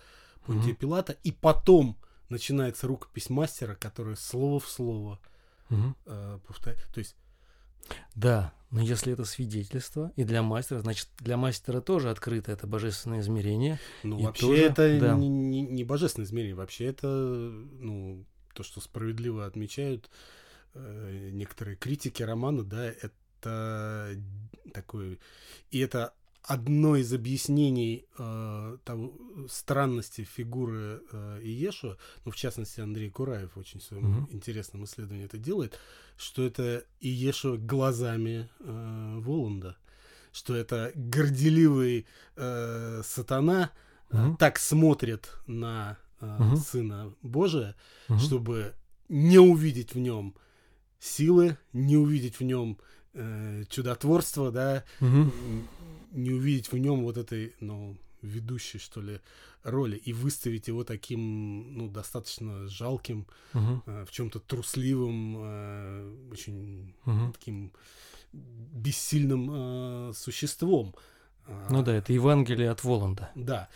Понтия 0.47 0.71
Мгм. 0.71 0.77
Пилата, 0.77 1.17
и 1.25 1.33
потом 1.33 1.97
начинается 2.31 2.87
рукопись 2.87 3.29
мастера, 3.31 3.75
которая 3.75 4.17
слово 4.17 4.61
в 4.61 4.69
слово 4.69 5.19
Мгм. 5.69 5.95
э, 6.07 6.39
повторяет. 6.47 6.89
То 6.93 7.01
есть 7.01 7.17
Да, 8.15 8.53
но 8.71 8.81
если 8.83 9.13
это 9.15 9.25
свидетельство 9.25 10.13
и 10.17 10.25
для 10.25 10.43
мастера, 10.43 10.81
значит, 10.81 11.09
для 11.19 11.37
мастера 11.39 11.81
тоже 11.81 12.11
открыто 12.11 12.53
это 12.53 12.67
божественное 12.67 13.21
измерение. 13.21 13.79
Ну, 14.03 14.19
вообще 14.21 14.41
тоже, 14.47 14.63
это 14.63 15.01
да. 15.01 15.15
не- 15.17 15.63
не 15.63 15.85
божественное 15.85 16.27
измерение, 16.27 16.55
вообще 16.55 16.87
это, 16.87 17.07
ну, 17.09 18.27
то, 18.59 18.65
что 18.65 18.81
справедливо 18.81 19.47
отмечают 19.47 20.11
э, 20.75 21.31
некоторые 21.33 21.77
критики 21.77 22.25
романа, 22.25 22.65
да, 22.65 22.85
это 22.87 24.17
такое, 24.75 25.19
и 25.71 25.79
это 25.79 26.13
одно 26.43 26.97
из 26.97 27.13
объяснений 27.13 28.05
э, 28.19 28.79
того, 28.85 29.13
странности 29.49 30.25
фигуры 30.25 31.03
э, 31.13 31.41
Иешуа, 31.45 31.97
ну, 32.25 32.33
в 32.33 32.37
частности, 32.37 32.81
Андрей 32.81 33.11
Кураев 33.11 33.57
очень 33.57 33.79
в 33.79 33.85
своем 33.85 34.11
Мгм. 34.11 34.29
интересном 34.33 34.85
исследовании 34.85 35.27
это 35.27 35.39
делает, 35.39 35.79
что 36.17 36.43
это 36.45 36.85
Иешуа 37.01 37.59
глазами 37.59 38.49
э, 38.59 39.19
Воланда, 39.21 39.77
что 40.33 40.57
это 40.57 40.91
горделивый 40.97 42.07
э, 42.37 43.03
сатана 43.05 43.71
Мгм. 44.11 44.37
так 44.37 44.59
смотрит 44.59 45.31
на 45.47 45.97
Мгм. 46.21 46.57
Сына 46.57 47.15
Божия, 47.23 47.75
Мгм. 48.09 48.19
чтобы 48.21 48.75
не 49.09 49.39
увидеть 49.39 49.95
в 49.95 49.99
нем 49.99 50.35
силы, 51.01 51.57
не 51.73 51.97
увидеть 51.97 52.41
в 52.41 52.45
нем 52.45 52.79
э, 53.15 53.65
чудотворство, 53.69 54.51
да, 54.53 54.85
н- 55.01 55.33
не 56.13 56.31
увидеть 56.33 56.71
в 56.73 56.77
нем 56.77 57.03
вот 57.03 57.17
этой, 57.17 57.55
ну, 57.61 57.97
ведущей, 58.23 58.79
что 58.79 59.01
ли, 59.01 59.21
роли 59.63 59.97
и 59.97 60.13
выставить 60.13 60.69
его 60.69 60.85
таким, 60.85 61.75
ну, 61.79 61.89
достаточно 61.89 62.67
жалким, 62.69 63.27
Мгм. 63.55 63.83
э, 63.87 64.05
в 64.05 64.11
чем-то 64.11 64.41
трусливым, 64.41 65.37
э, 65.39 66.29
очень 66.33 66.95
Мгм. 67.05 67.33
таким 67.33 67.73
бессильным 68.33 69.51
э, 70.11 70.13
существом. 70.15 70.95
А, 71.47 71.69
Ну 71.71 71.83
да, 71.83 71.95
это 71.95 72.13
Евангелие 72.13 72.71
от 72.71 72.85
Воланда. 72.85 73.31
Да. 73.35 73.69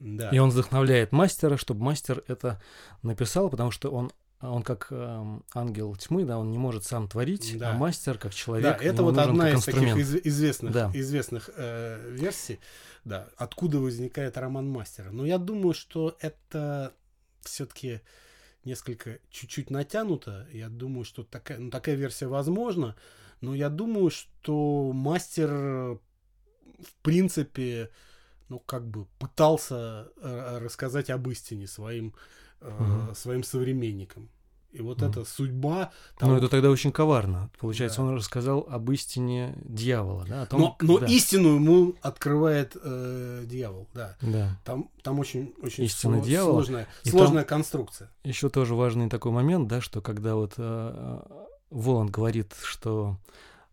Да. 0.00 0.30
И 0.30 0.38
он 0.38 0.50
вдохновляет 0.50 1.12
мастера, 1.12 1.56
чтобы 1.56 1.82
мастер 1.82 2.22
это 2.28 2.60
написал, 3.02 3.50
потому 3.50 3.70
что 3.70 3.90
он 3.90 4.10
он 4.40 4.62
как 4.62 4.86
эм, 4.92 5.44
ангел 5.52 5.96
тьмы, 5.96 6.24
да, 6.24 6.38
он 6.38 6.52
не 6.52 6.58
может 6.58 6.84
сам 6.84 7.08
творить, 7.08 7.58
Да. 7.58 7.72
а 7.72 7.74
мастер 7.76 8.18
как 8.18 8.30
Да, 8.30 8.36
человек. 8.36 8.76
это 8.80 8.86
ему 9.02 9.06
вот 9.10 9.18
одна 9.18 9.50
из 9.50 9.64
таких 9.64 9.96
из- 9.96 10.14
известных, 10.14 10.72
Да. 10.72 10.92
известных 10.94 11.50
э, 11.56 12.08
версий, 12.12 12.60
да, 13.04 13.26
откуда 13.36 13.80
возникает 13.80 14.38
роман 14.38 14.68
мастера. 14.70 15.10
Но 15.10 15.26
я 15.26 15.38
думаю, 15.38 15.74
что 15.74 16.16
это 16.20 16.92
все-таки 17.40 18.00
несколько 18.64 19.18
чуть-чуть 19.28 19.70
натянуто. 19.70 20.46
Я 20.52 20.68
думаю, 20.68 21.02
что 21.04 21.24
такая, 21.24 21.58
ну, 21.58 21.70
такая 21.72 21.96
версия 21.96 22.28
возможна, 22.28 22.94
но 23.40 23.56
я 23.56 23.68
думаю, 23.68 24.08
что 24.10 24.92
мастер 24.94 25.50
э, 25.52 25.98
в 26.78 26.94
принципе, 27.02 27.90
ну, 28.48 28.58
как 28.60 28.86
бы 28.86 29.06
пытался 29.18 30.08
э, 30.20 30.58
рассказать 30.62 31.10
об 31.10 31.28
истине 31.28 31.66
своим, 31.66 32.14
э, 32.60 32.70
Мгм. 32.70 33.14
своим 33.14 33.42
современникам. 33.44 34.28
И 34.70 34.82
вот 34.82 35.00
Мгм. 35.00 35.10
эта 35.10 35.24
судьба... 35.24 35.92
Ну, 36.20 36.26
того- 36.26 36.36
это 36.36 36.48
тогда 36.48 36.68
очень 36.70 36.92
коварно. 36.92 37.50
Получается, 37.58 38.02
Да. 38.02 38.08
он 38.08 38.16
рассказал 38.16 38.66
об 38.70 38.90
истине 38.90 39.54
дьявола, 39.64 40.26
да? 40.28 40.42
О 40.42 40.46
том, 40.46 40.60
но, 40.60 40.76
но 40.82 40.98
да. 40.98 41.06
истину 41.06 41.54
ему 41.54 41.94
открывает 42.02 42.76
э, 42.82 43.44
дьявол, 43.46 43.88
да. 43.94 44.16
Да. 44.20 44.58
Там, 44.64 44.90
там 45.02 45.18
очень, 45.20 45.54
очень 45.62 45.84
Истина 45.84 46.16
сло- 46.16 46.24
дьявола. 46.24 46.52
сложная, 46.52 46.86
И 47.04 47.10
сложная 47.10 47.44
конструкция. 47.44 48.10
Еще 48.24 48.50
тоже 48.50 48.74
важный 48.74 49.08
такой 49.08 49.32
момент, 49.32 49.68
да, 49.68 49.80
что 49.80 50.02
когда 50.02 50.34
вот 50.34 50.54
э, 50.58 51.20
Воланд 51.70 52.10
говорит, 52.10 52.54
что 52.62 53.16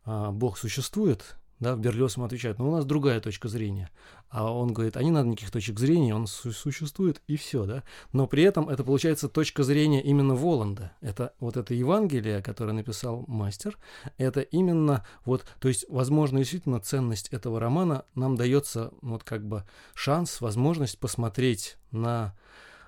а, 0.06 0.32
Бог 0.32 0.58
существует, 0.58 1.36
да, 1.60 1.76
Берлиоз 1.76 2.16
ему 2.18 2.26
отвечает, 2.26 2.60
но 2.60 2.70
у 2.70 2.72
нас 2.72 2.86
другая 2.86 3.20
точка 3.22 3.48
зрения. 3.48 3.90
А 4.30 4.52
он 4.52 4.74
говорит, 4.74 4.98
а 4.98 5.04
не 5.04 5.12
надо 5.12 5.30
никаких 5.30 5.52
точек 5.52 5.80
зрения, 5.80 6.14
он 6.14 6.28
су- 6.28 6.52
существует 6.52 7.22
и 7.28 7.38
все, 7.38 7.66
да. 7.66 7.84
Но 8.12 8.28
при 8.28 8.44
этом 8.44 8.68
это 8.70 8.84
получается 8.84 9.30
точка 9.30 9.64
зрения 9.64 10.02
именно 10.04 10.36
Воланда. 10.36 10.92
Это 11.00 11.34
вот 11.40 11.56
это 11.58 11.74
Евангелие, 11.74 12.42
которое 12.42 12.74
написал 12.74 13.24
мастер, 13.28 13.78
это 14.18 14.42
именно 14.42 15.06
вот, 15.24 15.46
то 15.60 15.68
есть, 15.70 15.86
возможно, 15.90 16.40
действительно 16.40 16.80
ценность 16.80 17.30
этого 17.30 17.60
романа 17.60 18.06
нам 18.16 18.36
дается 18.36 18.92
вот 19.02 19.24
как 19.24 19.46
бы 19.48 19.64
шанс, 19.94 20.42
возможность 20.42 21.00
посмотреть 21.00 21.78
на 21.92 22.36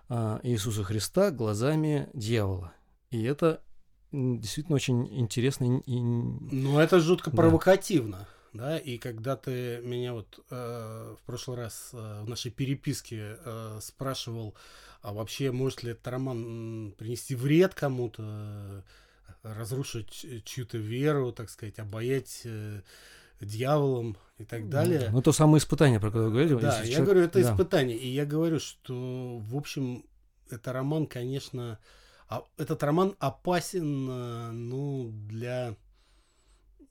а, 0.10 0.40
Иисуса 0.44 0.84
Христа 0.84 1.32
глазами 1.32 2.10
дьявола. 2.14 2.74
И 3.12 3.24
это 3.24 3.62
действительно 4.12 4.76
очень 4.76 5.08
интересно 5.20 5.80
и 5.86 6.00
Ну, 6.00 6.80
это 6.80 7.00
жутко 7.00 7.30
Да. 7.30 7.38
провокативно. 7.38 8.28
Да, 8.54 8.78
и 8.78 8.98
когда 8.98 9.36
ты 9.36 9.82
меня 9.84 10.14
вот 10.14 10.40
э, 10.50 11.16
в 11.22 11.26
прошлый 11.26 11.58
раз 11.58 11.90
э, 11.94 12.22
в 12.24 12.30
нашей 12.30 12.52
переписке 12.52 13.38
э, 13.44 13.80
спрашивал, 13.82 14.56
а 15.02 15.14
вообще 15.14 15.52
может 15.52 15.84
ли 15.84 15.92
этот 15.92 16.08
роман 16.08 16.94
принести 16.98 17.36
вред 17.36 17.74
кому-то, 17.74 18.24
э, 18.24 18.82
разрушить 19.44 20.26
чью-то 20.46 20.78
веру, 20.78 21.32
так 21.32 21.50
сказать, 21.50 21.80
обаять 21.80 22.42
э, 22.46 22.82
дьяволом 23.42 24.18
и 24.38 24.46
так 24.46 24.70
далее. 24.70 25.10
Ну, 25.12 25.22
то 25.22 25.32
самое 25.32 25.60
испытание, 25.60 26.00
про 26.00 26.10
которое 26.10 26.30
говорили. 26.30 26.56
Да, 26.56 26.80
я 26.80 26.86
человек- 26.86 27.06
говорю, 27.06 27.22
это 27.22 27.42
да. 27.42 27.52
испытание. 27.54 27.98
И 27.98 28.08
я 28.08 28.26
говорю, 28.26 28.60
что, 28.60 29.38
в 29.40 29.56
общем, 29.56 30.06
это 30.50 30.74
роман, 30.74 31.06
конечно, 31.06 31.80
а- 32.30 32.44
этот 32.58 32.82
роман 32.84 33.16
опасен, 33.20 34.08
э, 34.10 34.52
ну, 34.52 35.12
для, 35.30 35.76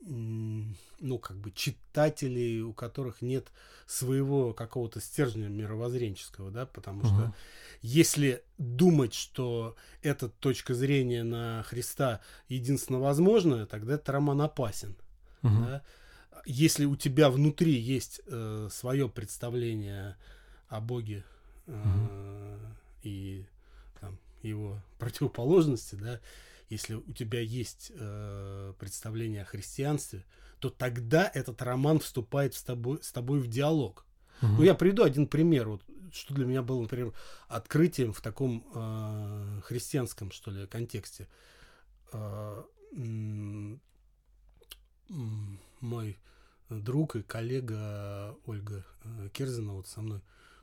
ну, 0.07 1.19
как 1.19 1.37
бы 1.37 1.51
читателей, 1.51 2.61
у 2.63 2.73
которых 2.73 3.23
нет 3.23 3.49
своего 3.87 4.55
какого-то 4.55 5.01
стержня 5.01 5.49
мировоззренческого, 5.49 6.51
да, 6.51 6.67
потому 6.67 7.05
что 7.05 7.15
Мгм. 7.15 7.35
если 7.83 8.43
думать, 8.57 9.15
что 9.15 9.75
эта 10.03 10.29
точка 10.29 10.75
зрения 10.75 11.25
на 11.25 11.65
Христа 11.65 12.21
единственно 12.49 13.01
возможная, 13.01 13.67
тогда 13.67 13.95
этот 13.95 14.09
роман 14.11 14.41
опасен. 14.43 14.95
Мгм. 15.43 15.65
Да? 15.65 15.83
Если 16.45 16.85
у 16.85 16.95
тебя 16.95 17.29
внутри 17.29 17.73
есть 17.73 18.21
свое 18.71 19.09
представление 19.09 20.17
о 20.69 20.81
Боге 20.81 21.25
э, 21.67 22.59
и 23.03 23.45
там, 24.01 24.19
его 24.43 24.81
противоположности, 24.99 25.97
да, 25.97 26.21
если 26.69 26.95
у 26.95 27.13
тебя 27.13 27.41
есть 27.41 27.93
э, 27.95 28.75
представление 28.79 29.43
о 29.43 29.47
христианстве, 29.47 30.25
то 30.59 30.71
тогда 30.71 31.31
этот 31.33 31.63
роман 31.63 32.01
вступает 32.01 32.55
с 32.55 32.63
тобой, 32.63 33.03
с 33.03 33.13
тобой 33.13 33.41
в 33.41 33.47
диалог. 33.47 34.05
Мгм. 34.41 34.57
Ну, 34.57 34.63
я 34.65 34.75
приведу 34.75 35.05
один 35.05 35.27
пример, 35.27 35.69
вот, 35.69 35.83
что 36.13 36.35
для 36.35 36.47
меня 36.47 36.63
было, 36.63 36.83
например, 36.83 37.13
открытием 37.49 38.13
в 38.13 38.21
таком 38.21 38.67
э, 38.75 39.61
христианском, 39.65 40.31
что 40.31 40.51
ли, 40.51 40.67
контексте. 40.67 41.29
Э, 42.13 42.63
мой 45.81 46.19
друг 46.69 47.17
и 47.17 47.23
коллега 47.23 48.37
Ольга 48.45 48.85
э, 49.05 49.29
Керзина 49.33 49.75
вот 49.75 49.87
со 49.87 50.01
мной 50.01 50.21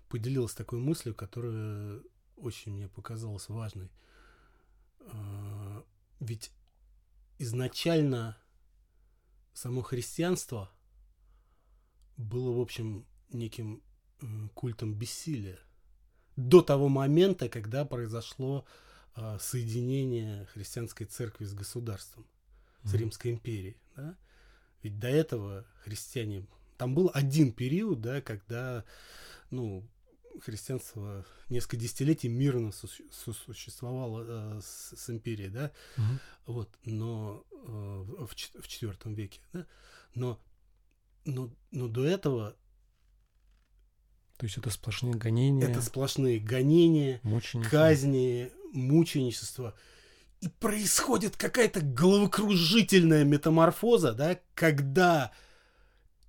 поделилась 0.09 0.53
такой 0.53 0.79
мыслью, 0.79 1.15
которая 1.15 2.01
очень 2.37 2.73
мне 2.73 2.87
показалась 2.87 3.49
важной. 3.49 3.89
Ведь 6.23 6.51
изначально 7.37 8.37
само 9.53 9.81
христианство 9.81 10.71
было, 12.15 12.55
в 12.55 12.61
общем, 12.61 13.05
неким 13.29 13.83
культом 14.53 14.93
бессилия. 14.93 15.59
До 16.37 16.61
того 16.61 16.87
момента, 16.87 17.49
когда 17.49 17.83
произошло 17.83 18.65
э, 19.15 19.37
соединение 19.41 20.45
христианской 20.53 21.05
церкви 21.05 21.43
с 21.43 21.53
государством, 21.53 22.25
с. 22.83 22.93
Римской 22.93 23.31
империей. 23.31 23.75
Да? 23.97 24.17
Ведь 24.81 24.99
до 24.99 25.09
этого 25.09 25.65
христиане... 25.83 26.47
Там 26.77 26.95
был 26.95 27.11
один 27.13 27.51
период, 27.51 27.99
да, 27.99 28.21
когда 28.21 28.85
ну, 29.51 29.85
христианство 30.41 31.25
несколько 31.49 31.77
десятилетий 31.77 32.29
мирно 32.29 32.71
су- 32.71 32.87
сосуществовало 33.11 34.23
э, 34.57 34.61
с, 34.61 34.93
с 34.97 35.09
империей, 35.09 35.49
да, 35.49 35.71
Мгм. 35.97 36.19
вот, 36.45 36.69
но 36.85 37.43
э, 37.51 37.55
в, 37.57 38.29
в 38.33 38.67
четвертом 38.67 39.13
веке, 39.13 39.41
да, 39.53 39.65
но, 40.15 40.39
но, 41.25 41.49
но 41.71 41.87
до 41.87 42.03
этого 42.05 42.55
То 44.37 44.45
есть 44.45 44.57
это 44.57 44.69
сплошные 44.69 45.13
гонения, 45.15 45.67
это 45.67 45.81
сплошные 45.81 46.39
гонения, 46.39 47.19
мученичество. 47.23 47.77
казни, 47.77 48.51
мученичество. 48.73 49.75
И 50.41 50.49
происходит 50.49 51.37
какая-то 51.37 51.79
головокружительная 51.81 53.23
метаморфоза, 53.23 54.13
да, 54.13 54.39
когда 54.55 55.31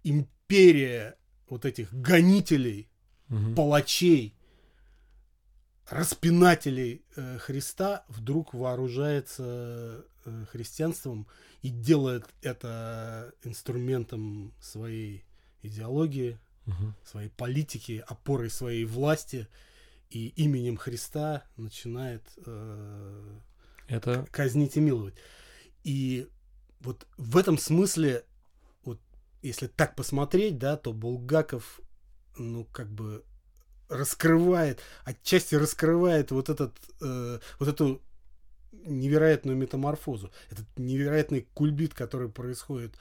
империя 0.04 1.16
вот 1.48 1.64
этих 1.64 1.92
гонителей, 1.92 2.88
Мгм. 3.28 3.54
палачей, 3.54 4.34
распинателей 5.88 7.02
э, 7.16 7.38
Христа 7.38 8.04
вдруг 8.08 8.54
вооружается 8.54 10.04
э, 10.24 10.44
христианством 10.50 11.26
и 11.62 11.68
делает 11.68 12.26
это 12.42 13.32
инструментом 13.42 14.52
своей 14.60 15.24
идеологии, 15.62 16.38
Мгм. 16.66 16.94
своей 17.04 17.28
политики, 17.28 18.02
опорой 18.06 18.48
своей 18.50 18.86
власти 18.86 19.48
и 20.10 20.28
именем 20.28 20.76
Христа 20.76 21.42
начинает 21.56 22.22
э, 22.46 23.38
Это 23.88 24.26
казнить 24.30 24.76
и 24.76 24.80
миловать. 24.80 25.14
И 25.82 26.26
вот 26.80 27.06
в 27.18 27.36
этом 27.36 27.58
смысле, 27.58 28.24
вот 28.84 28.98
если 29.42 29.66
так 29.66 29.94
посмотреть, 29.96 30.58
да, 30.58 30.76
то 30.78 30.92
Булгаков, 30.94 31.80
ну, 32.36 32.64
как 32.72 32.88
бы 32.88 33.24
раскрывает, 33.88 34.80
отчасти 35.04 35.54
раскрывает 35.54 36.30
вот 36.30 36.48
этот, 36.48 36.74
э, 37.00 37.38
вот 37.58 37.68
эту 37.68 38.02
невероятную 38.72 39.56
метаморфозу, 39.56 40.32
этот 40.50 40.66
невероятный 40.76 41.46
кульбит, 41.54 41.94
который 41.94 42.28
происходит 42.28 42.94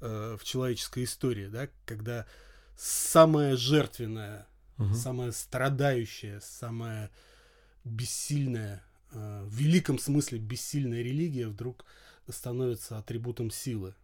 э, 0.00 0.36
в 0.38 0.44
человеческой 0.44 1.04
истории, 1.04 1.46
да, 1.48 1.68
когда 1.86 2.26
самое 2.76 3.56
жертвенное, 3.56 4.46
мгм. 4.76 4.94
самое 4.94 5.32
страдающее, 5.32 6.40
самое 6.40 7.10
бессильное, 7.84 8.82
э, 9.12 9.42
в 9.44 9.54
великом 9.54 9.98
смысле 9.98 10.38
бессильная 10.38 11.02
религия 11.02 11.48
вдруг 11.48 11.84
становится 12.28 12.98
атрибутом 12.98 13.50
силы 13.50 13.94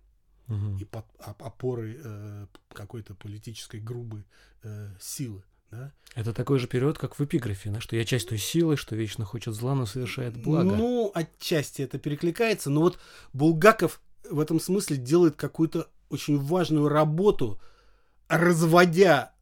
Мгм. 0.48 0.76
и 0.78 0.84
под- 0.84 1.04
оп- 1.18 1.42
опорой 1.42 1.98
э, 2.02 2.46
какой-то 2.72 3.14
политической 3.14 3.80
грубой 3.80 4.24
э, 4.62 4.90
силы. 5.00 5.42
Да? 5.72 5.92
Это 6.14 6.32
такой 6.32 6.58
же 6.60 6.68
период, 6.68 6.96
как 6.98 7.18
в 7.18 7.24
эпиграфе, 7.24 7.70
да, 7.70 7.80
что 7.80 7.96
я 7.96 8.04
часть 8.04 8.28
той 8.28 8.38
силы, 8.38 8.76
что 8.76 8.94
вечно 8.94 9.24
хочет 9.24 9.54
зла, 9.54 9.74
но 9.74 9.86
совершает 9.86 10.36
благо. 10.36 10.76
Ну, 10.76 11.10
отчасти 11.14 11.82
это 11.82 11.98
перекликается, 11.98 12.70
но 12.70 12.82
вот 12.82 12.98
Булгаков 13.32 14.00
в 14.30 14.38
этом 14.38 14.60
смысле 14.60 14.96
делает 14.96 15.34
какую-то 15.36 15.88
очень 16.08 16.38
важную 16.38 16.88
работу, 16.88 17.60
разводя 18.28 19.32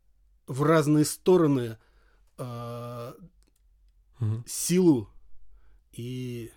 в 0.47 0.63
разные 0.63 1.05
стороны 1.05 1.77
э, 2.39 3.13
Мгм. 4.19 4.45
силу 4.47 5.11
и 5.93 6.51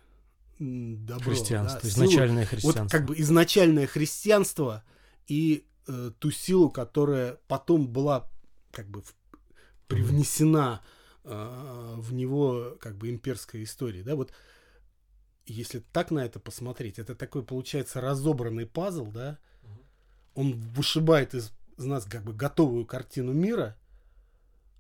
добро. 0.59 1.31
Христианство, 1.31 1.81
да, 1.81 1.89
силу. 1.89 2.05
изначальное 2.05 2.45
христианство. 2.45 2.83
Вот 2.83 2.91
как 2.91 3.05
бы 3.05 3.19
изначальное 3.19 3.87
христианство 3.87 4.83
и 5.27 5.65
э, 5.87 6.11
ту 6.19 6.31
силу, 6.31 6.69
которая 6.69 7.37
потом 7.47 7.87
была 7.87 8.29
как 8.71 8.87
бы 8.89 9.01
в- 9.01 9.15
привнесена 9.87 10.81
э, 11.23 11.93
в 11.97 12.13
него 12.13 12.77
как 12.79 12.97
бы 12.97 13.09
имперская 13.09 13.63
история, 13.63 14.03
да, 14.03 14.15
вот 14.15 14.31
если 15.45 15.79
так 15.79 16.11
на 16.11 16.25
это 16.25 16.39
посмотреть, 16.39 16.99
это 16.99 17.15
такой 17.15 17.43
получается 17.43 18.01
разобранный 18.01 18.65
пазл, 18.65 19.05
да, 19.05 19.37
он 20.33 20.53
вышибает 20.53 21.33
из, 21.33 21.51
из 21.77 21.85
нас 21.85 22.05
как 22.05 22.23
бы 22.23 22.33
готовую 22.33 22.85
картину 22.85 23.31
мира, 23.31 23.77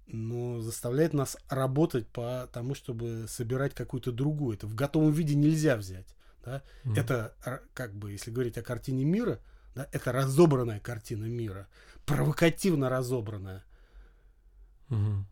но 0.07 0.61
заставляет 0.61 1.13
нас 1.13 1.37
работать 1.49 2.07
по 2.07 2.49
тому, 2.51 2.75
чтобы 2.75 3.25
собирать 3.27 3.73
какую-то 3.73 4.11
другую. 4.11 4.55
Это 4.55 4.67
в 4.67 4.75
готовом 4.75 5.11
виде 5.11 5.35
нельзя 5.35 5.75
взять. 5.75 6.07
Да? 6.45 6.63
Mm. 6.85 6.99
Это, 6.99 7.33
как 7.73 7.93
бы, 7.93 8.11
если 8.11 8.31
говорить 8.31 8.57
о 8.57 8.63
картине 8.63 9.03
мира, 9.03 9.39
да, 9.75 9.87
это 9.91 10.11
разобранная 10.11 10.79
картина 10.79 11.25
мира, 11.25 11.67
провокативно 12.05 12.89
разобранная. 12.89 13.63
Mm-hmm. 14.89 15.23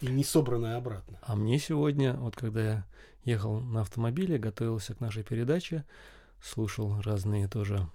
И 0.00 0.06
не 0.06 0.24
собранная 0.24 0.76
обратно. 0.76 1.18
А 1.22 1.34
мне 1.34 1.58
сегодня, 1.58 2.14
вот 2.14 2.36
когда 2.36 2.62
я 2.62 2.86
ехал 3.24 3.60
на 3.60 3.80
автомобиле, 3.80 4.38
готовился 4.38 4.94
к 4.94 5.00
нашей 5.00 5.24
передаче, 5.24 5.84
слушал 6.40 7.00
разные 7.02 7.48
тоже 7.48 7.88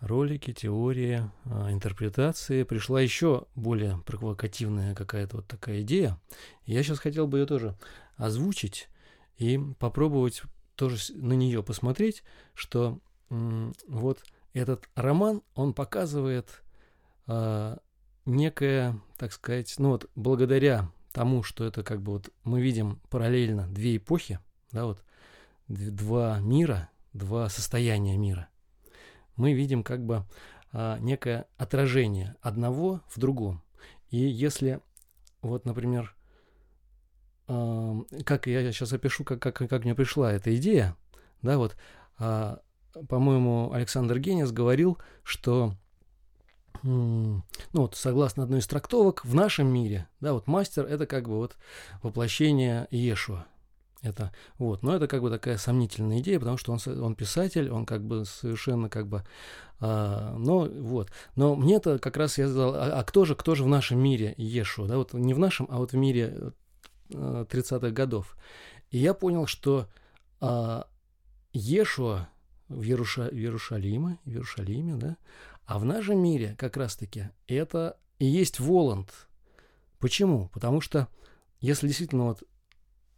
ролики, 0.00 0.52
теории, 0.52 1.30
а, 1.44 1.72
интерпретации, 1.72 2.62
пришла 2.62 3.00
еще 3.00 3.46
более 3.54 3.98
провокативная 4.06 4.94
какая-то 4.94 5.36
вот 5.36 5.46
такая 5.46 5.82
идея. 5.82 6.18
Я 6.64 6.82
сейчас 6.82 6.98
хотел 6.98 7.26
бы 7.26 7.38
ее 7.38 7.46
тоже 7.46 7.76
озвучить 8.16 8.88
и 9.36 9.58
попробовать 9.78 10.42
тоже 10.76 10.98
на 11.14 11.32
нее 11.32 11.62
посмотреть, 11.62 12.22
что 12.54 13.00
вот 13.28 14.22
этот 14.52 14.88
роман, 14.94 15.42
он 15.54 15.74
показывает 15.74 16.62
э, 17.26 17.76
некое, 18.24 18.98
так 19.18 19.32
сказать, 19.32 19.74
ну 19.78 19.90
вот 19.90 20.08
благодаря 20.14 20.90
тому, 21.12 21.42
что 21.42 21.64
это 21.64 21.82
как 21.82 22.00
бы 22.00 22.12
вот 22.12 22.30
мы 22.44 22.62
видим 22.62 23.00
параллельно 23.10 23.66
две 23.68 23.96
эпохи, 23.96 24.38
да, 24.72 24.86
вот 24.86 25.02
два 25.66 26.38
мира, 26.38 26.88
два 27.12 27.48
состояния 27.48 28.16
мира– 28.16 28.48
мы 29.38 29.54
видим 29.54 29.82
как 29.82 30.04
бы 30.04 30.24
а, 30.72 30.98
некое 30.98 31.46
отражение 31.56 32.36
одного 32.42 33.00
в 33.08 33.18
другом. 33.18 33.62
И 34.10 34.18
если 34.18 34.80
вот, 35.40 35.64
например, 35.64 36.14
как 37.46 38.46
я 38.46 38.72
сейчас 38.72 38.92
опишу, 38.92 39.24
как, 39.24 39.40
как, 39.40 39.56
как 39.56 39.84
мне 39.84 39.94
пришла 39.94 40.32
эта 40.32 40.54
идея, 40.56 40.96
да, 41.40 41.56
вот, 41.56 41.76
а, 42.18 42.60
по-моему, 43.08 43.72
Александр 43.72 44.18
Генис 44.18 44.52
говорил, 44.52 44.98
что 45.22 45.74
ну 46.82 47.42
вот, 47.72 47.96
согласно 47.96 48.44
одной 48.44 48.60
из 48.60 48.66
трактовок, 48.68 49.24
в 49.24 49.34
нашем 49.34 49.66
мире, 49.66 50.06
да, 50.20 50.32
вот 50.32 50.46
мастер 50.46 50.84
это 50.84 51.06
как 51.06 51.28
бы 51.28 51.36
вот 51.36 51.56
воплощение 52.02 52.86
Иешуа, 52.92 53.46
это 54.02 54.32
вот, 54.58 54.82
но 54.82 54.94
это 54.94 55.08
как 55.08 55.22
бы 55.22 55.30
такая 55.30 55.58
сомнительная 55.58 56.20
идея, 56.20 56.38
потому 56.38 56.56
что 56.56 56.72
он, 56.72 57.02
он 57.02 57.14
писатель, 57.14 57.70
он 57.70 57.84
как 57.84 58.04
бы 58.04 58.24
совершенно 58.24 58.88
как 58.88 59.08
бы, 59.08 59.24
а, 59.80 60.36
но 60.38 60.68
вот, 60.68 61.10
но 61.34 61.56
мне 61.56 61.76
это 61.76 61.98
как 61.98 62.16
раз 62.16 62.38
я 62.38 62.46
сказал, 62.46 62.74
а, 62.74 63.00
а 63.00 63.04
кто 63.04 63.24
же, 63.24 63.34
кто 63.34 63.54
же 63.54 63.64
в 63.64 63.68
нашем 63.68 63.98
мире 63.98 64.34
Ешуа, 64.36 64.86
да, 64.86 64.96
вот 64.96 65.14
не 65.14 65.34
в 65.34 65.38
нашем, 65.38 65.66
а 65.70 65.78
вот 65.78 65.92
в 65.92 65.96
мире 65.96 66.52
30-х 67.10 67.90
годов, 67.90 68.36
и 68.90 68.98
я 68.98 69.14
понял, 69.14 69.46
что 69.46 69.88
а, 70.40 70.86
Ешуа 71.52 72.28
в, 72.68 72.82
Яруша, 72.82 73.28
в 73.30 73.34
Иерушалиме, 73.34 74.18
в 74.24 74.28
Иерушалиме, 74.28 74.94
да, 74.96 75.16
а 75.64 75.78
в 75.78 75.84
нашем 75.84 76.22
мире 76.22 76.54
как 76.58 76.76
раз-таки 76.76 77.30
это 77.46 77.98
и 78.18 78.26
есть 78.26 78.60
Воланд. 78.60 79.10
Почему? 79.98 80.48
Потому 80.48 80.80
что 80.80 81.08
если 81.60 81.88
действительно 81.88 82.26
вот 82.26 82.42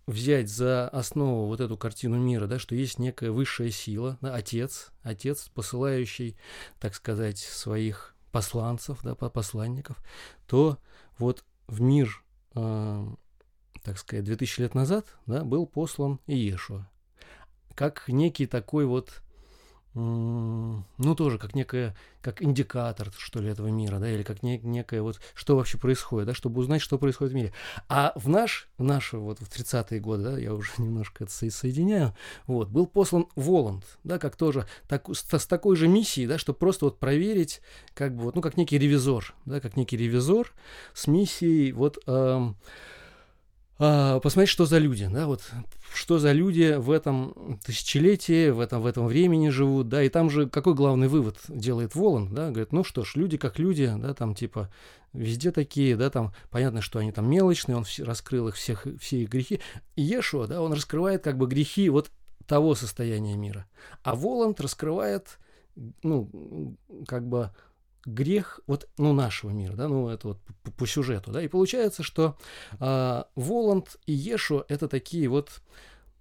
взять 0.07 0.49
за 0.49 0.89
основу 0.89 1.47
вот 1.47 1.61
эту 1.61 1.77
картину 1.77 2.19
мира, 2.19 2.47
да, 2.47 2.59
что 2.59 2.75
есть 2.75 2.99
некая 2.99 3.31
высшая 3.31 3.71
сила, 3.71 4.19
да, 4.21 4.35
отец, 4.35 4.91
отец, 5.03 5.49
посылающий, 5.55 6.37
так 6.79 6.95
сказать, 6.95 7.39
своих 7.39 8.15
посланцев, 8.33 9.01
да, 9.03 9.15
посланников, 9.15 9.97
то 10.47 10.79
вот 11.19 11.45
в 11.67 11.81
мир, 11.81 12.23
э, 12.55 13.07
так 13.83 13.99
сказать, 13.99 14.25
2000 14.25 14.61
лет 14.61 14.75
назад, 14.75 15.07
да, 15.27 15.45
был 15.45 15.67
послан 15.67 16.21
Иешуа, 16.27 16.89
как 17.75 18.09
некий 18.09 18.47
такой 18.47 18.87
вот 18.87 19.23
ну, 19.95 21.15
тоже 21.17 21.39
как 21.39 21.55
некая, 21.55 21.97
как 22.23 22.43
индикатор, 22.43 23.13
что 23.19 23.41
ли, 23.41 23.51
этого 23.51 23.67
мира, 23.69 23.99
да, 23.99 24.09
или 24.09 24.23
как 24.23 24.43
не, 24.43 24.59
некое 24.59 25.03
вот, 25.03 25.21
что 25.35 25.57
вообще 25.57 25.79
происходит, 25.79 26.29
да, 26.29 26.35
чтобы 26.35 26.61
узнать, 26.61 26.81
что 26.81 26.97
происходит 26.97 27.33
в 27.33 27.37
мире. 27.37 27.53
А 27.89 28.13
в 28.15 28.29
наш, 28.29 28.69
в 28.79 28.85
наши 28.85 29.19
вот 29.19 29.41
в 29.41 29.51
30-е 29.51 29.99
годы, 29.99 30.23
да, 30.23 30.39
я 30.39 30.55
уже 30.55 30.71
немножко 30.79 31.25
это 31.25 31.33
соединяю, 31.33 32.15
вот, 32.47 32.69
был 32.69 32.87
послан 32.87 33.27
Воланд, 33.35 33.85
да, 34.05 34.19
как 34.19 34.37
тоже, 34.37 34.67
так, 34.87 35.09
с, 35.09 35.27
с 35.29 35.47
такой 35.47 35.75
же 35.75 35.89
миссией, 35.89 36.29
да, 36.29 36.39
чтобы 36.39 36.59
просто 36.59 36.85
вот 36.85 37.01
проверить, 37.01 37.61
как 37.95 38.15
бы 38.15 38.25
вот, 38.25 38.37
ну, 38.37 38.43
как 38.43 38.57
некий 38.57 38.79
ревизор, 38.79 39.35
да, 39.45 39.61
как 39.61 39.77
некий 39.77 39.97
ревизор 39.97 40.53
с 40.95 41.09
миссией 41.09 41.73
вот, 41.73 41.99
эм, 42.07 42.57
посмотреть, 43.81 44.51
что 44.51 44.67
за 44.67 44.77
люди, 44.77 45.09
да, 45.11 45.27
вот 45.27 45.43
что 45.95 46.19
за 46.19 46.33
люди 46.33 46.75
в 46.77 46.91
этом 46.91 47.59
тысячелетии, 47.65 48.51
в 48.51 48.61
этом, 48.61 48.83
в 48.83 48.87
этом 48.87 49.07
времени 49.07 49.49
живут, 49.49 49.89
да, 49.89 50.03
и 50.03 50.11
там 50.11 50.29
же 50.29 50.51
какой 50.51 50.75
главный 50.75 51.09
вывод 51.09 51.39
делает 51.49 51.95
Волан, 51.95 52.35
да, 52.35 52.51
говорит, 52.51 52.73
ну 52.73 52.85
что 52.85 53.05
ж, 53.05 53.17
люди 53.17 53.39
как 53.39 53.59
люди, 53.59 53.91
да, 53.97 54.13
там 54.13 54.35
типа 54.35 54.71
везде 55.15 55.51
такие, 55.51 55.97
да, 55.97 56.11
там 56.11 56.35
понятно, 56.51 56.83
что 56.83 56.99
они 56.99 57.11
там 57.11 57.31
мелочные, 57.31 57.75
он 57.75 57.87
раскрыл 58.01 58.49
их 58.49 58.57
всех, 58.57 58.87
все 59.01 59.23
их 59.23 59.31
грехи, 59.31 59.61
и 59.97 60.03
Ешуа, 60.03 60.47
да, 60.47 60.61
он 60.61 60.75
раскрывает 60.75 61.25
как 61.25 61.39
бы 61.39 61.47
грехи 61.47 61.89
вот 61.89 62.11
того 62.47 62.75
состояния 62.75 63.37
мира, 63.37 63.67
а 64.03 64.15
Воланд 64.15 64.61
раскрывает, 64.61 65.39
ну, 66.03 66.77
как 67.09 67.27
бы 67.27 67.51
грех 68.05 68.61
вот, 68.67 68.89
ну, 68.99 69.13
нашего 69.13 69.51
мира, 69.51 69.75
да, 69.75 69.89
ну, 69.89 70.09
это 70.09 70.29
вот 70.29 70.41
по, 70.63 70.71
по 70.71 70.87
сюжету, 70.87 71.33
да, 71.33 71.43
и 71.43 71.49
получается, 71.49 72.03
что 72.03 72.37
э, 72.79 73.23
Воланд 73.35 73.97
и 74.07 74.13
Ешо 74.13 74.65
это 74.69 74.89
такие 74.89 75.29
вот, 75.29 75.63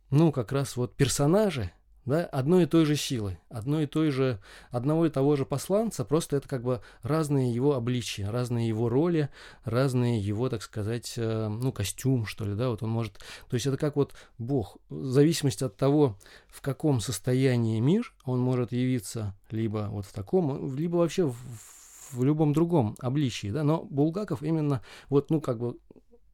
ну, 0.10 0.32
как 0.32 0.52
раз 0.52 0.76
вот 0.76 0.96
персонажи, 0.96 1.72
да, 2.10 2.26
одной 2.26 2.64
и 2.64 2.66
той 2.66 2.86
же 2.86 2.96
силы, 2.96 3.38
одной 3.50 3.84
и 3.84 3.88
той 3.88 4.12
же, 4.12 4.40
одного 4.72 5.06
и 5.06 5.10
того 5.10 5.36
же 5.36 5.46
посланца, 5.46 6.04
просто 6.04 6.38
это 6.38 6.48
как 6.48 6.64
бы 6.64 6.82
разные 7.02 7.54
его 7.54 7.76
обличия, 7.76 8.32
разные 8.32 8.68
его 8.68 8.90
роли, 8.90 9.30
разные 9.64 10.20
его, 10.20 10.50
так 10.50 10.62
сказать, 10.62 11.14
э, 11.18 11.48
ну, 11.48 11.72
костюм, 11.72 12.26
что 12.26 12.46
ли, 12.46 12.56
да, 12.56 12.70
вот 12.70 12.84
он 12.84 12.90
может, 12.90 13.20
то 13.50 13.54
есть 13.54 13.66
это 13.66 13.78
как 13.78 13.96
вот 13.96 14.14
Бог, 14.38 14.78
в 14.90 15.06
зависимости 15.06 15.64
от 15.64 15.78
того, 15.78 16.18
в 16.48 16.62
каком 16.62 17.00
состоянии 17.00 17.80
мир, 17.80 18.14
он 18.26 18.40
может 18.40 18.72
явиться 18.72 19.36
либо 19.52 19.88
вот 19.90 20.06
в 20.06 20.14
таком, 20.14 20.76
либо 20.76 20.98
вообще 20.98 21.26
в, 21.26 21.36
в 22.12 22.24
любом 22.24 22.54
другом 22.54 22.96
обличии, 23.00 23.52
да, 23.52 23.64
но 23.64 23.84
Булгаков 23.84 24.44
именно 24.44 24.82
вот, 25.10 25.30
ну, 25.30 25.42
как 25.42 25.60
бы 25.60 25.78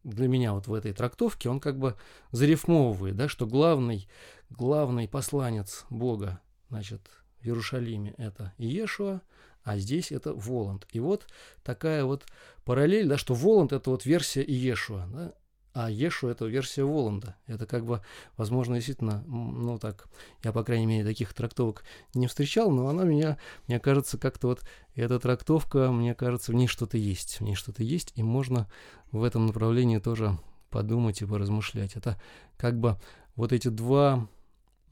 для 0.06 0.28
меня 0.28 0.54
вот 0.54 0.68
в 0.68 0.74
этой 0.74 0.94
трактовке, 0.94 1.50
он 1.50 1.60
как 1.60 1.78
бы 1.78 1.96
зарифмовывает, 2.32 3.16
да, 3.16 3.28
что 3.28 3.48
главный, 3.48 4.08
главный 4.50 5.08
посланец 5.08 5.86
Бога, 5.90 6.40
значит, 6.70 7.02
в 7.40 7.46
Иерушалиме 7.46 8.14
это 8.18 8.54
Иешуа, 8.58 9.22
а 9.64 9.78
здесь 9.78 10.12
это 10.12 10.34
Воланд. 10.34 10.88
И 10.92 11.00
вот 11.00 11.28
такая 11.64 12.06
вот 12.06 12.24
параллель, 12.64 13.08
да, 13.08 13.18
что 13.18 13.34
Воланд 13.34 13.74
это 13.74 13.90
вот 13.90 14.06
версия 14.06 14.44
Иешуа, 14.44 15.08
да, 15.12 15.34
а 15.76 15.92
Ешу 15.92 16.30
это 16.30 16.46
версия 16.46 16.86
Воланда. 16.86 17.36
Это 17.48 17.66
как 17.66 17.86
бы, 17.86 18.02
возможно, 18.38 18.76
действительно, 18.76 19.26
ну 19.28 19.78
так, 19.78 20.08
я, 20.42 20.54
по 20.54 20.64
крайней 20.64 20.86
мере, 20.86 21.04
таких 21.04 21.34
трактовок 21.34 21.84
не 22.14 22.28
встречал, 22.28 22.72
но 22.72 22.88
она 22.88 23.04
меня, 23.04 23.38
мне 23.68 23.82
кажется, 23.82 24.18
как-то 24.18 24.48
вот 24.48 24.66
эта 24.96 25.20
трактовка, 25.20 25.92
мне 25.92 26.16
кажется, 26.16 26.54
в 26.54 26.56
ней 26.56 26.68
что-то 26.68 26.98
есть. 26.98 27.42
В 27.42 27.44
ней 27.44 27.56
что-то 27.56 27.84
есть, 27.84 28.14
и 28.16 28.24
можно 28.24 28.70
в 29.12 29.22
этом 29.22 29.48
направлении 29.48 30.00
тоже 30.00 30.40
подумать 30.70 31.22
и 31.22 31.26
поразмышлять. 31.26 31.98
Это 31.98 32.18
как 32.56 32.80
бы 32.80 32.98
вот 33.36 33.52
эти 33.52 33.68
два 33.68 34.30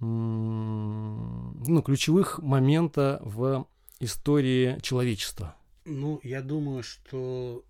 ну, 0.02 1.82
ключевых 1.82 2.40
момента 2.40 3.22
в 3.24 3.68
истории 4.02 4.80
человечества. 4.82 5.56
Ну, 5.86 6.20
я 6.24 6.42
думаю, 6.42 6.84
что 6.84 7.64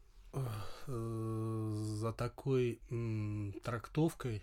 за 0.88 2.13
такой 2.13 2.79
трактовкой 3.63 4.41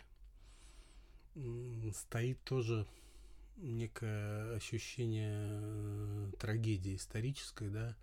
стоит 1.93 2.43
тоже 2.45 2.87
некое 3.57 4.55
ощущение 4.55 5.49
э, 5.63 6.31
трагедии 6.39 6.97
исторической, 6.97 7.69
да, 7.69 7.97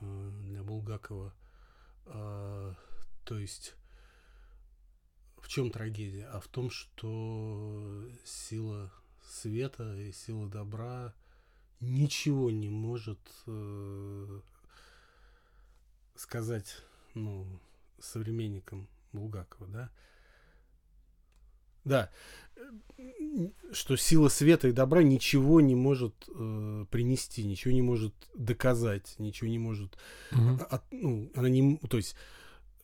э, 0.00 0.30
для 0.44 0.62
Булгакова. 0.62 1.34
А, 2.06 2.74
то 3.24 3.38
есть 3.38 3.74
в 5.38 5.48
чем 5.48 5.70
трагедия? 5.70 6.26
А 6.26 6.40
в 6.40 6.48
том, 6.48 6.70
что 6.70 8.08
сила 8.24 8.92
света 9.22 9.94
и 9.96 10.12
сила 10.12 10.48
добра 10.48 11.14
ничего 11.80 12.50
не 12.50 12.70
может 12.70 13.18
сказать 16.14 16.76
ну, 17.16 17.46
современником 17.98 18.86
Булгакова, 19.12 19.66
да, 19.68 19.90
да, 21.84 22.10
что 23.72 23.96
сила 23.96 24.28
света 24.28 24.68
и 24.68 24.72
добра 24.72 25.02
ничего 25.02 25.60
не 25.60 25.74
может 25.74 26.14
э, 26.28 26.84
принести, 26.90 27.44
ничего 27.44 27.72
не 27.72 27.82
может 27.82 28.14
доказать, 28.34 29.14
ничего 29.18 29.48
не 29.48 29.58
может, 29.58 29.96
угу. 30.32 30.58
от, 30.68 30.82
ну, 30.90 31.30
она 31.34 31.48
не, 31.48 31.76
то 31.88 31.96
есть 31.96 32.16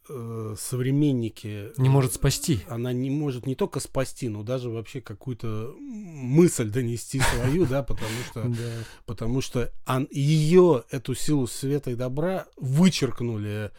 э, 0.09 0.55
современники... 0.59 1.70
Не 1.78 1.89
может 1.89 2.14
спасти. 2.14 2.61
Она 2.68 2.93
не 2.93 3.11
может 3.11 3.47
не 3.47 3.55
только 3.55 3.80
спасти, 3.80 4.28
но 4.28 4.43
даже 4.43 4.68
вообще 4.68 5.01
какую-то 5.01 5.74
мысль 5.78 6.70
донести 6.70 7.20
свою, 7.20 7.66
да, 7.66 7.83
потому 7.83 8.11
что, 8.30 8.53
потому 9.07 9.41
что 9.41 9.72
ее, 10.11 10.85
эту 10.91 11.14
силу 11.14 11.47
света 11.47 11.91
и 11.91 11.97
добра 11.97 12.47
вычеркнули 12.57 13.72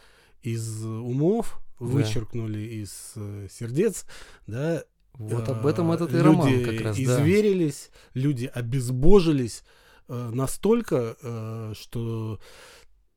из 0.44 0.84
умов, 0.84 1.60
вычеркнули 1.78 2.60
из 2.60 3.12
э, 3.16 3.48
сердец, 3.50 4.06
да, 4.46 4.84
вот 5.14 5.48
об 5.48 5.66
этом 5.66 5.92
этот 5.92 6.12
и 6.12 6.18
роман 6.18 6.64
как 6.64 6.80
раз, 6.80 6.98
изверились, 6.98 7.90
да. 7.92 8.20
люди 8.20 8.50
обезбожились 8.52 9.62
э, 10.08 10.30
настолько, 10.32 11.16
э, 11.22 11.72
что 11.76 12.40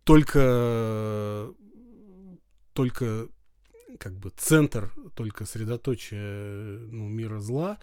только 0.03 1.51
только 2.73 3.27
как 3.99 4.13
бы 4.13 4.31
центр, 4.37 4.91
только 5.15 5.45
средоточие 5.45 6.79
ну, 6.91 7.07
мира 7.07 7.39
зла, 7.39 7.79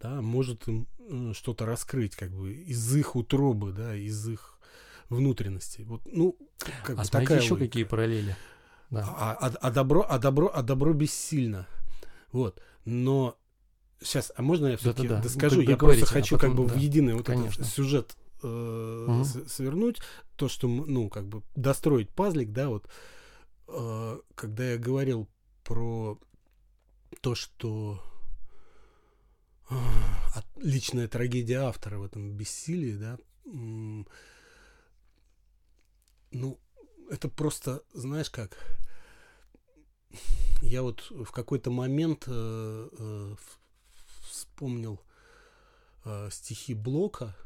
да, 0.00 0.20
может 0.20 0.66
им 0.66 0.88
э, 0.98 1.32
что-то 1.34 1.64
раскрыть, 1.64 2.16
как 2.16 2.30
бы 2.30 2.52
из 2.52 2.94
их 2.96 3.14
утробы, 3.14 3.72
да, 3.72 3.94
из 3.94 4.28
их 4.28 4.58
внутренности. 5.08 5.82
Вот, 5.82 6.02
ну, 6.04 6.36
как 6.84 6.98
а 6.98 7.02
бы 7.02 7.08
такая 7.08 7.40
еще 7.40 7.52
логика. 7.52 7.68
какие 7.68 7.84
параллели. 7.84 8.36
Да. 8.92 9.06
А, 9.16 9.38
а, 9.40 9.52
а 9.60 9.70
добро, 9.70 10.06
а 10.06 10.18
добро, 10.18 10.50
а 10.52 10.62
добро 10.62 10.92
бессильно. 10.92 11.66
Вот. 12.30 12.60
Но 12.84 13.38
сейчас, 14.02 14.30
а 14.36 14.42
можно 14.42 14.66
я 14.66 14.76
все-таки 14.76 15.08
да, 15.08 15.14
да, 15.14 15.22
да. 15.22 15.28
доскажу? 15.28 15.62
Ну, 15.62 15.70
я 15.70 15.76
просто 15.78 16.04
хочу 16.04 16.36
а 16.36 16.38
потом, 16.38 16.50
как 16.50 16.58
бы 16.58 16.68
да. 16.68 16.74
в 16.74 16.76
единый 16.76 17.14
вот 17.14 17.24
Конечно. 17.24 17.62
этот 17.62 17.72
сюжет 17.72 18.14
э, 18.42 19.06
угу. 19.08 19.24
свернуть, 19.24 20.02
то, 20.36 20.48
что, 20.48 20.68
ну, 20.68 21.08
как 21.08 21.26
бы 21.26 21.42
достроить 21.56 22.10
пазлик, 22.10 22.52
да, 22.52 22.68
вот, 22.68 22.86
э, 23.68 24.20
когда 24.34 24.72
я 24.72 24.76
говорил 24.76 25.26
про 25.64 26.18
то, 27.22 27.34
что 27.34 27.98
э, 29.70 29.74
личная 30.56 31.08
трагедия 31.08 31.60
автора 31.60 31.98
в 31.98 32.04
этом 32.04 32.32
бессилии, 32.32 32.92
да, 32.92 33.16
э, 33.46 34.04
ну, 36.32 36.58
это 37.12 37.28
просто, 37.28 37.82
знаешь 37.92 38.30
как, 38.30 38.56
я 40.62 40.82
вот 40.82 41.10
в 41.10 41.30
какой-то 41.30 41.70
момент 41.70 42.24
э, 42.26 42.88
э, 42.90 43.34
вспомнил 44.22 44.98
э, 46.06 46.30
стихи 46.32 46.72
Блока, 46.72 47.36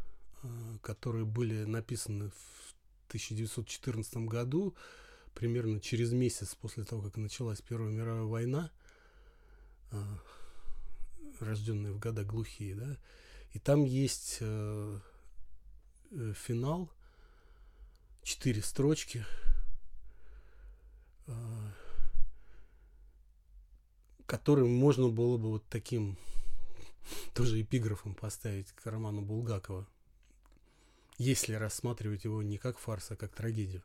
э, 0.42 0.48
которые 0.82 1.24
были 1.24 1.64
написаны 1.64 2.30
в 2.30 3.08
1914 3.08 4.18
году, 4.18 4.76
примерно 5.34 5.80
через 5.80 6.12
месяц 6.12 6.54
после 6.54 6.84
того, 6.84 7.02
как 7.02 7.16
началась 7.16 7.60
Первая 7.60 7.90
мировая 7.90 8.22
война, 8.22 8.70
э, 9.90 9.96
рожденные 11.40 11.92
в 11.92 11.98
года 11.98 12.22
глухие, 12.22 12.76
да, 12.76 12.96
и 13.52 13.58
там 13.58 13.82
есть 13.82 14.38
э, 14.40 15.00
э, 16.12 16.32
финал, 16.36 16.88
четыре 18.22 18.62
строчки, 18.62 19.24
которым 24.26 24.74
можно 24.74 25.08
было 25.08 25.38
бы 25.38 25.50
вот 25.50 25.64
таким 25.68 26.16
тоже 27.34 27.62
эпиграфом 27.62 28.14
поставить 28.14 28.72
к 28.72 28.86
роману 28.86 29.22
Булгакова, 29.22 29.86
если 31.18 31.54
рассматривать 31.54 32.24
его 32.24 32.42
не 32.42 32.58
как 32.58 32.78
фарс, 32.78 33.10
а 33.12 33.16
как 33.16 33.34
трагедию. 33.34 33.82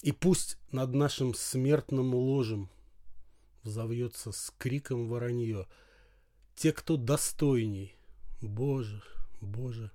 И 0.00 0.10
пусть 0.10 0.58
над 0.72 0.94
нашим 0.94 1.32
смертным 1.32 2.14
ложем 2.14 2.68
взовьется 3.62 4.32
с 4.32 4.52
криком 4.58 5.08
воронье. 5.08 5.68
Те, 6.56 6.72
кто 6.72 6.96
достойней, 6.96 7.94
Боже, 8.40 9.02
Боже, 9.40 9.92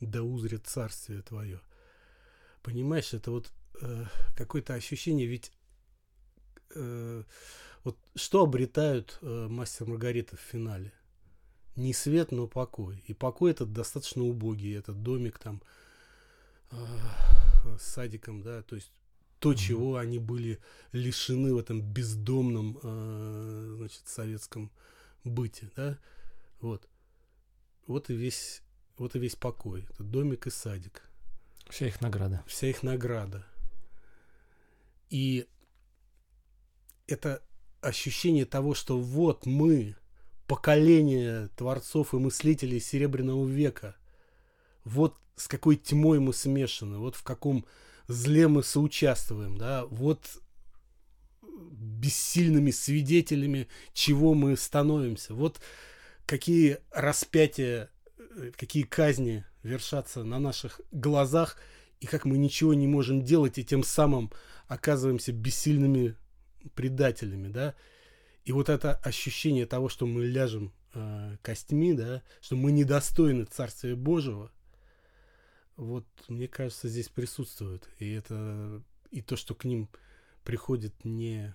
да 0.00 0.22
узрит 0.22 0.66
царствие 0.66 1.22
Твое. 1.22 1.60
Понимаешь, 2.62 3.12
это 3.12 3.32
вот 3.32 3.52
э, 3.80 4.04
какое-то 4.36 4.74
ощущение, 4.74 5.26
ведь 5.26 5.52
э, 6.74 7.22
вот 7.82 7.98
что 8.14 8.42
обретают 8.42 9.18
э, 9.20 9.46
мастер 9.48 9.86
Маргарита 9.86 10.36
в 10.36 10.40
финале? 10.40 10.92
Не 11.76 11.92
свет, 11.92 12.32
но 12.32 12.46
покой. 12.46 13.02
И 13.06 13.14
покой 13.14 13.50
этот 13.50 13.72
достаточно 13.72 14.22
убогий. 14.22 14.76
Этот 14.76 15.02
домик 15.02 15.38
там 15.38 15.62
э, 16.70 16.76
с 17.78 17.82
садиком, 17.82 18.42
да, 18.42 18.62
то 18.62 18.76
есть 18.76 18.92
то, 19.38 19.52
mm-hmm. 19.52 19.56
чего 19.56 19.96
они 19.96 20.18
были 20.18 20.60
лишены 20.92 21.52
в 21.52 21.58
этом 21.58 21.82
бездомном, 21.82 22.78
э, 22.82 23.74
значит, 23.76 24.02
советском 24.06 24.70
быте, 25.24 25.70
да, 25.76 25.98
вот. 26.60 26.88
Вот 27.86 28.08
и 28.08 28.14
весь, 28.14 28.62
вот 28.96 29.14
и 29.16 29.18
весь 29.18 29.36
покой. 29.36 29.86
Это 29.90 30.02
домик 30.02 30.46
и 30.46 30.50
садик. 30.50 31.02
Вся 31.68 31.88
их 31.88 32.00
награда. 32.00 32.42
Вся 32.46 32.68
их 32.68 32.82
награда. 32.82 33.44
И 35.14 35.46
это 37.06 37.40
ощущение 37.80 38.46
того, 38.46 38.74
что 38.74 38.98
вот 38.98 39.46
мы, 39.46 39.94
поколение 40.48 41.50
творцов 41.56 42.14
и 42.14 42.16
мыслителей 42.16 42.80
Серебряного 42.80 43.46
века, 43.46 43.94
вот 44.82 45.16
с 45.36 45.46
какой 45.46 45.76
тьмой 45.76 46.18
мы 46.18 46.32
смешаны, 46.32 46.98
вот 46.98 47.14
в 47.14 47.22
каком 47.22 47.64
зле 48.08 48.48
мы 48.48 48.64
соучаствуем, 48.64 49.56
да, 49.56 49.86
вот 49.86 50.42
бессильными 51.42 52.72
свидетелями, 52.72 53.68
чего 53.92 54.34
мы 54.34 54.56
становимся, 54.56 55.32
вот 55.34 55.60
какие 56.26 56.78
распятия, 56.90 57.88
э, 58.18 58.50
какие 58.56 58.82
казни 58.82 59.44
вершатся 59.62 60.24
на 60.24 60.40
наших 60.40 60.80
глазах, 60.90 61.56
и 62.00 62.06
как 62.06 62.24
мы 62.24 62.36
ничего 62.36 62.74
не 62.74 62.88
можем 62.88 63.22
делать, 63.22 63.58
и 63.58 63.64
тем 63.64 63.84
самым 63.84 64.32
оказываемся 64.66 65.32
бессильными 65.32 66.16
предателями, 66.74 67.48
да, 67.48 67.74
и 68.44 68.52
вот 68.52 68.68
это 68.68 68.94
ощущение 68.96 69.66
того, 69.66 69.88
что 69.88 70.06
мы 70.06 70.26
ляжем 70.26 70.72
э, 70.92 71.36
костьми, 71.42 71.94
да, 71.94 72.22
что 72.40 72.56
мы 72.56 72.72
недостойны 72.72 73.44
Царствия 73.44 73.96
Божьего, 73.96 74.50
вот, 75.76 76.06
мне 76.28 76.46
кажется, 76.46 76.88
здесь 76.88 77.08
присутствует. 77.08 77.88
И 77.98 78.12
это, 78.12 78.82
и 79.10 79.22
то, 79.22 79.36
что 79.36 79.54
к 79.54 79.64
ним 79.64 79.88
приходит 80.44 81.04
не, 81.04 81.54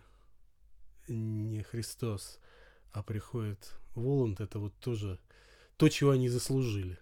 не 1.07 1.63
Христос, 1.63 2.39
а 2.91 3.03
приходит 3.03 3.75
Воланд, 3.95 4.41
это 4.41 4.59
вот 4.59 4.73
тоже 4.79 5.19
то, 5.77 5.87
чего 5.89 6.11
они 6.11 6.27
заслужили. 6.27 6.97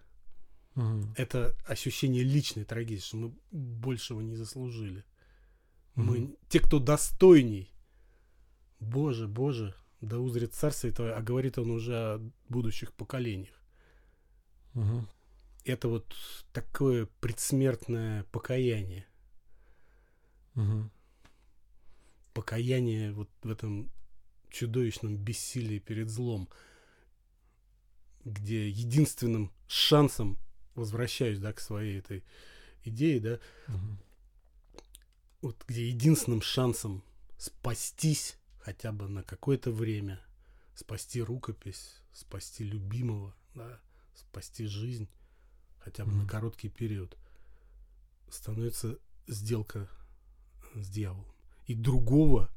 Угу. 0.76 1.14
Это 1.16 1.56
ощущение 1.66 2.22
личной 2.22 2.64
трагедии, 2.64 3.00
что 3.00 3.16
мы 3.16 3.34
большего 3.50 4.20
не 4.20 4.36
заслужили. 4.36 5.04
Мы, 5.98 6.36
те, 6.48 6.60
кто 6.60 6.78
достойней, 6.78 7.72
Боже, 8.78 9.26
Боже, 9.26 9.74
да 10.00 10.20
узрит 10.20 10.54
царствие 10.54 10.92
Твое, 10.92 11.12
а 11.12 11.20
говорит 11.20 11.58
он 11.58 11.70
уже 11.70 11.94
о 11.96 12.30
будущих 12.48 12.92
поколениях. 12.92 13.60
Угу. 14.74 15.06
Это 15.64 15.88
вот 15.88 16.14
такое 16.52 17.08
предсмертное 17.20 18.22
покаяние. 18.30 19.06
Угу. 20.54 20.88
Покаяние 22.32 23.12
вот 23.12 23.28
в 23.42 23.50
этом 23.50 23.90
чудовищном 24.50 25.16
бессилии 25.16 25.80
перед 25.80 26.08
злом, 26.08 26.48
где 28.24 28.68
единственным 28.68 29.52
шансом, 29.66 30.38
возвращаюсь, 30.76 31.40
да, 31.40 31.52
к 31.52 31.58
своей 31.60 31.98
этой 31.98 32.22
идее, 32.84 33.18
да, 33.18 33.40
угу. 33.66 33.98
Вот 35.40 35.64
где 35.66 35.88
единственным 35.88 36.42
шансом 36.42 37.02
спастись 37.36 38.38
хотя 38.60 38.92
бы 38.92 39.08
на 39.08 39.22
какое-то 39.22 39.70
время 39.70 40.20
спасти 40.74 41.22
рукопись, 41.22 42.00
спасти 42.12 42.64
любимого, 42.64 43.34
да, 43.54 43.80
спасти 44.14 44.66
жизнь 44.66 45.08
хотя 45.78 46.04
бы 46.04 46.12
mm-hmm. 46.12 46.22
на 46.22 46.28
короткий 46.28 46.68
период, 46.68 47.16
становится 48.30 48.98
сделка 49.26 49.88
с 50.74 50.88
дьяволом. 50.88 51.32
И 51.66 51.74
другого 51.74 52.50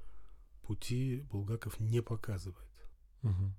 пути 0.64 1.26
Булгаков 1.32 1.80
не 1.80 2.02
показывает. 2.02 2.68
Угу. 3.24 3.52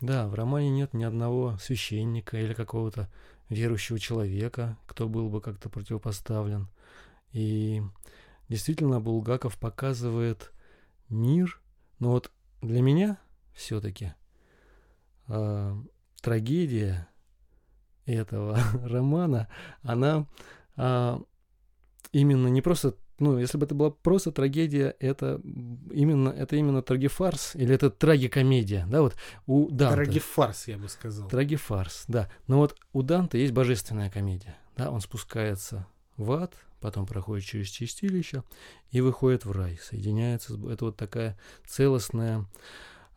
Да, 0.00 0.28
в 0.28 0.34
романе 0.34 0.70
нет 0.70 0.94
ни 0.94 1.02
одного 1.02 1.58
священника 1.58 2.40
или 2.40 2.54
какого-то 2.54 3.10
верующего 3.48 3.98
человека, 3.98 4.78
кто 4.86 5.08
был 5.08 5.28
бы 5.28 5.40
как-то 5.40 5.68
противопоставлен. 5.68 6.68
И 7.32 7.82
действительно 8.48 9.00
Булгаков 9.00 9.58
показывает 9.58 10.52
мир. 11.08 11.60
Но 11.98 12.10
вот 12.10 12.30
для 12.62 12.82
меня 12.82 13.18
все-таки 13.54 14.06
э, 14.06 14.12
а, 15.28 15.76
трагедия 16.22 17.08
этого 18.06 18.58
романа, 18.84 19.48
она 19.82 20.26
э, 20.76 21.18
именно 22.12 22.48
не 22.48 22.62
просто 22.62 22.96
ну, 23.20 23.38
если 23.38 23.58
бы 23.58 23.66
это 23.66 23.74
была 23.74 23.90
просто 23.90 24.32
трагедия, 24.32 24.96
это 24.98 25.42
именно, 25.92 26.30
это 26.30 26.56
именно 26.56 26.80
трагифарс 26.80 27.54
или 27.54 27.74
это 27.74 27.90
трагикомедия, 27.90 28.86
да, 28.86 29.02
вот 29.02 29.14
у 29.46 29.68
Данте. 29.70 29.96
Трагифарс, 29.96 30.68
я 30.68 30.78
бы 30.78 30.88
сказал. 30.88 31.28
Трагифарс, 31.28 32.04
да. 32.08 32.30
Но 32.46 32.56
вот 32.56 32.76
у 32.94 33.02
Данте 33.02 33.38
есть 33.38 33.52
божественная 33.52 34.08
комедия, 34.10 34.56
да, 34.74 34.90
он 34.90 35.02
спускается 35.02 35.86
в 36.16 36.32
ад, 36.32 36.54
потом 36.80 37.06
проходит 37.06 37.44
через 37.44 37.68
чистилище 37.68 38.42
и 38.90 39.00
выходит 39.00 39.44
в 39.44 39.52
рай, 39.52 39.78
соединяется. 39.82 40.54
Это 40.68 40.86
вот 40.86 40.96
такая 40.96 41.38
целостная 41.66 42.46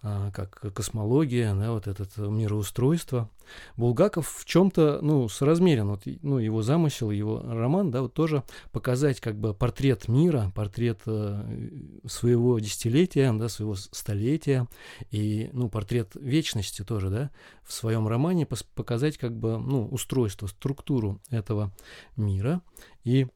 а, 0.05 0.31
как 0.31 0.73
космология, 0.73 1.55
да, 1.55 1.71
вот 1.71 1.87
это 1.87 2.03
мироустройство. 2.23 3.29
Булгаков 3.77 4.27
в 4.27 4.43
чем-то, 4.43 4.99
ну, 5.01 5.29
соразмерен, 5.29 5.87
вот, 5.87 6.01
ну, 6.21 6.39
его 6.39 6.61
замысел, 6.61 7.09
его 7.09 7.41
роман, 7.41 7.89
да, 7.89 8.01
вот 8.01 8.13
тоже 8.13 8.43
показать 8.73 9.21
как 9.21 9.39
бы 9.39 9.53
портрет 9.53 10.09
мира, 10.09 10.51
портрет 10.53 10.99
э, 11.05 11.69
своего 12.05 12.59
десятилетия, 12.59 13.31
да, 13.31 13.47
своего 13.47 13.75
столетия 13.75 14.67
и, 15.11 15.49
ну, 15.53 15.69
портрет 15.69 16.11
вечности 16.15 16.83
тоже, 16.83 17.09
да, 17.09 17.31
в 17.63 17.71
своем 17.71 18.05
романе 18.05 18.45
показать 18.75 19.17
как 19.17 19.33
бы, 19.33 19.57
ну, 19.57 19.87
устройство, 19.87 20.47
структуру 20.47 21.21
этого 21.29 21.71
мира. 22.17 22.61
И 23.05 23.27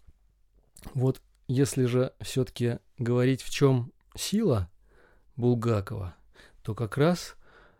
вот 0.93 1.21
если 1.47 1.85
же 1.85 2.13
все-таки 2.21 2.79
говорить, 2.97 3.41
в 3.41 3.49
чем 3.49 3.91
сила 4.15 4.69
Булгакова, 5.35 6.15
то 6.63 6.75
как 6.75 6.97
раз 6.97 7.35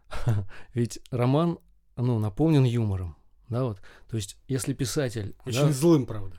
ведь 0.74 1.00
роман, 1.12 1.60
ну, 1.96 2.20
наполнен 2.20 2.64
юмором, 2.64 3.18
да, 3.50 3.64
вот. 3.64 3.82
То 4.10 4.18
есть, 4.18 4.38
если 4.48 4.74
писатель... 4.74 5.36
Очень 5.46 5.68
да, 5.68 5.72
злым, 5.72 6.06
правда. 6.06 6.38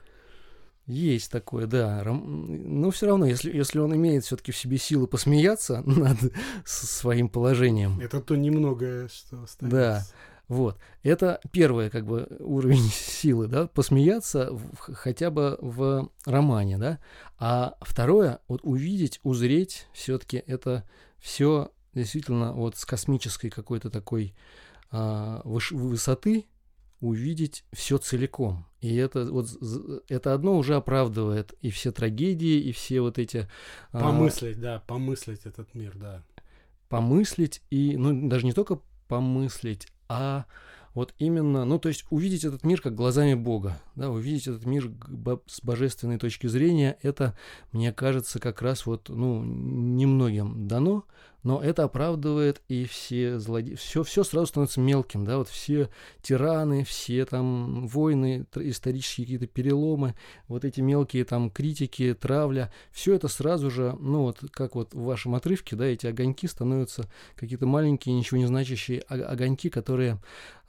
Есть 0.85 1.31
такое, 1.31 1.67
да. 1.67 2.03
Но 2.03 2.89
все 2.89 3.05
равно, 3.07 3.27
если, 3.27 3.55
если 3.55 3.77
он 3.77 3.95
имеет 3.95 4.25
все-таки 4.25 4.51
в 4.51 4.57
себе 4.57 4.79
силы 4.79 5.05
посмеяться 5.05 5.81
над 5.85 6.17
своим 6.65 7.29
положением. 7.29 7.99
Это 7.99 8.19
то 8.19 8.35
немногое, 8.35 9.07
что 9.07 9.43
остается. 9.43 9.77
Да. 9.77 10.03
Вот. 10.49 10.79
Это 11.03 11.39
первый 11.51 11.89
как 11.89 12.05
бы 12.05 12.27
уровень 12.39 12.89
силы, 12.91 13.47
да, 13.47 13.67
посмеяться 13.67 14.51
в, 14.51 14.93
хотя 14.93 15.29
бы 15.29 15.57
в 15.61 16.09
романе, 16.25 16.77
да. 16.77 16.99
А 17.37 17.77
второе, 17.81 18.39
вот 18.47 18.61
увидеть, 18.63 19.19
узреть, 19.23 19.87
все-таки 19.93 20.43
это 20.45 20.83
все 21.19 21.71
действительно 21.93 22.53
вот 22.53 22.75
с 22.77 22.85
космической 22.85 23.49
какой-то 23.49 23.91
такой 23.91 24.33
а, 24.91 25.41
выш- 25.45 25.75
высоты 25.75 26.47
увидеть 26.99 27.63
все 27.71 27.99
целиком. 27.99 28.65
И 28.81 28.95
это 28.95 29.25
вот 29.25 29.49
это 30.09 30.33
одно 30.33 30.57
уже 30.57 30.75
оправдывает 30.75 31.53
и 31.61 31.69
все 31.69 31.91
трагедии, 31.91 32.59
и 32.59 32.71
все 32.71 33.01
вот 33.01 33.19
эти... 33.19 33.47
А, 33.91 34.01
помыслить, 34.01 34.57
а, 34.57 34.61
да, 34.61 34.83
помыслить 34.87 35.45
этот 35.45 35.75
мир, 35.75 35.95
да. 35.95 36.23
Помыслить 36.87 37.61
и, 37.69 37.95
ну, 37.97 38.27
даже 38.27 38.47
не 38.47 38.53
только 38.53 38.81
помыслить, 39.07 39.87
а 40.09 40.45
вот 40.95 41.13
именно, 41.19 41.65
ну, 41.65 41.79
то 41.79 41.87
есть 41.87 42.05
увидеть 42.09 42.43
этот 42.43 42.63
мир 42.63 42.81
как 42.81 42.95
глазами 42.95 43.35
Бога, 43.35 43.79
да, 43.95 44.09
увидеть 44.09 44.47
этот 44.47 44.65
мир 44.65 44.91
с 45.45 45.61
божественной 45.61 46.17
точки 46.17 46.47
зрения, 46.47 46.97
это, 47.03 47.37
мне 47.71 47.93
кажется, 47.93 48.39
как 48.39 48.61
раз 48.61 48.85
вот, 48.85 49.07
ну, 49.09 49.43
немногим 49.43 50.67
дано, 50.67 51.05
но 51.43 51.61
это 51.61 51.83
оправдывает 51.83 52.61
и 52.67 52.85
все 52.85 53.39
злодеи, 53.39 53.75
все, 53.75 54.03
все 54.03 54.23
сразу 54.23 54.47
становится 54.47 54.81
мелким, 54.81 55.25
да, 55.25 55.37
вот 55.37 55.49
все 55.49 55.89
тираны, 56.21 56.83
все 56.83 57.25
там 57.25 57.87
войны, 57.87 58.45
исторические 58.55 59.25
какие-то 59.25 59.47
переломы, 59.47 60.15
вот 60.47 60.65
эти 60.65 60.81
мелкие 60.81 61.25
там 61.25 61.49
критики, 61.49 62.13
травля, 62.19 62.71
все 62.91 63.13
это 63.13 63.27
сразу 63.27 63.69
же, 63.71 63.95
ну 63.99 64.23
вот 64.23 64.43
как 64.51 64.75
вот 64.75 64.93
в 64.93 65.03
вашем 65.03 65.35
отрывке, 65.35 65.75
да, 65.75 65.85
эти 65.85 66.07
огоньки 66.07 66.47
становятся 66.47 67.09
какие-то 67.35 67.65
маленькие, 67.65 68.15
ничего 68.15 68.37
не 68.37 68.45
значащие 68.45 69.01
огоньки, 69.01 69.69
которые 69.69 70.19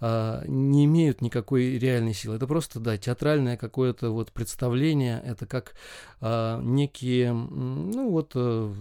а, 0.01 0.43
не 0.47 0.87
имеют 0.87 1.21
никакой 1.21 1.79
реальной 1.79 2.15
силы. 2.15 2.37
Это 2.37 2.47
просто, 2.47 2.81
да, 2.81 2.97
театральное 2.97 3.57
какое-то 3.57 4.11
вот 4.11 4.33
представление, 4.33 5.21
это 5.25 5.47
как 5.47 5.75
а, 6.21 6.61
некие, 6.63 7.33
ну 7.33 8.11
вот 8.11 8.33
э, 8.35 8.73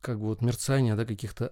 как 0.00 0.20
бы 0.20 0.26
вот 0.26 0.42
мерцание, 0.42 0.94
да, 0.94 1.04
каких-то 1.04 1.48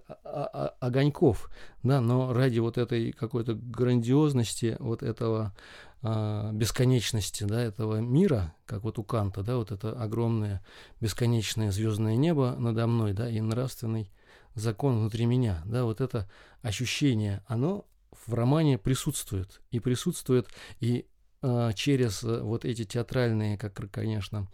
огоньков, 0.79 1.49
да, 1.83 2.01
но 2.01 2.33
ради 2.33 2.59
вот 2.59 2.77
этой 2.77 3.11
какой-то 3.11 3.53
грандиозности, 3.53 4.77
вот 4.79 5.03
этого 5.03 5.53
а, 6.01 6.51
бесконечности, 6.51 7.43
да, 7.45 7.61
этого 7.61 7.97
мира, 7.97 8.53
как 8.65 8.83
вот 8.83 8.99
у 8.99 9.03
Канта, 9.03 9.41
да, 9.41 9.57
вот 9.57 9.71
это 9.71 9.91
огромное 9.91 10.63
бесконечное 11.01 11.71
звездное 11.71 12.15
небо 12.15 12.55
надо 12.59 12.85
мной, 12.85 13.13
да, 13.13 13.29
и 13.29 13.41
нравственный 13.41 14.11
закон 14.53 14.99
внутри 14.99 15.25
меня, 15.25 15.61
да, 15.65 15.83
вот 15.83 16.01
это 16.01 16.29
ощущение, 16.61 17.43
оно 17.47 17.85
в 18.27 18.33
романе 18.33 18.77
присутствует, 18.77 19.61
и 19.71 19.79
присутствует, 19.79 20.47
и 20.79 21.07
а, 21.41 21.73
через 21.73 22.23
вот 22.23 22.65
эти 22.65 22.85
театральные, 22.85 23.57
как, 23.57 23.73
конечно, 23.91 24.47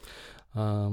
а, 0.54 0.92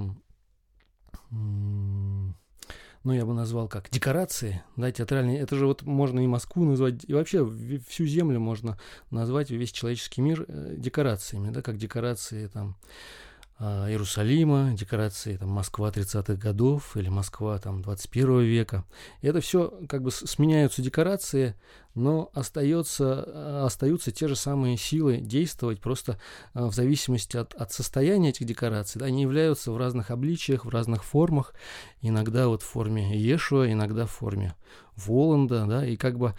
ну, 3.05 3.12
я 3.12 3.24
бы 3.24 3.34
назвал 3.34 3.68
как 3.68 3.90
декорации, 3.90 4.62
да, 4.76 4.90
театральные. 4.90 5.38
Это 5.38 5.57
же 5.57 5.66
вот 5.66 5.82
можно 5.82 6.20
и 6.20 6.26
Москву 6.26 6.64
назвать, 6.64 7.05
и 7.07 7.14
вообще 7.14 7.49
всю 7.88 8.07
землю 8.07 8.40
можно 8.40 8.78
назвать, 9.11 9.51
весь 9.51 9.72
человеческий 9.72 10.20
мир 10.20 10.44
э, 10.49 10.74
декорациями, 10.76 11.51
да, 11.51 11.62
как 11.62 11.76
декорации 11.76 12.46
там 12.46 12.76
Иерусалима, 13.61 14.72
декорации 14.74 15.36
там, 15.36 15.48
Москва 15.48 15.90
30-х 15.90 16.34
годов 16.34 16.96
или 16.96 17.09
Москва 17.09 17.59
там, 17.59 17.82
21 17.82 18.42
века. 18.42 18.84
И 19.20 19.26
это 19.26 19.40
все 19.40 19.76
как 19.88 20.02
бы 20.02 20.12
сменяются 20.12 20.80
декорации, 20.80 21.56
но 21.96 22.30
остается, 22.34 23.24
а, 23.26 23.66
остаются 23.66 24.12
те 24.12 24.28
же 24.28 24.36
самые 24.36 24.76
силы 24.76 25.16
действовать 25.16 25.80
просто 25.80 26.20
а, 26.54 26.66
в 26.66 26.74
зависимости 26.74 27.36
от, 27.36 27.52
от 27.54 27.72
состояния 27.72 28.28
этих 28.28 28.46
декораций. 28.46 29.04
Они 29.04 29.22
являются 29.22 29.72
в 29.72 29.76
разных 29.76 30.12
обличиях, 30.12 30.64
в 30.64 30.68
разных 30.68 31.02
формах, 31.04 31.52
иногда 32.00 32.46
вот 32.46 32.62
в 32.62 32.66
форме 32.66 33.18
Ешуа, 33.18 33.72
иногда 33.72 34.06
в 34.06 34.12
форме 34.12 34.54
Воланда, 34.94 35.66
да, 35.66 35.86
и 35.86 35.96
как 35.96 36.18
бы, 36.18 36.34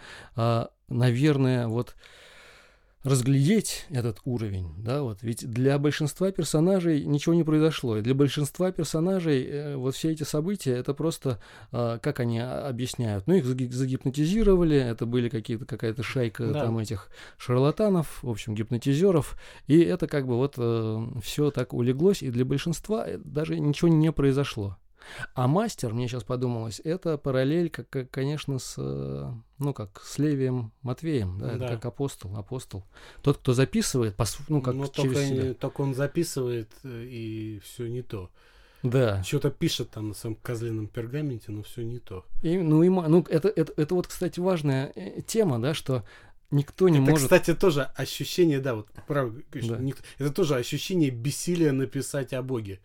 наверное, 0.88 1.66
вот 1.66 1.94
разглядеть 3.02 3.86
этот 3.88 4.20
уровень, 4.24 4.74
да, 4.76 5.02
вот, 5.02 5.22
ведь 5.22 5.50
для 5.50 5.78
большинства 5.78 6.30
персонажей 6.32 7.04
ничего 7.06 7.34
не 7.34 7.44
произошло, 7.44 7.96
и 7.96 8.02
для 8.02 8.14
большинства 8.14 8.72
персонажей 8.72 9.42
э, 9.44 9.76
вот 9.76 9.94
все 9.94 10.10
эти 10.10 10.22
события, 10.22 10.72
это 10.72 10.92
просто, 10.92 11.40
э, 11.72 11.98
как 12.02 12.20
они 12.20 12.40
объясняют, 12.40 13.26
ну, 13.26 13.34
их 13.34 13.46
загипнотизировали, 13.46 14.76
это 14.76 15.06
были 15.06 15.30
какие-то, 15.30 15.64
какая-то 15.64 16.02
шайка 16.02 16.48
да. 16.48 16.64
там 16.64 16.78
этих 16.78 17.08
шарлатанов, 17.38 18.22
в 18.22 18.28
общем, 18.28 18.54
гипнотизеров, 18.54 19.38
и 19.66 19.80
это 19.80 20.06
как 20.06 20.26
бы 20.26 20.36
вот 20.36 20.54
э, 20.58 21.06
все 21.22 21.50
так 21.50 21.72
улеглось, 21.72 22.22
и 22.22 22.30
для 22.30 22.44
большинства 22.44 23.08
э, 23.08 23.16
даже 23.16 23.58
ничего 23.58 23.88
не 23.88 24.12
произошло. 24.12 24.76
А 25.34 25.46
мастер, 25.48 25.92
мне 25.92 26.08
сейчас 26.08 26.24
подумалось, 26.24 26.80
это 26.84 27.18
параллель, 27.18 27.70
как, 27.70 28.10
конечно, 28.10 28.58
с, 28.58 28.74
э, 28.78 29.32
ну, 29.58 29.74
как 29.74 30.00
с 30.02 30.18
Левием 30.18 30.72
Матвеем, 30.82 31.38
да, 31.38 31.56
да. 31.56 31.68
как 31.68 31.86
апостол, 31.86 32.36
апостол. 32.36 32.84
Тот, 33.22 33.38
кто 33.38 33.52
записывает, 33.52 34.16
ну, 34.48 34.62
как 34.62 34.74
Но 34.74 34.86
через 34.86 35.12
только, 35.12 35.26
себя. 35.26 35.54
только 35.54 35.80
он 35.80 35.94
записывает, 35.94 36.70
э, 36.84 37.04
и 37.08 37.60
все 37.64 37.86
не 37.88 38.02
то. 38.02 38.30
Да. 38.82 39.22
Что-то 39.22 39.50
пишет 39.50 39.90
там 39.90 40.08
на 40.08 40.14
своем 40.14 40.36
козленном 40.36 40.86
пергаменте, 40.86 41.52
но 41.52 41.62
все 41.62 41.82
не 41.82 41.98
то. 41.98 42.24
И, 42.42 42.56
ну, 42.56 42.82
и, 42.82 42.88
ну 42.88 43.24
это, 43.28 43.48
это, 43.48 43.72
это 43.76 43.94
вот, 43.94 44.06
кстати, 44.06 44.40
важная 44.40 44.92
э, 44.94 45.20
тема, 45.22 45.60
да, 45.60 45.74
что 45.74 46.04
никто 46.50 46.88
не 46.88 46.98
это, 46.98 47.10
может... 47.10 47.24
кстати, 47.26 47.54
тоже 47.54 47.82
ощущение, 47.94 48.60
да, 48.60 48.74
вот 48.74 48.88
правда, 49.06 49.42
конечно, 49.50 49.76
да. 49.76 49.82
Никто, 49.82 50.02
это 50.18 50.32
тоже 50.32 50.56
ощущение 50.56 51.10
бессилия 51.10 51.72
написать 51.72 52.32
о 52.32 52.42
Боге. 52.42 52.80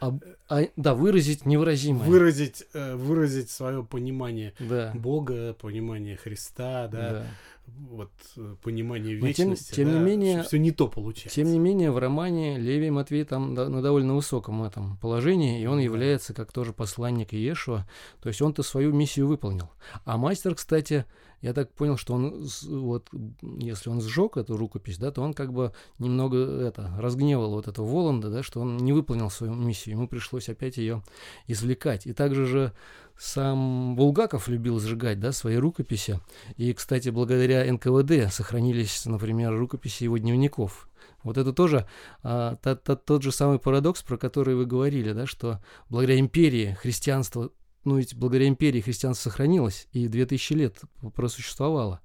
А, 0.00 0.12
а, 0.48 0.62
да, 0.76 0.94
выразить 0.94 1.46
невыразимое. 1.46 2.06
Выразить, 2.06 2.64
э, 2.74 2.94
выразить 2.94 3.50
свое 3.50 3.84
понимание 3.84 4.54
да. 4.58 4.92
Бога, 4.94 5.54
понимание 5.54 6.16
Христа, 6.16 6.88
да, 6.88 7.10
да. 7.10 7.26
Вот 7.66 8.10
э, 8.36 8.56
понимание 8.62 9.18
Но 9.18 9.26
вечности. 9.26 9.74
Тем, 9.74 9.86
тем 9.86 9.92
да, 9.92 9.98
не 9.98 10.04
менее, 10.04 10.42
все 10.42 10.58
не 10.58 10.70
то 10.70 10.88
получается. 10.88 11.34
Тем 11.34 11.50
не 11.50 11.58
менее, 11.58 11.90
в 11.90 11.98
романе 11.98 12.58
Левий 12.58 12.90
Матвей 12.90 13.24
там 13.24 13.54
да, 13.54 13.68
на 13.68 13.82
довольно 13.82 14.14
высоком 14.14 14.62
этом 14.62 14.96
положении, 14.98 15.60
и 15.60 15.66
он 15.66 15.78
является 15.78 16.34
как 16.34 16.52
тоже 16.52 16.72
посланник 16.72 17.32
Иешуа, 17.32 17.86
то 18.20 18.28
есть 18.28 18.42
он-то 18.42 18.62
свою 18.62 18.92
миссию 18.92 19.26
выполнил. 19.26 19.70
А 20.04 20.16
мастер, 20.16 20.54
кстати, 20.54 21.04
я 21.44 21.52
так 21.52 21.70
понял, 21.72 21.98
что 21.98 22.14
он, 22.14 22.48
вот, 22.68 23.10
если 23.58 23.90
он 23.90 24.00
сжег 24.00 24.38
эту 24.38 24.56
рукопись, 24.56 24.96
да, 24.96 25.10
то 25.10 25.20
он 25.20 25.34
как 25.34 25.52
бы 25.52 25.74
немного 25.98 26.38
это, 26.38 26.90
разгневал 26.98 27.50
вот 27.50 27.68
этого 27.68 27.86
Воланда, 27.86 28.30
да, 28.30 28.42
что 28.42 28.60
он 28.60 28.78
не 28.78 28.94
выполнил 28.94 29.28
свою 29.28 29.52
миссию, 29.52 29.96
ему 29.96 30.08
пришлось 30.08 30.48
опять 30.48 30.78
ее 30.78 31.02
извлекать. 31.46 32.06
И 32.06 32.14
также 32.14 32.46
же 32.46 32.72
сам 33.16 33.94
Булгаков 33.96 34.48
любил 34.48 34.80
сжигать, 34.80 35.20
да, 35.20 35.32
свои 35.32 35.56
рукописи. 35.56 36.20
И, 36.56 36.72
кстати, 36.72 37.08
благодаря 37.10 37.70
НКВД 37.72 38.32
сохранились, 38.32 39.06
например, 39.06 39.56
рукописи 39.56 40.04
его 40.04 40.18
дневников. 40.18 40.88
Вот 41.22 41.38
это 41.38 41.52
тоже 41.52 41.88
а, 42.22 42.56
тот, 42.56 42.82
тот, 42.82 43.04
тот 43.04 43.22
же 43.22 43.32
самый 43.32 43.58
парадокс, 43.58 44.02
про 44.02 44.18
который 44.18 44.54
вы 44.54 44.66
говорили, 44.66 45.12
да, 45.12 45.26
что 45.26 45.62
благодаря 45.88 46.18
империи 46.18 46.76
христианство, 46.80 47.50
ну 47.84 47.96
ведь 47.96 48.14
благодаря 48.14 48.48
империи 48.48 48.80
христианство 48.80 49.30
сохранилось 49.30 49.88
и 49.92 50.08
2000 50.08 50.52
лет 50.54 50.80
просуществовало. 51.14 52.00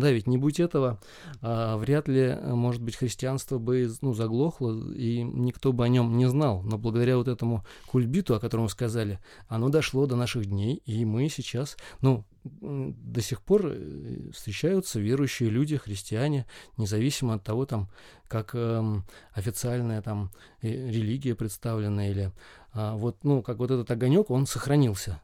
Да, 0.00 0.10
ведь 0.10 0.26
не 0.26 0.38
будь 0.38 0.60
этого, 0.60 1.00
а, 1.42 1.76
вряд 1.76 2.08
ли, 2.08 2.36
может 2.42 2.82
быть, 2.82 2.96
христианство 2.96 3.58
бы 3.58 3.90
ну, 4.00 4.14
заглохло, 4.14 4.92
и 4.92 5.22
никто 5.22 5.72
бы 5.72 5.84
о 5.84 5.88
нем 5.88 6.16
не 6.16 6.28
знал. 6.28 6.62
Но 6.62 6.78
благодаря 6.78 7.16
вот 7.16 7.28
этому 7.28 7.64
кульбиту, 7.86 8.34
о 8.34 8.40
котором 8.40 8.64
вы 8.64 8.70
сказали, 8.70 9.20
оно 9.48 9.68
дошло 9.68 10.06
до 10.06 10.16
наших 10.16 10.46
дней, 10.46 10.82
и 10.86 11.04
мы 11.04 11.28
сейчас, 11.28 11.76
ну, 12.00 12.24
до 12.42 13.20
сих 13.20 13.42
пор 13.42 13.66
э, 13.66 14.30
встречаются 14.32 14.98
верующие 14.98 15.50
люди, 15.50 15.76
христиане, 15.76 16.46
независимо 16.78 17.34
от 17.34 17.44
того, 17.44 17.66
там, 17.66 17.90
как 18.28 18.52
э, 18.54 18.82
официальная 19.32 20.00
там 20.00 20.30
э, 20.62 20.68
религия 20.68 21.34
представлена 21.34 22.08
или 22.08 22.32
а, 22.72 22.94
вот, 22.94 23.24
ну, 23.24 23.42
как 23.42 23.58
вот 23.58 23.70
этот 23.70 23.90
огонек, 23.90 24.30
он 24.30 24.46
сохранился 24.46 25.20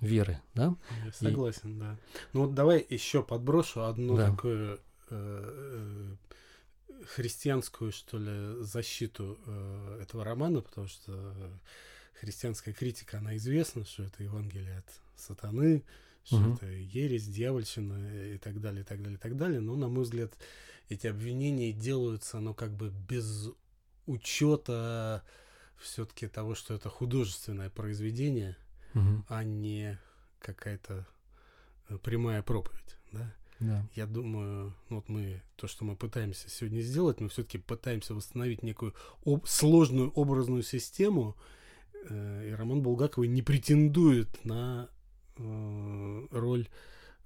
веры, 0.00 0.40
да? 0.54 0.76
Я 1.04 1.12
согласен, 1.12 1.76
и... 1.76 1.80
да. 1.80 1.98
Ну 2.32 2.46
вот 2.46 2.54
давай 2.54 2.84
еще 2.88 3.22
подброшу 3.22 3.84
одну 3.84 4.16
да. 4.16 4.30
такую 4.30 4.80
э, 5.10 6.16
э, 6.88 7.04
христианскую, 7.06 7.92
что 7.92 8.18
ли, 8.18 8.62
защиту 8.64 9.38
э, 9.46 10.00
этого 10.02 10.24
романа, 10.24 10.60
потому 10.60 10.86
что 10.86 11.34
христианская 12.20 12.72
критика, 12.72 13.18
она 13.18 13.36
известна, 13.36 13.84
что 13.84 14.04
это 14.04 14.22
Евангелие 14.22 14.78
от 14.78 15.00
сатаны, 15.16 15.84
что 16.24 16.36
угу. 16.36 16.54
это 16.54 16.66
ересь, 16.66 17.26
дьявольщина 17.26 18.34
и 18.34 18.38
так 18.38 18.60
далее, 18.60 18.82
и 18.82 18.84
так 18.84 19.02
далее, 19.02 19.16
и 19.16 19.20
так 19.20 19.36
далее. 19.36 19.60
Но, 19.60 19.76
на 19.76 19.88
мой 19.88 20.04
взгляд, 20.04 20.32
эти 20.88 21.06
обвинения 21.06 21.72
делаются, 21.72 22.38
ну, 22.40 22.54
как 22.54 22.72
бы 22.72 22.92
без 23.08 23.50
учета 24.06 25.22
все-таки 25.76 26.26
того, 26.26 26.54
что 26.54 26.74
это 26.74 26.88
художественное 26.88 27.70
произведение– 27.70 28.56
угу. 28.94 29.24
а 29.28 29.44
не 29.44 29.98
какая-то 30.40 31.06
э, 31.88 31.98
прямая 31.98 32.42
проповедь, 32.42 32.96
да? 33.12 33.34
Да. 33.60 33.84
Я 33.94 34.06
думаю, 34.06 34.72
ну 34.88 34.96
вот 34.96 35.08
мы, 35.08 35.42
то, 35.56 35.66
что 35.66 35.84
мы 35.84 35.96
пытаемся 35.96 36.48
сегодня 36.48 36.80
сделать, 36.80 37.20
мы 37.20 37.28
все-таки 37.28 37.58
пытаемся 37.58 38.14
восстановить 38.14 38.62
некую 38.62 38.94
об, 39.24 39.46
сложную 39.46 40.10
образную 40.12 40.62
систему, 40.62 41.36
э, 42.08 42.50
и 42.50 42.52
Роман 42.52 42.82
Булгаков 42.82 43.26
не 43.26 43.42
претендует 43.42 44.44
на 44.44 44.88
э, 45.36 46.26
роль 46.30 46.68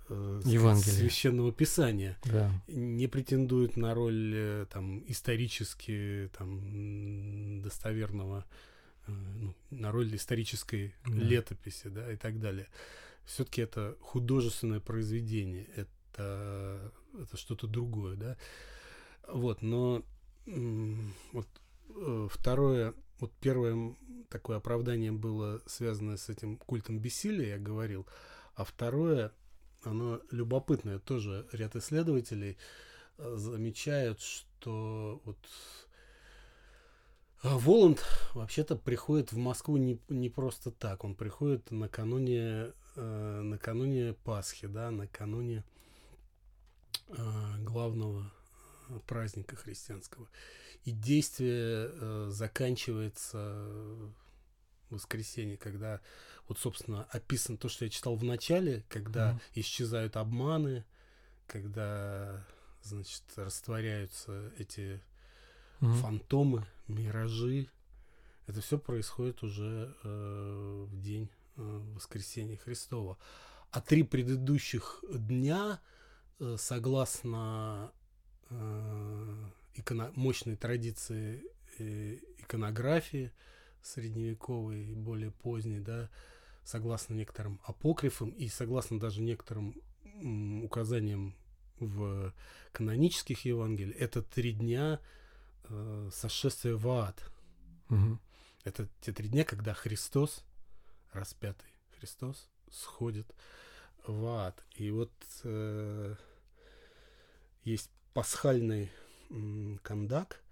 э, 0.09 0.41
священного 0.45 1.53
писания, 1.53 2.17
да. 2.25 2.51
не 2.67 3.09
претендует 3.09 3.77
на 3.77 3.93
роль 3.93 4.33
э, 4.35 4.67
там 4.71 5.05
исторически 5.07 6.31
там 6.35 7.61
достоверного 7.61 8.47
Э, 8.47 8.72
ну, 9.07 9.55
на 9.71 9.93
роль 9.93 10.15
исторической 10.15 10.95
да. 11.05 11.13
летописи, 11.13 11.89
да, 11.89 12.13
и 12.13 12.17
так 12.17 12.41
далее. 12.41 12.69
Все-таки 13.25 13.63
это 13.63 13.97
художественное 14.01 14.81
произведение, 14.81 15.67
это, 15.77 16.93
это 17.21 17.37
что-то 17.37 17.67
другое, 17.67 18.17
да. 18.17 18.37
Вот, 19.29 19.63
но 19.63 20.03
вот 20.47 21.49
э, 21.89 22.29
второе, 22.31 22.95
вот 23.21 23.33
первое 23.41 23.95
такое 24.29 24.57
оправдание 24.57 25.13
было 25.13 25.63
связано 25.67 26.17
с 26.17 26.29
этим 26.29 26.57
культом 26.57 26.99
бессилия, 26.99 27.51
я 27.51 27.59
говорил, 27.59 28.07
а 28.55 28.65
второе, 28.65 29.33
оно 29.85 30.21
любопытное, 30.31 30.99
тоже 30.99 31.47
ряд 31.53 31.77
исследователей 31.77 32.57
э, 33.19 33.35
замечают, 33.37 34.21
что 34.21 35.21
вот 35.25 35.39
Воланд 37.43 38.05
вообще-то 38.35 38.77
приходит 38.77 39.33
в 39.33 39.37
Москву 39.37 39.77
не, 39.77 39.99
не 40.09 40.31
просто 40.31 40.71
так. 40.71 41.05
Он 41.05 41.15
приходит 41.15 41.71
накануне, 41.71 42.73
э, 42.95 43.41
накануне 43.43 44.15
Пасхи, 44.25 44.69
да, 44.69 44.91
накануне 44.93 45.65
э, 47.09 47.59
главного 47.59 48.33
э, 48.89 48.99
праздника 49.07 49.57
христианского. 49.57 50.29
И 50.85 50.93
действие 50.93 51.91
э, 51.91 52.29
заканчивается 52.31 53.69
воскресенье, 54.91 55.57
когда 55.57 56.01
вот, 56.47 56.59
собственно, 56.59 57.05
описано 57.11 57.57
то, 57.57 57.69
что 57.69 57.85
я 57.85 57.91
читал 57.91 58.15
в 58.15 58.25
начале, 58.25 58.85
когда 58.89 59.33
mm-hmm. 59.33 59.61
исчезают 59.61 60.17
обманы, 60.17 60.85
когда, 61.47 62.45
значит, 62.83 63.23
растворяются 63.37 64.53
эти 64.59 65.01
mm-hmm. 65.83 65.95
фантомы, 65.95 66.67
миражи. 66.89 67.69
Это 68.47 68.61
все 68.61 68.79
происходит 68.79 69.43
уже 69.43 69.95
э, 70.03 70.87
в 70.89 71.01
день 71.01 71.29
э, 71.57 71.81
воскресения 71.95 72.57
Христова. 72.57 73.19
А 73.71 73.81
три 73.81 74.03
предыдущих 74.03 75.05
дня, 75.11 75.81
э, 76.39 76.57
согласно 76.59 77.93
э, 78.51 79.45
иконо- 79.75 80.13
мощной 80.15 80.57
традиции 80.57 81.45
э, 81.79 82.19
иконографии 82.39 83.33
средневековой 83.83 84.85
и 84.85 84.95
более 84.95 85.31
поздней, 85.31 85.81
да, 85.81 86.11
согласно 86.65 87.15
некоторым 87.15 87.61
апокрифам 87.65 88.31
и 88.31 88.49
согласно 88.49 89.01
даже 89.01 89.23
некоторым 89.23 89.81
м, 90.05 90.65
указаниям 90.65 91.35
в 91.81 92.33
канонических 92.73 93.45
Евангелиях, 93.45 93.97
это 94.01 94.23
три 94.23 94.53
дня 94.53 95.01
э, 95.69 96.11
сошествие 96.13 96.77
в 96.77 96.89
ад. 96.89 97.23
Угу. 97.91 98.19
Это 98.65 98.89
те 99.01 99.13
три 99.13 99.29
дня, 99.29 99.45
когда 99.45 99.75
Христос, 99.75 100.45
распятый 101.13 101.69
Христос, 101.99 102.49
сходит 102.71 103.27
в 104.07 104.25
ад. 104.27 104.65
И 104.77 104.91
вот 104.91 105.13
э, 105.45 106.15
есть 107.65 107.91
пасхальный 108.15 108.91
м, 109.31 109.79
кондак, 109.83 110.43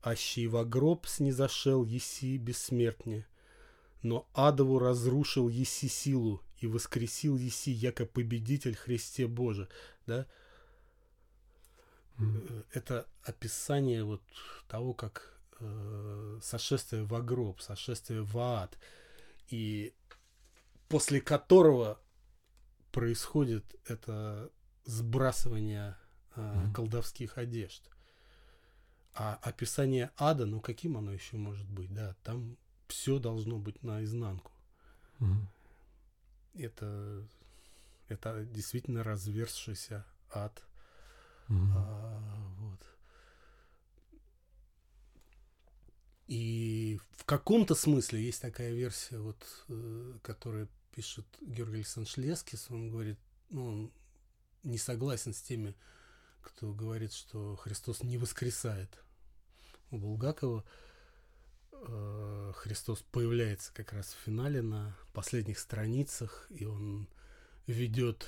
«Аще 0.00 0.46
во 0.46 0.64
гроб 0.64 1.06
снизошел 1.06 1.84
еси 1.84 2.38
бессмертне, 2.38 3.26
но 4.02 4.28
адову 4.32 4.78
разрушил 4.78 5.48
еси 5.48 5.88
силу 5.88 6.40
и 6.58 6.68
воскресил 6.68 7.36
еси, 7.36 7.72
яко 7.72 8.06
победитель 8.06 8.76
Христе 8.76 9.26
Боже». 9.26 9.68
Да? 10.06 10.26
Mm-hmm. 12.18 12.66
Это 12.72 13.06
описание 13.22 14.04
вот 14.04 14.22
того, 14.68 14.92
как 14.94 15.38
э, 15.60 16.38
сошествие 16.42 17.04
в 17.04 17.24
гроб, 17.24 17.60
сошествие 17.60 18.22
в 18.22 18.36
ад, 18.38 18.76
и 19.48 19.94
после 20.88 21.20
которого 21.20 22.00
происходит 22.92 23.64
это 23.86 24.50
сбрасывание 24.84 25.96
э, 26.34 26.40
mm-hmm. 26.40 26.72
колдовских 26.72 27.38
одежд. 27.38 27.88
А 29.14 29.38
описание 29.42 30.10
ада, 30.16 30.46
ну 30.46 30.60
каким 30.60 30.96
оно 30.96 31.12
еще 31.12 31.36
может 31.36 31.68
быть, 31.68 31.92
да? 31.92 32.14
Там 32.22 32.56
все 32.88 33.18
должно 33.18 33.58
быть 33.58 33.82
наизнанку. 33.82 34.52
Mm-hmm. 35.20 36.64
Это, 36.64 37.28
это 38.08 38.44
действительно 38.44 39.04
разверзшийся 39.04 40.04
ад 40.30 40.64
Mm-hmm. 41.48 41.72
А, 41.74 42.54
вот. 42.58 42.86
И 46.26 47.00
в 47.16 47.24
каком-то 47.24 47.74
смысле 47.74 48.22
есть 48.22 48.42
такая 48.42 48.72
версия, 48.72 49.18
вот, 49.18 49.44
э, 49.68 50.18
которая 50.22 50.68
пишет 50.92 51.26
Георгий 51.40 51.76
Александрович 51.76 52.16
Лескис. 52.16 52.66
Он 52.70 52.90
говорит, 52.90 53.18
ну, 53.50 53.66
он 53.66 53.92
не 54.62 54.78
согласен 54.78 55.32
с 55.32 55.40
теми, 55.40 55.74
кто 56.42 56.72
говорит, 56.72 57.12
что 57.12 57.56
Христос 57.56 58.02
не 58.02 58.18
воскресает. 58.18 58.90
У 59.90 59.98
Булгакова 59.98 60.64
э, 61.72 62.52
Христос 62.56 63.02
появляется 63.10 63.72
как 63.72 63.92
раз 63.92 64.12
в 64.12 64.24
финале 64.24 64.60
на 64.60 64.96
последних 65.14 65.58
страницах, 65.58 66.46
и 66.50 66.66
он 66.66 67.08
ведет 67.66 68.26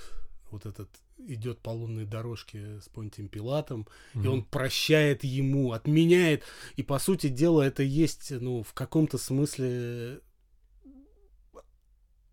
вот 0.51 0.66
этот 0.66 0.88
идет 1.18 1.61
по 1.61 1.70
лунной 1.70 2.07
дорожке 2.07 2.80
с 2.80 2.88
Понтием 2.88 3.28
Пилатом, 3.28 3.86
mm-hmm. 4.14 4.24
и 4.24 4.26
он 4.28 4.44
прощает 4.44 5.24
ему, 5.24 5.72
отменяет. 5.72 6.44
И, 6.76 6.82
по 6.82 6.98
сути 6.98 7.28
дела, 7.28 7.62
это 7.62 7.82
есть, 7.82 8.30
ну, 8.30 8.62
в 8.62 8.72
каком-то 8.72 9.18
смысле 9.18 10.20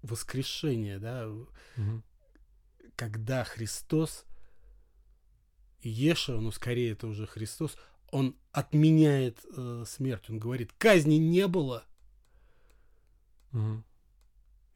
воскрешение, 0.02 1.00
да, 1.00 1.26
mm-hmm. 1.26 2.02
когда 2.96 3.44
Христос, 3.44 4.26
Еша, 5.82 6.34
ну, 6.34 6.52
скорее 6.52 6.92
это 6.94 7.08
уже 7.08 7.28
Христос, 7.28 7.78
он 8.12 8.36
отменяет 8.52 9.46
э, 9.56 9.84
смерть. 9.86 10.30
Он 10.30 10.40
говорит, 10.40 10.72
казни 10.78 11.16
не 11.16 11.48
было. 11.48 11.84
Mm-hmm. 13.52 13.84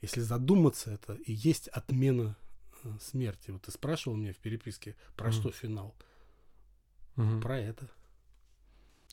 Если 0.02 0.22
задуматься, 0.22 0.92
это 0.92 1.14
и 1.14 1.32
есть 1.32 1.68
отмена 1.70 2.36
смерти. 3.00 3.52
Вот 3.52 3.64
ты 3.64 3.72
спрашивал 3.72 4.18
меня 4.18 4.34
в 4.34 4.38
переписке, 4.38 4.96
про 5.16 5.30
mm. 5.30 5.32
что 5.32 5.52
финал. 5.52 5.96
Mm-hmm. 7.16 7.42
Про 7.42 7.60
это. 7.60 7.90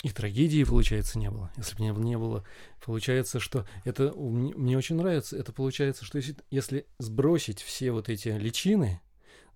и 0.03 0.11
трагедии, 0.11 0.62
получается, 0.64 1.19
не 1.19 1.31
было. 1.31 1.51
Если 1.57 1.77
бы 1.77 1.83
не, 1.83 1.91
не 1.91 2.16
было, 2.16 2.45
получается, 2.85 3.41
что 3.41 3.66
это 3.85 4.12
мне 4.14 4.77
очень 4.79 4.97
нравится. 4.97 5.37
Это 5.37 5.53
получается, 5.53 6.05
что 6.05 6.19
если, 6.19 6.37
если 6.51 6.87
сбросить 6.99 7.61
все 7.61 7.91
вот 7.91 8.09
эти 8.09 8.29
личины, 8.29 9.01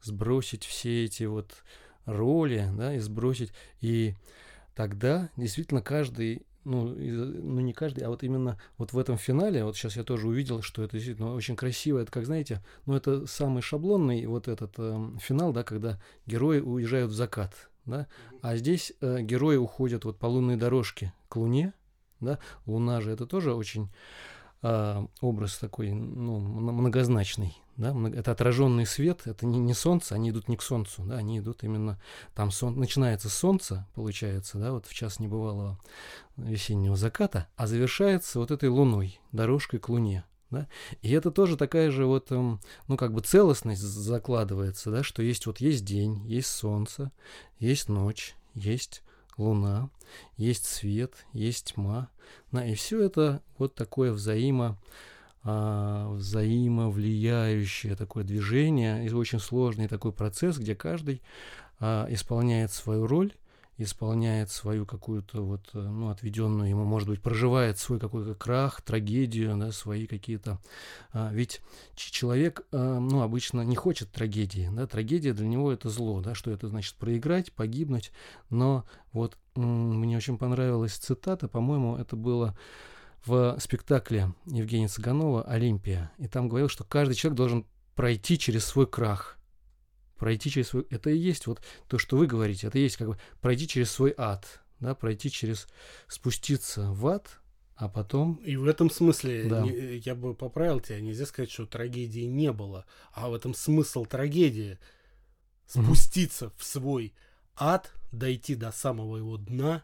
сбросить 0.02 0.64
все 0.64 1.04
эти 1.04 1.24
вот 1.24 1.62
роли, 2.04 2.68
да, 2.76 2.94
и 2.94 2.98
сбросить, 2.98 3.52
и 3.80 4.16
тогда 4.74 5.30
действительно 5.36 5.82
каждый 5.82 6.44
ну, 6.64 6.94
ну 6.94 7.60
не 7.60 7.72
каждый, 7.72 8.04
а 8.04 8.08
вот 8.08 8.22
именно 8.22 8.60
вот 8.78 8.92
в 8.92 8.98
этом 8.98 9.18
финале, 9.18 9.64
вот 9.64 9.76
сейчас 9.76 9.96
я 9.96 10.04
тоже 10.04 10.28
увидел, 10.28 10.62
что 10.62 10.82
это 10.82 10.96
действительно 10.96 11.34
очень 11.34 11.56
красиво, 11.56 11.98
это 11.98 12.10
как, 12.10 12.26
знаете, 12.26 12.62
ну 12.86 12.94
это 12.94 13.26
самый 13.26 13.62
шаблонный 13.62 14.26
вот 14.26 14.48
этот 14.48 14.74
э, 14.78 15.10
финал, 15.20 15.52
да, 15.52 15.64
когда 15.64 16.00
герои 16.26 16.60
уезжают 16.60 17.10
в 17.10 17.14
закат, 17.14 17.70
да, 17.84 18.06
а 18.42 18.56
здесь 18.56 18.92
э, 19.00 19.22
герои 19.22 19.56
уходят 19.56 20.04
вот 20.04 20.18
по 20.18 20.26
лунной 20.26 20.56
дорожке 20.56 21.12
к 21.28 21.36
Луне, 21.36 21.72
да, 22.20 22.38
Луна 22.66 23.00
же 23.00 23.10
это 23.10 23.26
тоже 23.26 23.54
очень 23.54 23.90
э, 24.62 25.06
образ 25.20 25.58
такой, 25.58 25.90
ну, 25.90 26.38
многозначный, 26.38 27.56
да, 27.82 27.94
это 28.10 28.30
отраженный 28.30 28.86
свет, 28.86 29.22
это 29.24 29.44
не, 29.44 29.58
не 29.58 29.74
солнце, 29.74 30.14
они 30.14 30.30
идут 30.30 30.48
не 30.48 30.56
к 30.56 30.62
солнцу, 30.62 31.02
да, 31.02 31.16
они 31.16 31.40
идут 31.40 31.64
именно, 31.64 32.00
там 32.32 32.52
сон, 32.52 32.78
начинается 32.78 33.28
солнце, 33.28 33.88
получается, 33.94 34.58
да, 34.58 34.70
вот 34.70 34.86
в 34.86 34.94
час 34.94 35.18
небывалого 35.18 35.80
весеннего 36.36 36.96
заката, 36.96 37.48
а 37.56 37.66
завершается 37.66 38.38
вот 38.38 38.52
этой 38.52 38.68
луной, 38.68 39.20
дорожкой 39.32 39.80
к 39.80 39.88
луне, 39.88 40.24
да? 40.50 40.68
И 41.00 41.10
это 41.10 41.32
тоже 41.32 41.56
такая 41.56 41.90
же 41.90 42.06
вот, 42.06 42.30
эм, 42.30 42.60
ну, 42.86 42.96
как 42.96 43.12
бы 43.12 43.20
целостность 43.20 43.82
закладывается, 43.82 44.92
да, 44.92 45.02
что 45.02 45.20
есть 45.20 45.46
вот 45.46 45.58
есть 45.58 45.84
день, 45.84 46.24
есть 46.24 46.50
солнце, 46.50 47.10
есть 47.58 47.88
ночь, 47.88 48.36
есть 48.54 49.02
луна, 49.36 49.90
есть 50.36 50.66
свет, 50.66 51.26
есть 51.32 51.74
тьма, 51.74 52.10
да, 52.52 52.64
и 52.64 52.74
все 52.74 53.02
это 53.02 53.42
вот 53.58 53.74
такое 53.74 54.12
взаимо, 54.12 54.78
а, 55.45 56.09
взаимовлияющее 56.12 57.97
такое 57.97 58.24
движение, 58.24 59.07
и 59.07 59.12
очень 59.12 59.40
сложный 59.40 59.88
такой 59.88 60.12
процесс, 60.12 60.59
где 60.59 60.74
каждый 60.74 61.22
а, 61.80 62.07
исполняет 62.11 62.70
свою 62.70 63.07
роль, 63.07 63.32
исполняет 63.78 64.51
свою 64.51 64.86
какую-то 64.86 65.43
вот, 65.43 65.70
э, 65.74 65.78
ну, 65.78 66.11
отведенную 66.11 66.68
ему, 66.68 66.84
может 66.84 67.09
быть, 67.09 67.22
проживает 67.22 67.78
свой 67.78 67.99
какой-то 67.99 68.34
крах, 68.34 68.82
трагедию, 68.82 69.57
да, 69.57 69.72
свои 69.72 70.07
какие-то... 70.07 70.59
А, 71.12 71.30
ведь 71.32 71.61
человек, 71.95 72.62
а, 72.70 72.99
ну, 72.99 73.22
обычно 73.22 73.62
не 73.62 73.76
хочет 73.76 74.11
трагедии, 74.11 74.70
да, 74.72 74.86
трагедия 74.86 75.32
для 75.32 75.47
него 75.47 75.72
это 75.72 75.88
зло, 75.88 76.20
да, 76.20 76.34
что 76.34 76.51
это 76.51 76.68
значит 76.68 76.95
проиграть, 76.97 77.53
погибнуть, 77.53 78.12
но 78.51 78.84
вот 79.12 79.36
мне 79.55 80.16
очень 80.16 80.38
понравилась 80.38 80.93
цитата, 80.93 81.49
по-моему, 81.49 81.97
это 81.97 82.16
было 82.16 82.57
в 83.24 83.56
спектакле 83.60 84.32
Евгения 84.46 84.88
Цыганова 84.88 85.42
«Олимпия», 85.42 86.10
и 86.18 86.26
там 86.26 86.48
говорил, 86.48 86.68
что 86.68 86.84
каждый 86.84 87.14
человек 87.14 87.36
должен 87.36 87.66
пройти 87.94 88.38
через 88.38 88.64
свой 88.64 88.86
крах– 88.86 89.38
пройти 90.22 90.52
через 90.52 90.68
свой... 90.68 90.86
Это 90.88 91.10
и 91.10 91.18
есть 91.18 91.48
вот 91.48 91.60
то, 91.88 91.98
что 91.98 92.16
вы 92.16 92.28
говорите, 92.28 92.68
это 92.68 92.78
и 92.78 92.82
есть 92.82 92.96
как 92.96 93.08
бы 93.08 93.18
пройти 93.40 93.66
через 93.66 93.90
свой 93.90 94.14
ад, 94.16 94.62
да, 94.78 94.94
пройти 94.94 95.32
через... 95.32 95.66
спуститься 96.06 96.92
в 96.92 97.08
ад, 97.08 97.40
а 97.74 97.88
потом... 97.88 98.36
И 98.36 98.54
в 98.54 98.68
этом 98.68 98.88
смысле 98.88 99.48
да. 99.48 99.62
не, 99.62 99.96
я 99.96 100.14
бы 100.14 100.36
поправил 100.36 100.78
тебя, 100.78 101.00
нельзя 101.00 101.26
сказать, 101.26 101.50
что 101.50 101.66
трагедии 101.66 102.20
не 102.20 102.52
было, 102.52 102.86
а 103.12 103.30
в 103.30 103.34
этом 103.34 103.52
смысл 103.52 104.04
трагедии. 104.04 104.78
Спуститься 105.66 106.46
угу. 106.46 106.54
в 106.56 106.64
свой 106.66 107.14
ад, 107.56 107.92
дойти 108.12 108.54
до 108.54 108.70
самого 108.70 109.16
его 109.16 109.38
дна, 109.38 109.82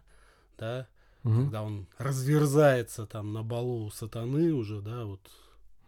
да, 0.57 0.87
угу. 1.25 1.43
когда 1.43 1.63
он 1.63 1.87
разверзается 1.99 3.07
там 3.07 3.33
на 3.33 3.43
балу 3.43 3.91
сатаны 3.91 4.53
уже, 4.53 4.81
да, 4.81 5.05
вот... 5.05 5.21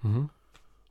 Угу 0.02 0.30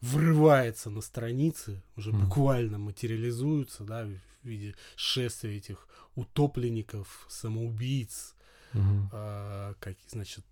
врывается 0.02 0.90
на 0.90 1.02
страницы, 1.02 1.82
уже 1.96 2.12
mm. 2.12 2.24
буквально 2.24 2.78
материализуется, 2.78 3.84
да, 3.84 4.06
в 4.06 4.48
виде 4.48 4.76
шествия 4.96 5.58
этих 5.58 5.88
утопленников, 6.16 7.26
самоубийц, 7.30 8.36
mm-hmm. 8.74 9.10
а, 9.12 9.74
как, 9.80 9.98
значит, 10.08 10.46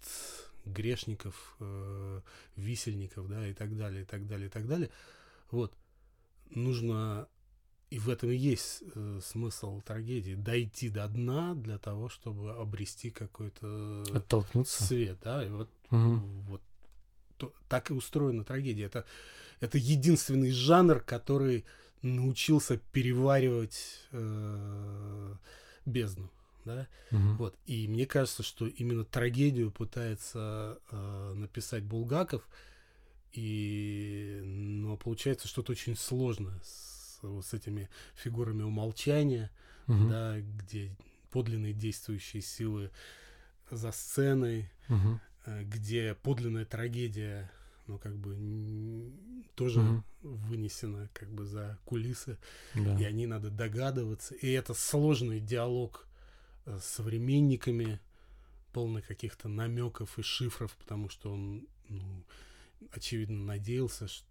грешников, 0.65 1.55
э, 1.59 2.21
висельников, 2.57 3.29
да, 3.29 3.47
и 3.47 3.53
так 3.53 3.77
далее, 3.77 4.01
и 4.01 4.05
так 4.05 4.27
далее, 4.27 4.47
и 4.47 4.49
так 4.49 4.67
далее. 4.67 4.89
Вот. 5.49 5.73
Нужно 6.49 7.27
и 7.89 7.99
в 7.99 8.09
этом 8.09 8.31
и 8.31 8.35
есть 8.35 8.83
э, 8.95 9.19
смысл 9.23 9.81
трагедии 9.81 10.35
дойти 10.35 10.89
до 10.89 11.07
дна 11.07 11.55
для 11.55 11.77
того, 11.77 12.09
чтобы 12.09 12.51
обрести 12.51 13.11
какой-то 13.11 14.03
Оттолкнуться. 14.13 14.83
свет, 14.83 15.17
да, 15.23 15.45
и 15.45 15.49
вот, 15.49 15.69
угу. 15.89 16.19
вот 16.49 16.61
то, 17.37 17.53
так 17.69 17.89
и 17.89 17.93
устроена 17.93 18.43
трагедия. 18.43 18.83
Это, 18.83 19.05
это 19.61 19.77
единственный 19.77 20.51
жанр, 20.51 20.99
который 20.99 21.65
научился 22.01 22.77
переваривать 22.91 24.01
э, 24.11 25.35
бездну. 25.85 26.29
Да? 26.65 26.87
Угу. 27.11 27.33
Вот. 27.37 27.55
И 27.65 27.87
мне 27.87 28.05
кажется, 28.05 28.43
что 28.43 28.67
именно 28.67 29.05
трагедию 29.05 29.71
пытается 29.71 30.79
э, 30.91 31.33
написать 31.35 31.83
Булгаков, 31.83 32.47
и, 33.31 34.41
но 34.43 34.97
получается 34.97 35.47
что-то 35.47 35.71
очень 35.71 35.95
сложное 35.95 36.59
с, 36.63 36.96
с 37.21 37.53
этими 37.53 37.89
фигурами 38.15 38.63
умолчания, 38.63 39.51
угу. 39.87 40.09
да, 40.09 40.39
где 40.39 40.95
подлинные 41.31 41.73
действующие 41.73 42.41
силы 42.41 42.91
за 43.69 43.91
сценой, 43.91 44.69
угу. 44.89 45.19
Где 45.63 46.13
подлинная 46.13 46.65
трагедия, 46.65 47.49
ну, 47.87 47.97
как 47.97 48.17
бы 48.17 48.35
тоже 49.55 49.79
угу. 49.79 50.03
вынесена 50.21 51.09
как 51.13 51.29
бы 51.31 51.45
за 51.45 51.79
кулисы, 51.85 52.37
да. 52.75 52.99
и 52.99 53.03
о 53.05 53.11
ней 53.11 53.27
надо 53.27 53.49
догадываться. 53.49 54.35
И 54.35 54.51
это 54.51 54.73
сложный 54.73 55.39
диалог 55.39 56.05
э, 56.65 56.77
с 56.81 56.85
современниками, 56.85 58.01
полный 58.73 59.01
каких-то 59.01 59.47
намеков 59.47 60.19
и 60.19 60.21
шифров, 60.21 60.75
потому 60.75 61.07
что 61.07 61.31
он, 61.31 61.65
ну, 61.87 62.25
очевидно, 62.91 63.45
надеялся, 63.45 64.09
что 64.09 64.27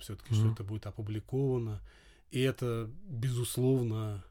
все-таки 0.00 0.34
угу. 0.34 0.40
что 0.40 0.52
это 0.52 0.64
будет 0.64 0.86
опубликовано. 0.86 1.80
И 2.30 2.40
это, 2.40 2.90
безусловно, 3.08 4.24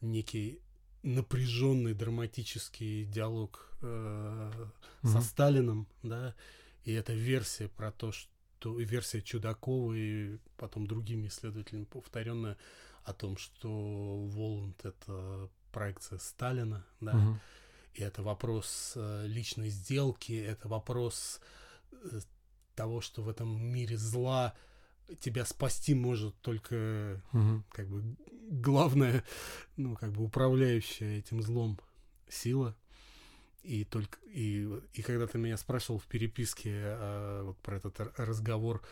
некий 0.00 0.60
напряженный 1.02 1.94
драматический 1.94 3.04
диалог 3.04 3.70
э, 3.82 3.86
mm-hmm. 5.04 5.08
со 5.08 5.20
Сталином, 5.20 5.86
да, 6.02 6.34
и 6.84 6.92
эта 6.92 7.12
версия 7.12 7.68
про 7.68 7.92
то, 7.92 8.12
что 8.12 8.78
версия 8.78 9.20
Чудакова 9.20 9.92
и 9.92 10.38
потом 10.56 10.86
другими 10.86 11.28
исследователями 11.28 11.84
повторенная 11.84 12.56
о 13.04 13.12
том, 13.12 13.36
что 13.36 14.16
Воланд 14.16 14.84
это 14.84 15.50
проекция 15.72 16.18
Сталина, 16.18 16.86
да, 17.00 17.12
mm-hmm. 17.12 17.36
и 17.94 18.02
это 18.02 18.22
вопрос 18.22 18.94
э, 18.96 19.26
личной 19.26 19.68
сделки, 19.68 20.32
это 20.32 20.68
вопрос 20.68 21.40
э, 21.92 22.20
того, 22.74 23.02
что 23.02 23.22
в 23.22 23.28
этом 23.28 23.62
мире 23.62 23.98
зла 23.98 24.54
тебя 25.20 25.44
спасти 25.44 25.94
может 25.94 26.34
только 26.40 27.22
угу. 27.32 27.62
как 27.70 27.88
бы 27.88 28.16
главная, 28.50 29.24
ну 29.76 29.96
как 29.96 30.12
бы 30.12 30.24
управляющая 30.24 31.18
этим 31.18 31.42
злом 31.42 31.78
сила. 32.28 32.76
И 33.62 33.84
только 33.84 34.18
и, 34.26 34.68
и 34.92 35.00
когда 35.00 35.26
ты 35.26 35.38
меня 35.38 35.56
спрашивал 35.56 35.98
в 35.98 36.06
переписке 36.06 36.82
а, 36.84 37.44
вот 37.44 37.56
про 37.58 37.76
этот 37.76 37.98
разговор, 38.18 38.82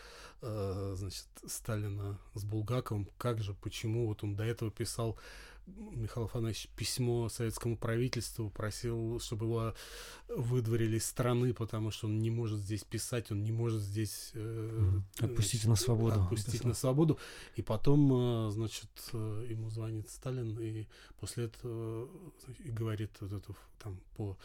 а, 0.41 0.93
значит, 0.95 1.27
Сталина 1.45 2.19
с 2.33 2.43
Булгаковым, 2.43 3.07
как 3.19 3.39
же, 3.39 3.53
почему, 3.53 4.07
вот 4.07 4.23
он 4.23 4.35
до 4.35 4.43
этого 4.43 4.71
писал 4.71 5.19
Михаил 5.65 6.25
Афанасьевич 6.25 6.69
письмо 6.75 7.29
советскому 7.29 7.77
правительству, 7.77 8.49
просил, 8.49 9.19
чтобы 9.19 9.45
его 9.45 9.73
выдворили 10.27 10.97
из 10.97 11.05
страны, 11.05 11.53
потому 11.53 11.89
что 11.91 12.07
он 12.07 12.19
не 12.19 12.29
может 12.29 12.59
здесь 12.59 12.83
писать, 12.83 13.31
он 13.31 13.43
не 13.43 13.51
может 13.51 13.81
здесь... 13.81 14.31
Э, 14.33 14.99
отпустить 15.19 15.65
на 15.65 15.75
свободу. 15.75 16.21
Отпустить 16.21 16.65
на 16.65 16.73
свободу. 16.73 17.17
И 17.55 17.61
потом, 17.61 18.47
э, 18.47 18.51
значит, 18.51 18.89
э, 19.13 19.47
ему 19.49 19.69
звонит 19.69 20.09
Сталин, 20.09 20.59
и 20.59 20.85
после 21.19 21.45
этого 21.45 22.09
и 22.59 22.69
говорит 22.69 23.11
вот 23.21 23.31
эту, 23.31 23.55
там, 23.79 23.99
по 24.17 24.37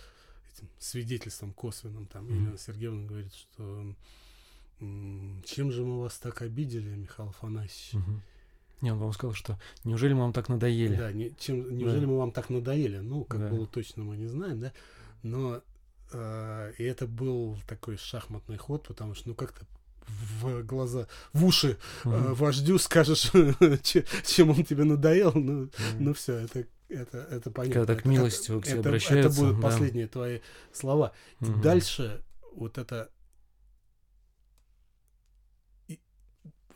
этим 0.54 0.68
свидетельствам 0.78 1.52
косвенным, 1.52 2.06
там, 2.06 2.26
mm-hmm. 2.26 2.34
Елена 2.34 2.58
Сергеевна 2.58 3.06
говорит, 3.06 3.34
что 3.34 3.94
чем 4.78 5.72
же 5.72 5.84
мы 5.84 6.00
вас 6.02 6.18
так 6.18 6.42
обидели, 6.42 6.94
Михаил 6.94 7.30
Афанасьевич? 7.30 7.94
Mm-hmm 7.94 8.20
не, 8.80 8.92
он 8.92 8.98
вам 8.98 9.12
сказал, 9.12 9.34
что 9.34 9.58
неужели 9.84 10.12
мы 10.12 10.20
вам 10.20 10.32
так 10.32 10.48
надоели? 10.48 10.96
Да, 10.96 11.12
не, 11.12 11.32
чем, 11.38 11.76
неужели 11.76 12.00
да. 12.00 12.06
мы 12.06 12.18
вам 12.18 12.32
так 12.32 12.50
надоели? 12.50 12.98
Ну, 12.98 13.24
как 13.24 13.40
да. 13.40 13.48
было 13.48 13.66
точно, 13.66 14.04
мы 14.04 14.16
не 14.16 14.26
знаем, 14.26 14.60
да. 14.60 14.72
Но 15.22 15.60
э, 16.12 16.72
и 16.78 16.84
это 16.84 17.06
был 17.06 17.56
такой 17.66 17.96
шахматный 17.96 18.56
ход, 18.56 18.86
потому 18.86 19.14
что, 19.14 19.30
ну, 19.30 19.34
как-то 19.34 19.66
в 20.06 20.62
глаза, 20.62 21.06
в 21.32 21.44
уши 21.44 21.76
угу. 22.04 22.14
э, 22.14 22.34
вождю 22.34 22.78
скажешь, 22.78 23.30
чем 24.26 24.50
он 24.50 24.64
тебе 24.64 24.84
надоел, 24.84 25.32
ну, 25.34 25.62
угу. 25.62 25.70
ну 25.98 26.14
все, 26.14 26.34
это 26.34 26.64
Это, 26.88 27.18
это 27.18 27.50
понятно. 27.50 27.80
Когда 27.80 27.94
так 27.94 28.00
это, 28.00 28.08
милостиво 28.08 28.60
к 28.60 28.64
тебе 28.64 28.80
это, 28.80 28.88
обращаются. 28.88 29.30
Это 29.30 29.40
будут 29.40 29.56
да. 29.56 29.62
последние 29.68 30.08
твои 30.08 30.40
слова. 30.72 31.12
Мгм. 31.40 31.60
Дальше 31.60 32.22
вот 32.54 32.78
это... 32.78 33.10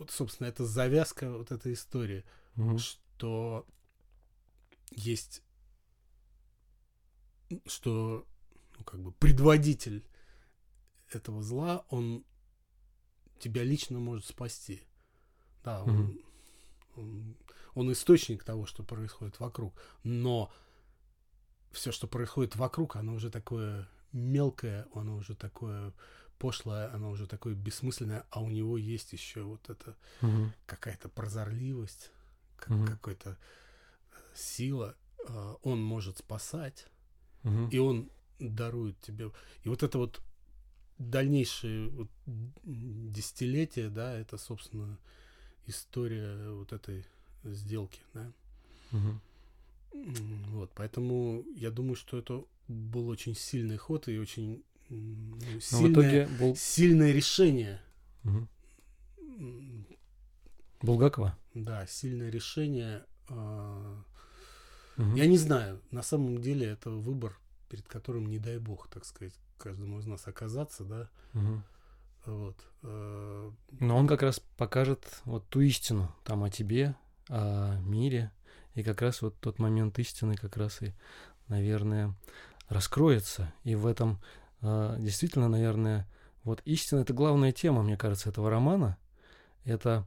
вот, 0.03 0.11
собственно, 0.11 0.49
это 0.49 0.67
завязка 0.67 1.31
вот 1.31 1.53
этой 1.53 1.73
истории, 1.75 2.25
Мгм. 2.57 2.79
что 2.79 3.67
есть... 4.91 5.43
Что, 7.67 8.27
ну, 8.79 8.85
как 8.85 9.01
бы, 9.01 9.13
предводитель 9.13 10.05
этого 11.11 11.43
зла, 11.43 11.85
он 11.91 12.25
тебя 13.39 13.63
лично 13.63 13.99
может 13.99 14.27
спасти. 14.27 14.83
Да, 15.63 15.85
он, 15.85 15.93
Мгм. 15.93 16.19
он, 16.97 17.37
он 17.75 17.93
источник 17.93 18.43
того, 18.43 18.67
что 18.67 18.83
происходит 18.83 19.39
вокруг. 19.39 19.75
Но 20.03 20.53
все, 21.71 21.93
что 21.93 22.09
происходит 22.09 22.57
вокруг, 22.57 22.97
оно 22.97 23.15
уже 23.15 23.31
такое 23.31 23.89
мелкое, 24.13 24.89
оно 24.95 25.17
уже 25.17 25.37
такое 25.37 25.93
пошлое, 26.47 26.93
оно 26.93 27.11
уже 27.11 27.27
такое 27.27 27.55
бессмысленное, 27.55 28.25
а 28.31 28.41
у 28.43 28.49
него 28.51 28.77
есть 28.77 29.13
еще 29.13 29.43
вот 29.43 29.71
это 29.71 29.95
Мгм. 30.23 30.53
какая-то 30.67 31.09
прозорливость, 31.09 32.11
как- 32.57 32.71
Мгм. 32.71 32.87
какая-то 32.87 33.31
э, 33.31 34.17
сила. 34.35 34.95
э, 35.29 35.55
Он 35.63 35.81
может 35.81 36.19
спасать, 36.19 36.87
Мгм. 37.45 37.69
и 37.71 37.79
он 37.79 38.11
дарует 38.41 38.99
тебе. 39.01 39.31
И 39.63 39.69
вот 39.69 39.83
это 39.85 39.99
вот 39.99 40.21
дальнейшие 40.99 41.89
вот 41.91 42.09
десятилетия, 42.65 43.89
да, 43.89 44.19
это, 44.19 44.37
собственно, 44.39 44.99
история 45.69 46.51
вот 46.51 46.73
этой 46.73 47.05
сделки, 47.45 48.01
да. 48.15 48.33
М, 48.93 49.21
Вот, 50.51 50.73
поэтому 50.75 51.45
я 51.57 51.71
думаю, 51.71 51.95
что 51.95 52.19
это 52.19 52.45
был 52.69 53.09
очень 53.09 53.35
сильный 53.37 53.77
ход 53.77 54.09
и 54.09 54.19
очень 54.19 54.65
ну, 54.97 55.37
Но 55.37 55.59
в 55.59 55.63
сильное, 55.65 55.93
итоге 55.93 56.27
Бул- 56.39 56.57
сильное 56.57 57.13
решение. 57.13 57.81
М, 58.25 59.87
Булгакова. 60.83 61.37
Да, 61.55 61.87
сильное 61.87 62.31
решение. 62.31 63.05
Мгм. 63.29 65.15
Я 65.15 65.27
не 65.27 65.39
знаю, 65.39 65.81
на 65.91 66.03
самом 66.03 66.41
деле 66.41 66.67
это 66.67 66.91
выбор, 66.91 67.39
перед 67.69 67.87
которым, 67.89 68.27
не 68.27 68.39
дай 68.39 68.59
бог, 68.59 68.89
так 68.89 69.05
сказать, 69.05 69.35
каждому 69.59 69.99
из 69.99 70.07
нас 70.07 70.27
оказаться, 70.27 70.85
да. 70.85 71.09
Мгм. 71.33 71.65
Вот. 72.27 72.57
э, 72.83 73.51
Но 73.81 73.97
он 73.97 74.07
как 74.07 74.23
раз 74.23 74.41
покажет 74.57 75.21
вот 75.25 75.49
ту 75.49 75.61
истину 75.61 76.15
там 76.25 76.45
о 76.45 76.51
тебе, 76.51 76.95
о 77.29 77.79
мире. 77.81 78.31
И 78.75 78.83
как 78.83 79.03
раз 79.03 79.23
вот 79.23 79.39
тот 79.41 79.59
момент 79.59 79.99
истины 79.99 80.35
как 80.37 80.57
раз 80.57 80.83
и, 80.83 80.93
наверное, 81.49 82.15
раскроется. 82.69 83.53
И 83.65 83.75
в 83.75 83.87
этом 83.87 84.21
действительно, 84.63 85.49
наверное, 85.49 86.07
вот 86.45 86.63
истина— 86.65 87.01
это 87.03 87.13
главная 87.13 87.53
тема, 87.53 87.83
мне 87.83 87.97
кажется, 87.97 88.29
этого 88.29 88.51
романа. 88.51 88.97
Это 89.65 90.07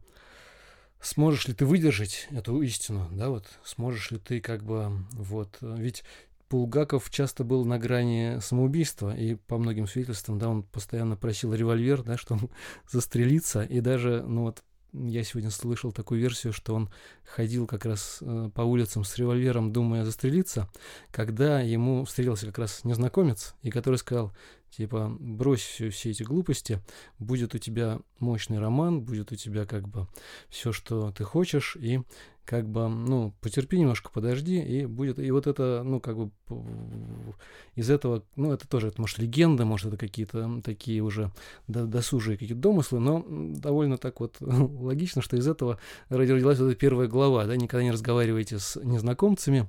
сможешь 1.02 1.48
ли 1.48 1.54
ты 1.54 1.66
выдержать 1.66 2.28
эту 2.32 2.62
истину, 2.62 3.08
да, 3.12 3.30
вот 3.30 3.48
сможешь 3.64 4.12
ли 4.12 4.18
ты 4.18 4.42
как 4.42 4.64
бы 4.64 4.92
вот, 5.12 5.58
ведь 5.62 6.04
Булгаков 6.50 7.10
часто 7.10 7.44
был 7.44 7.66
на 7.66 7.78
грани 7.78 8.40
самоубийства, 8.40 9.16
и 9.16 9.36
по 9.36 9.58
многим 9.58 9.88
свидетельствам, 9.88 10.40
да, 10.40 10.50
он 10.50 10.64
постоянно 10.64 11.18
просил 11.18 11.54
револьвер, 11.54 12.04
да, 12.04 12.18
чтобы 12.18 12.50
застрелиться, 12.90 13.64
и 13.64 13.82
даже, 13.82 14.24
ну 14.26 14.44
вот, 14.44 14.64
я 15.04 15.24
сегодня 15.24 15.52
слышал 15.52 15.92
такую 15.92 16.22
версию, 16.22 16.54
что 16.54 16.74
он 16.74 16.90
ходил 17.24 17.68
как 17.68 17.86
раз 17.86 18.20
э, 18.22 18.50
по 18.54 18.62
улицам 18.62 19.04
с 19.04 19.18
револьвером, 19.18 19.72
думая 19.72 20.06
застрелиться, 20.06 20.70
когда 21.12 21.62
ему 21.62 22.06
встретился 22.06 22.48
как 22.48 22.60
раз 22.60 22.84
незнакомец, 22.84 23.56
и 23.62 23.72
который 23.72 23.98
сказал, 23.98 24.32
типа, 24.76 25.16
брось 25.20 25.62
все, 25.62 25.90
все 25.90 26.12
эти 26.12 26.24
глупости, 26.24 26.80
будет 27.20 27.56
у 27.56 27.58
тебя 27.58 28.00
мощный 28.20 28.60
роман, 28.60 29.02
будет 29.02 29.32
у 29.32 29.36
тебя 29.36 29.66
как 29.66 29.88
бы 29.88 30.08
все, 30.50 30.72
что 30.72 31.12
ты 31.12 31.24
хочешь, 31.24 31.76
и 31.76 32.02
как 32.46 32.70
бы, 32.70 32.88
ну, 32.88 33.34
потерпи 33.42 33.80
немножко, 33.80 34.12
подожди, 34.12 34.60
и 34.60 34.86
будет, 34.86 35.18
и 35.18 35.32
вот 35.32 35.48
это, 35.48 35.82
ну, 35.84 36.00
как 36.00 36.18
бы 36.18 36.30
из 37.74 37.90
этого, 37.90 38.24
ну, 38.36 38.52
это 38.52 38.68
тоже, 38.68 38.90
это, 38.90 39.02
может, 39.02 39.18
легенда, 39.18 39.66
может, 39.66 39.88
это 39.88 39.98
какие-то 39.98 40.62
такие 40.64 41.02
уже 41.02 41.32
до- 41.68 41.88
досужие 41.88 42.38
какие-то 42.38 42.62
домыслы, 42.62 43.00
но 43.00 43.26
довольно 43.28 43.98
так 43.98 44.20
вот 44.20 44.38
логично, 44.40 45.22
что 45.22 45.38
из 45.38 45.48
этого 45.48 45.80
родилась 46.10 46.60
вот 46.60 46.68
эта 46.68 46.76
первая 46.76 47.08
глава, 47.08 47.46
да, 47.46 47.56
никогда 47.56 47.84
не 47.84 47.92
разговаривайте 47.92 48.60
с 48.60 48.80
незнакомцами, 48.84 49.68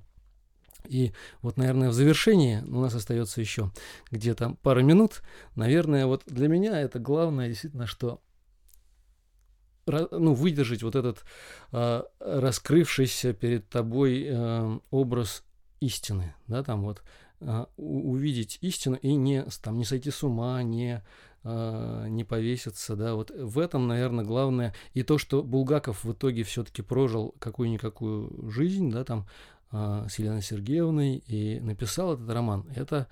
и 0.88 1.12
вот, 1.42 1.56
наверное, 1.56 1.90
в 1.90 1.92
завершении 1.92 2.60
у 2.60 2.80
нас 2.80 2.94
остается 2.94 3.40
еще 3.40 3.70
где-то 4.10 4.56
пара 4.62 4.80
минут. 4.80 5.22
Наверное, 5.54 6.06
вот 6.06 6.22
для 6.26 6.48
меня 6.48 6.80
это 6.80 6.98
главное 6.98 7.48
действительно, 7.48 7.86
что 7.86 8.20
ну, 9.86 10.34
выдержать 10.34 10.82
вот 10.82 10.96
этот 10.96 11.24
а, 11.72 12.04
раскрывшийся 12.18 13.32
перед 13.32 13.68
тобой 13.68 14.26
а, 14.28 14.80
образ 14.90 15.44
истины, 15.80 16.34
да, 16.48 16.62
там 16.62 16.82
вот 16.82 17.02
у- 17.76 18.12
увидеть 18.12 18.58
истину 18.62 18.96
и 18.96 19.14
не, 19.14 19.44
там, 19.62 19.76
не 19.76 19.84
сойти 19.84 20.10
с 20.10 20.22
ума, 20.22 20.62
не, 20.62 21.04
а, 21.44 22.06
не 22.06 22.24
повеситься, 22.24 22.96
да, 22.96 23.14
вот 23.14 23.30
в 23.30 23.58
этом, 23.58 23.86
наверное, 23.86 24.24
главное. 24.24 24.74
И 24.94 25.02
то, 25.02 25.18
что 25.18 25.42
Булгаков 25.42 26.04
в 26.04 26.12
итоге 26.12 26.42
все-таки 26.42 26.82
прожил 26.82 27.34
какую-никакую 27.38 28.50
жизнь, 28.50 28.90
да, 28.90 29.04
там, 29.04 29.28
а, 29.70 30.06
с 30.08 30.18
Еленой 30.18 30.42
Сергеевной 30.42 31.16
и 31.16 31.60
написал 31.60 32.14
этот 32.14 32.28
роман, 32.30 32.64
это 32.74 33.08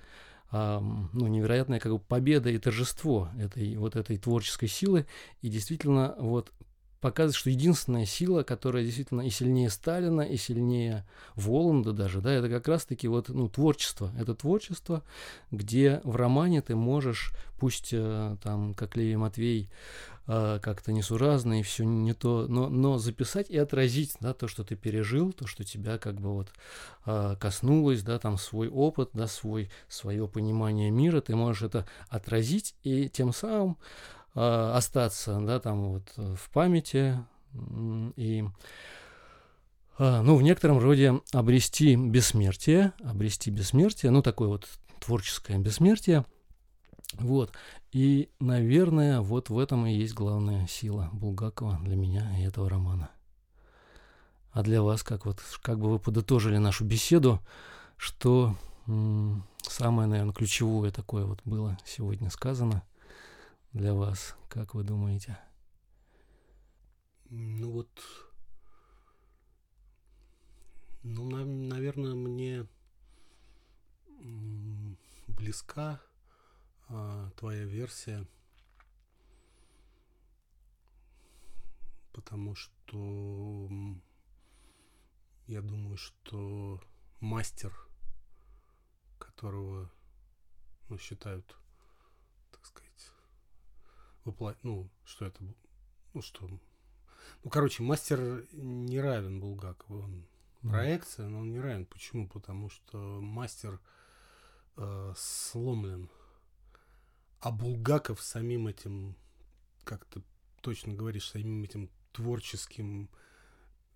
ну, 0.53 1.27
невероятная 1.27 1.81
как 1.81 1.91
бы 1.91 1.99
победа 1.99 2.49
и 2.49 2.59
торжество 2.59 3.29
этой 3.37 3.77
вот 3.77 3.97
этой 3.97 4.19
творческой 4.19 4.69
силы. 4.69 5.05
И 5.43 5.49
действительно 5.49 6.15
вот 6.17 6.53
показывает, 7.05 7.37
что 7.37 7.51
единственная 7.51 8.07
сила, 8.07 8.45
которая 8.45 8.83
действительно 8.83 9.21
и 9.21 9.29
сильнее 9.29 9.69
Сталина, 9.69 10.23
и 10.23 10.39
сильнее 10.39 11.05
Воланда 11.35 11.93
даже, 11.93 12.23
да, 12.23 12.33
это 12.33 12.49
как 12.49 12.67
раз-таки 12.67 13.09
вот, 13.09 13.29
ну, 13.29 13.47
творчество. 13.51 14.11
Это 14.19 14.35
творчество, 14.35 15.03
где 15.51 16.01
в 16.05 16.17
романе 16.17 16.63
ты 16.63 16.75
можешь, 16.75 17.33
пусть 17.59 17.91
э, 17.93 18.39
там, 18.43 18.73
как 18.73 18.97
Леви 18.97 19.17
Матвей, 19.17 19.69
э, 20.27 20.59
как-то 20.63 20.93
несуразно 20.93 21.61
и 21.61 21.63
все 21.63 21.85
не 21.85 22.15
то, 22.15 22.47
но, 22.49 22.71
но 22.71 22.97
записать 22.97 23.51
и 23.51 23.59
отразить, 23.59 24.15
да, 24.21 24.33
то, 24.33 24.49
что 24.49 24.65
ты 24.65 24.75
пережил, 24.75 25.35
то, 25.35 25.47
что 25.47 25.63
тебя 25.63 25.99
как 25.99 26.19
бы 26.19 26.33
вот 26.33 26.49
э, 27.05 27.37
коснулось, 27.39 28.03
да, 28.03 28.19
там 28.19 28.39
свой 28.39 28.69
опыт, 28.69 29.11
да, 29.13 29.27
свой, 29.27 29.71
свое 29.91 30.27
понимание 30.27 30.91
мира, 30.91 31.21
ты 31.21 31.37
можешь 31.37 31.65
это 31.65 31.87
отразить 32.09 32.75
и 32.83 33.11
тем 33.11 33.35
самым 33.35 33.77
остаться, 34.35 35.39
да, 35.41 35.61
там 35.61 35.93
вот 35.93 36.13
э, 36.17 36.35
в 36.37 36.51
памяти 36.51 37.19
и 38.17 38.45
а, 39.97 40.23
ну, 40.23 40.35
в 40.37 40.43
некотором 40.43 40.79
роде 40.79 41.21
обрести 41.33 41.95
бессмертие, 41.95 42.93
обрести 43.05 43.51
бессмертие, 43.51 44.11
ну, 44.11 44.23
такое 44.23 44.49
вот 44.49 44.69
творческое 44.99 45.59
бессмертие, 45.59 46.25
вот, 47.15 47.53
и, 47.93 48.29
наверное, 48.41 49.21
вот 49.21 49.51
в 49.51 49.59
этом 49.59 49.87
и 49.87 49.95
есть 49.95 50.15
главная 50.15 50.67
сила 50.67 51.11
Булгакова 51.13 51.79
для 51.85 51.95
меня 51.95 52.37
и 52.39 52.43
этого 52.43 52.69
романа. 52.69 53.11
А 54.51 54.63
для 54.63 54.83
вас, 54.83 55.05
как 55.05 55.27
вот, 55.27 55.41
как 55.63 55.79
бы 55.79 55.91
вы 55.91 55.99
подытожили 56.01 56.57
нашу 56.57 56.85
беседу, 56.85 57.41
что 57.97 58.57
самое, 59.63 60.09
наверное, 60.09 60.35
ключевое 60.35 60.91
такое 60.91 61.25
вот 61.25 61.39
было 61.45 61.79
сегодня 61.85 62.31
сказано 62.31 62.83
для 63.75 63.93
вас, 63.93 64.37
как 64.49 64.75
вы 64.75 64.85
думаете? 64.85 65.37
Ну 67.29 67.73
вот, 67.73 67.91
ну, 71.03 71.29
на- 71.29 71.45
наверное, 71.45 72.15
мне 72.15 72.69
близка 75.27 76.01
а, 76.89 77.31
твоя 77.33 77.65
версия, 77.65 78.25
потому 82.13 82.55
что 82.55 83.59
я 85.49 85.63
думаю, 85.63 85.97
что 85.97 86.81
мастер, 87.19 87.77
которого 89.19 89.91
ну, 90.89 90.97
считают, 90.97 91.57
вопла- 94.25 94.57
ну, 94.63 94.89
что 95.05 95.27
это, 95.27 95.43
ну, 96.15 96.23
что 96.23 96.49
ну, 97.43 97.51
короче, 97.51 97.83
мастер 97.83 98.47
не 98.53 99.01
равен 99.01 99.41
Булгакову. 99.41 100.03
Он 100.03 100.27
проекция, 100.63 101.29
но 101.29 101.41
он 101.41 101.53
не 101.53 101.61
равен. 101.61 101.87
Почему? 101.87 102.29
Потому 102.29 102.69
что 102.71 103.21
мастер 103.21 103.81
э, 104.77 105.13
сломлен. 105.17 106.09
А 107.41 107.51
Булгаков 107.51 108.23
самим 108.23 108.67
этим, 108.67 109.15
как 109.85 110.05
ты 110.07 110.23
точно 110.63 110.95
говоришь, 110.95 111.29
самим 111.31 111.63
этим 111.63 111.91
творческим 112.13 113.11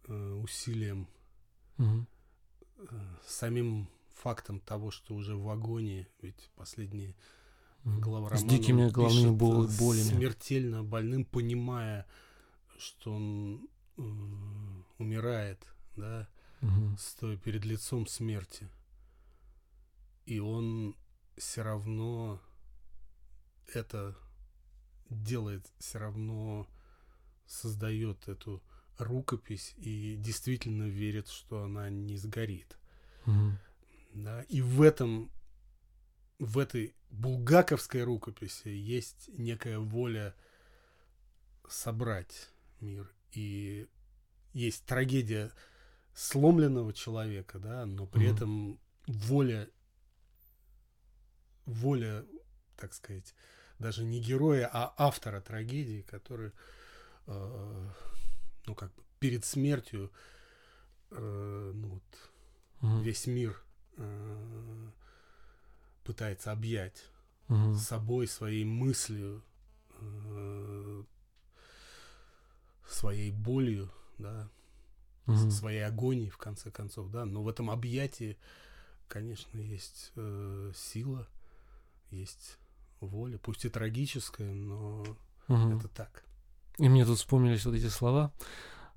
э, 0.05 0.32
усилием 0.32 1.09
Мгм. 1.78 2.06
самим 3.26 3.88
фактом 4.10 4.60
того, 4.60 4.90
что 4.90 5.14
уже 5.14 5.36
в 5.36 5.42
вагоне, 5.44 6.09
ведь 6.20 6.50
последние 6.56 7.14
глава 7.98 8.36
С 8.36 8.44
дикими 8.44 8.89
головными 8.90 9.36
бол- 9.36 9.69
болями. 9.78 10.09
Смертельно 10.09 10.85
больным, 10.85 11.24
понимая, 11.24 12.06
что 12.78 13.15
он 13.15 13.69
э, 13.97 14.02
умирает, 14.98 15.66
да, 15.97 16.28
угу. 16.62 16.97
стоя 16.98 17.36
перед 17.36 17.65
лицом 17.65 18.06
смерти. 18.06 18.69
И 20.27 20.39
он 20.40 20.97
все 21.36 21.62
равно 21.62 22.40
это 23.73 24.16
делает, 25.10 25.66
все 25.78 25.98
равно 25.98 26.69
создает 27.47 28.28
эту 28.28 28.62
рукопись 28.98 29.74
и 29.78 30.16
действительно 30.16 30.85
верит, 30.85 31.28
что 31.28 31.62
она 31.62 31.89
не 31.89 32.16
сгорит. 32.16 32.77
Угу. 33.27 33.52
Да, 34.15 34.43
и 34.43 34.60
в 34.60 34.82
этом, 34.82 35.31
в 36.39 36.59
этой 36.59 36.94
булгаковской 37.10 38.02
рукописи 38.02 38.69
есть 38.69 39.28
некая 39.36 39.78
воля 39.78 40.35
собрать 41.69 42.51
мир. 42.81 43.10
И 43.32 43.86
есть 44.52 44.85
трагедия 44.85 45.52
сломленного 46.15 46.93
человека, 46.93 47.59
да, 47.59 47.86
но 47.86 48.06
при 48.06 48.27
угу. 48.27 48.35
этом 48.35 48.81
воля, 49.06 49.69
воля, 51.66 52.24
так 52.77 52.93
сказать, 52.93 53.35
даже 53.78 54.05
не 54.05 54.20
героя, 54.20 54.69
а 54.73 54.94
автора 54.97 55.40
трагедии, 55.40 56.02
который, 56.02 56.52
э, 57.27 57.89
ну, 58.66 58.74
как 58.74 58.93
бы 58.94 59.02
перед 59.20 59.44
смертью, 59.44 60.10
э, 61.10 61.73
ну, 61.74 61.89
вот, 61.89 62.02
угу. 62.82 63.01
весь 63.01 63.27
мир 63.27 63.62
э, 63.97 64.90
пытается 66.09 66.52
объять 66.52 67.05
угу. 67.51 67.74
собой, 67.74 68.26
своей 68.26 68.64
мыслью, 68.64 69.43
э, 70.01 71.02
своей 72.89 73.30
болью, 73.30 73.90
да, 74.16 74.48
угу. 75.26 75.51
своей 75.51 75.85
агонией, 75.85 76.30
в 76.30 76.39
конце 76.39 76.70
концов, 76.70 77.10
да. 77.10 77.26
Но 77.26 77.43
в 77.43 77.48
этом 77.48 77.70
объятии, 77.70 78.39
конечно, 79.06 79.59
есть 79.59 80.12
э, 80.16 80.72
сила, 80.74 81.28
есть 82.10 82.56
воля, 83.01 83.36
пусть 83.36 83.66
и 83.66 83.68
трагическая, 83.68 84.55
но 84.55 85.02
угу. 85.47 85.76
это 85.76 85.89
так. 85.89 86.24
И 86.78 86.89
мне 86.89 87.05
тут 87.05 87.18
вспомнились 87.18 87.66
вот 87.66 87.74
эти 87.74 87.89
слова, 87.89 88.32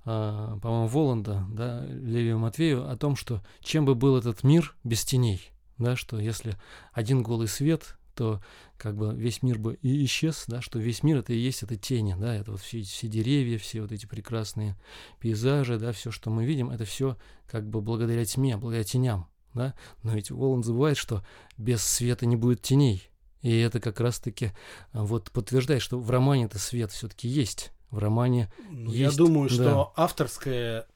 э, 0.05 0.57
по-моему, 0.61 0.87
Воланда, 0.87 1.45
да, 1.51 1.85
Левию 1.85 2.39
Матвею, 2.39 2.89
о 2.89 2.95
том, 2.95 3.17
что 3.17 3.43
чем 3.59 3.83
бы 3.83 3.95
был 3.95 4.15
этот 4.15 4.43
мир 4.43 4.73
без 4.85 5.03
теней 5.03 5.51
да, 5.81 5.95
что 5.95 6.19
если 6.19 6.57
один 6.93 7.23
голый 7.23 7.47
свет, 7.47 7.97
то 8.15 8.41
как 8.77 8.95
бы 8.95 9.13
весь 9.15 9.41
мир 9.41 9.57
бы 9.57 9.75
и 9.81 10.03
исчез, 10.05 10.45
да, 10.47 10.61
что 10.61 10.79
весь 10.79 11.03
мир 11.03 11.17
это 11.17 11.33
и 11.33 11.37
есть 11.37 11.63
это 11.63 11.75
тени, 11.75 12.15
да, 12.19 12.35
это 12.35 12.51
вот 12.51 12.61
все, 12.61 12.81
все 12.81 13.07
деревья, 13.07 13.57
все 13.57 13.81
вот 13.81 13.91
эти 13.91 14.05
прекрасные 14.05 14.77
пейзажи, 15.19 15.77
да, 15.77 15.91
все, 15.91 16.11
что 16.11 16.29
мы 16.29 16.45
видим, 16.45 16.69
это 16.69 16.85
все 16.85 17.17
как 17.47 17.67
бы 17.67 17.81
благодаря 17.81 18.25
тьме, 18.25 18.57
благодаря 18.57 18.83
теням, 18.83 19.27
да, 19.53 19.75
но 20.03 20.13
ведь 20.13 20.31
Волан 20.31 20.63
забывает, 20.63 20.97
что 20.97 21.23
без 21.57 21.83
света 21.83 22.25
не 22.25 22.35
будет 22.35 22.61
теней, 22.61 23.09
и 23.41 23.57
это 23.57 23.79
как 23.79 23.99
раз-таки 23.99 24.51
а, 24.91 25.03
вот 25.03 25.31
подтверждает, 25.31 25.81
что 25.81 25.99
в 25.99 26.09
романе 26.09 26.45
это 26.45 26.59
свет 26.59 26.91
все-таки 26.91 27.27
есть, 27.27 27.71
в 27.89 27.97
романе 27.97 28.51
ну, 28.69 28.91
есть, 28.91 28.97
Я 28.97 29.11
думаю, 29.11 29.49
да. 29.49 29.55
что 29.55 29.93
авторское 29.95 30.87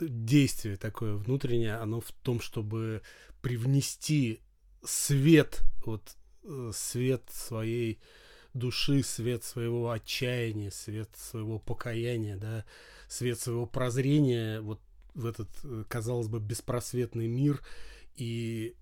действие 0.00 0.76
такое 0.76 1.14
внутреннее, 1.14 1.76
оно 1.76 2.00
в 2.00 2.12
том, 2.22 2.40
чтобы 2.40 3.02
привнести 3.44 4.40
свет, 4.82 5.62
вот 5.84 6.16
э, 6.44 6.70
свет 6.72 7.28
своей 7.30 8.00
души, 8.54 9.02
свет 9.02 9.44
своего 9.44 9.90
отчаяния, 9.90 10.70
свет 10.70 11.10
своего 11.14 11.58
покаяния, 11.58 12.38
да, 12.38 12.64
свет 13.06 13.38
своего 13.38 13.66
прозрения 13.66 14.62
вот 14.62 14.80
в 15.12 15.26
этот, 15.26 15.50
э, 15.62 15.84
казалось 15.88 16.28
бы, 16.28 16.40
беспросветный 16.40 17.26
мир 17.26 17.60
и 18.16 18.74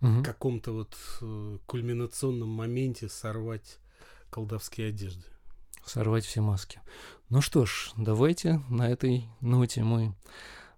угу. 0.00 0.08
в 0.08 0.22
каком-то 0.22 0.72
вот 0.72 0.96
э, 1.20 1.58
кульминационном 1.66 2.48
моменте 2.48 3.10
сорвать 3.10 3.78
колдовские 4.30 4.88
одежды. 4.88 5.24
Сорвать 5.84 6.24
все 6.24 6.40
маски. 6.40 6.80
Ну 7.28 7.42
что 7.42 7.66
ж, 7.66 7.92
давайте 7.98 8.62
на 8.70 8.88
этой 8.88 9.28
ноте 9.42 9.82
мы 9.82 10.14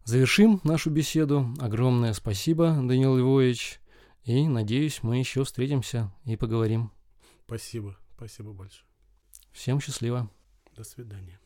Завершим 0.04 0.60
нашу 0.64 0.90
беседу. 0.90 1.54
Огромное 1.58 2.12
спасибо, 2.12 2.72
Данил 2.72 3.16
Львович. 3.16 3.80
И 4.24 4.46
надеюсь, 4.46 5.02
мы 5.02 5.18
еще 5.18 5.44
встретимся 5.44 6.12
и 6.24 6.36
поговорим. 6.36 6.90
Спасибо. 7.46 7.96
Спасибо 8.16 8.52
большое. 8.52 8.84
Всем 9.52 9.80
счастливо. 9.80 10.30
До 10.76 10.84
свидания. 10.84 11.40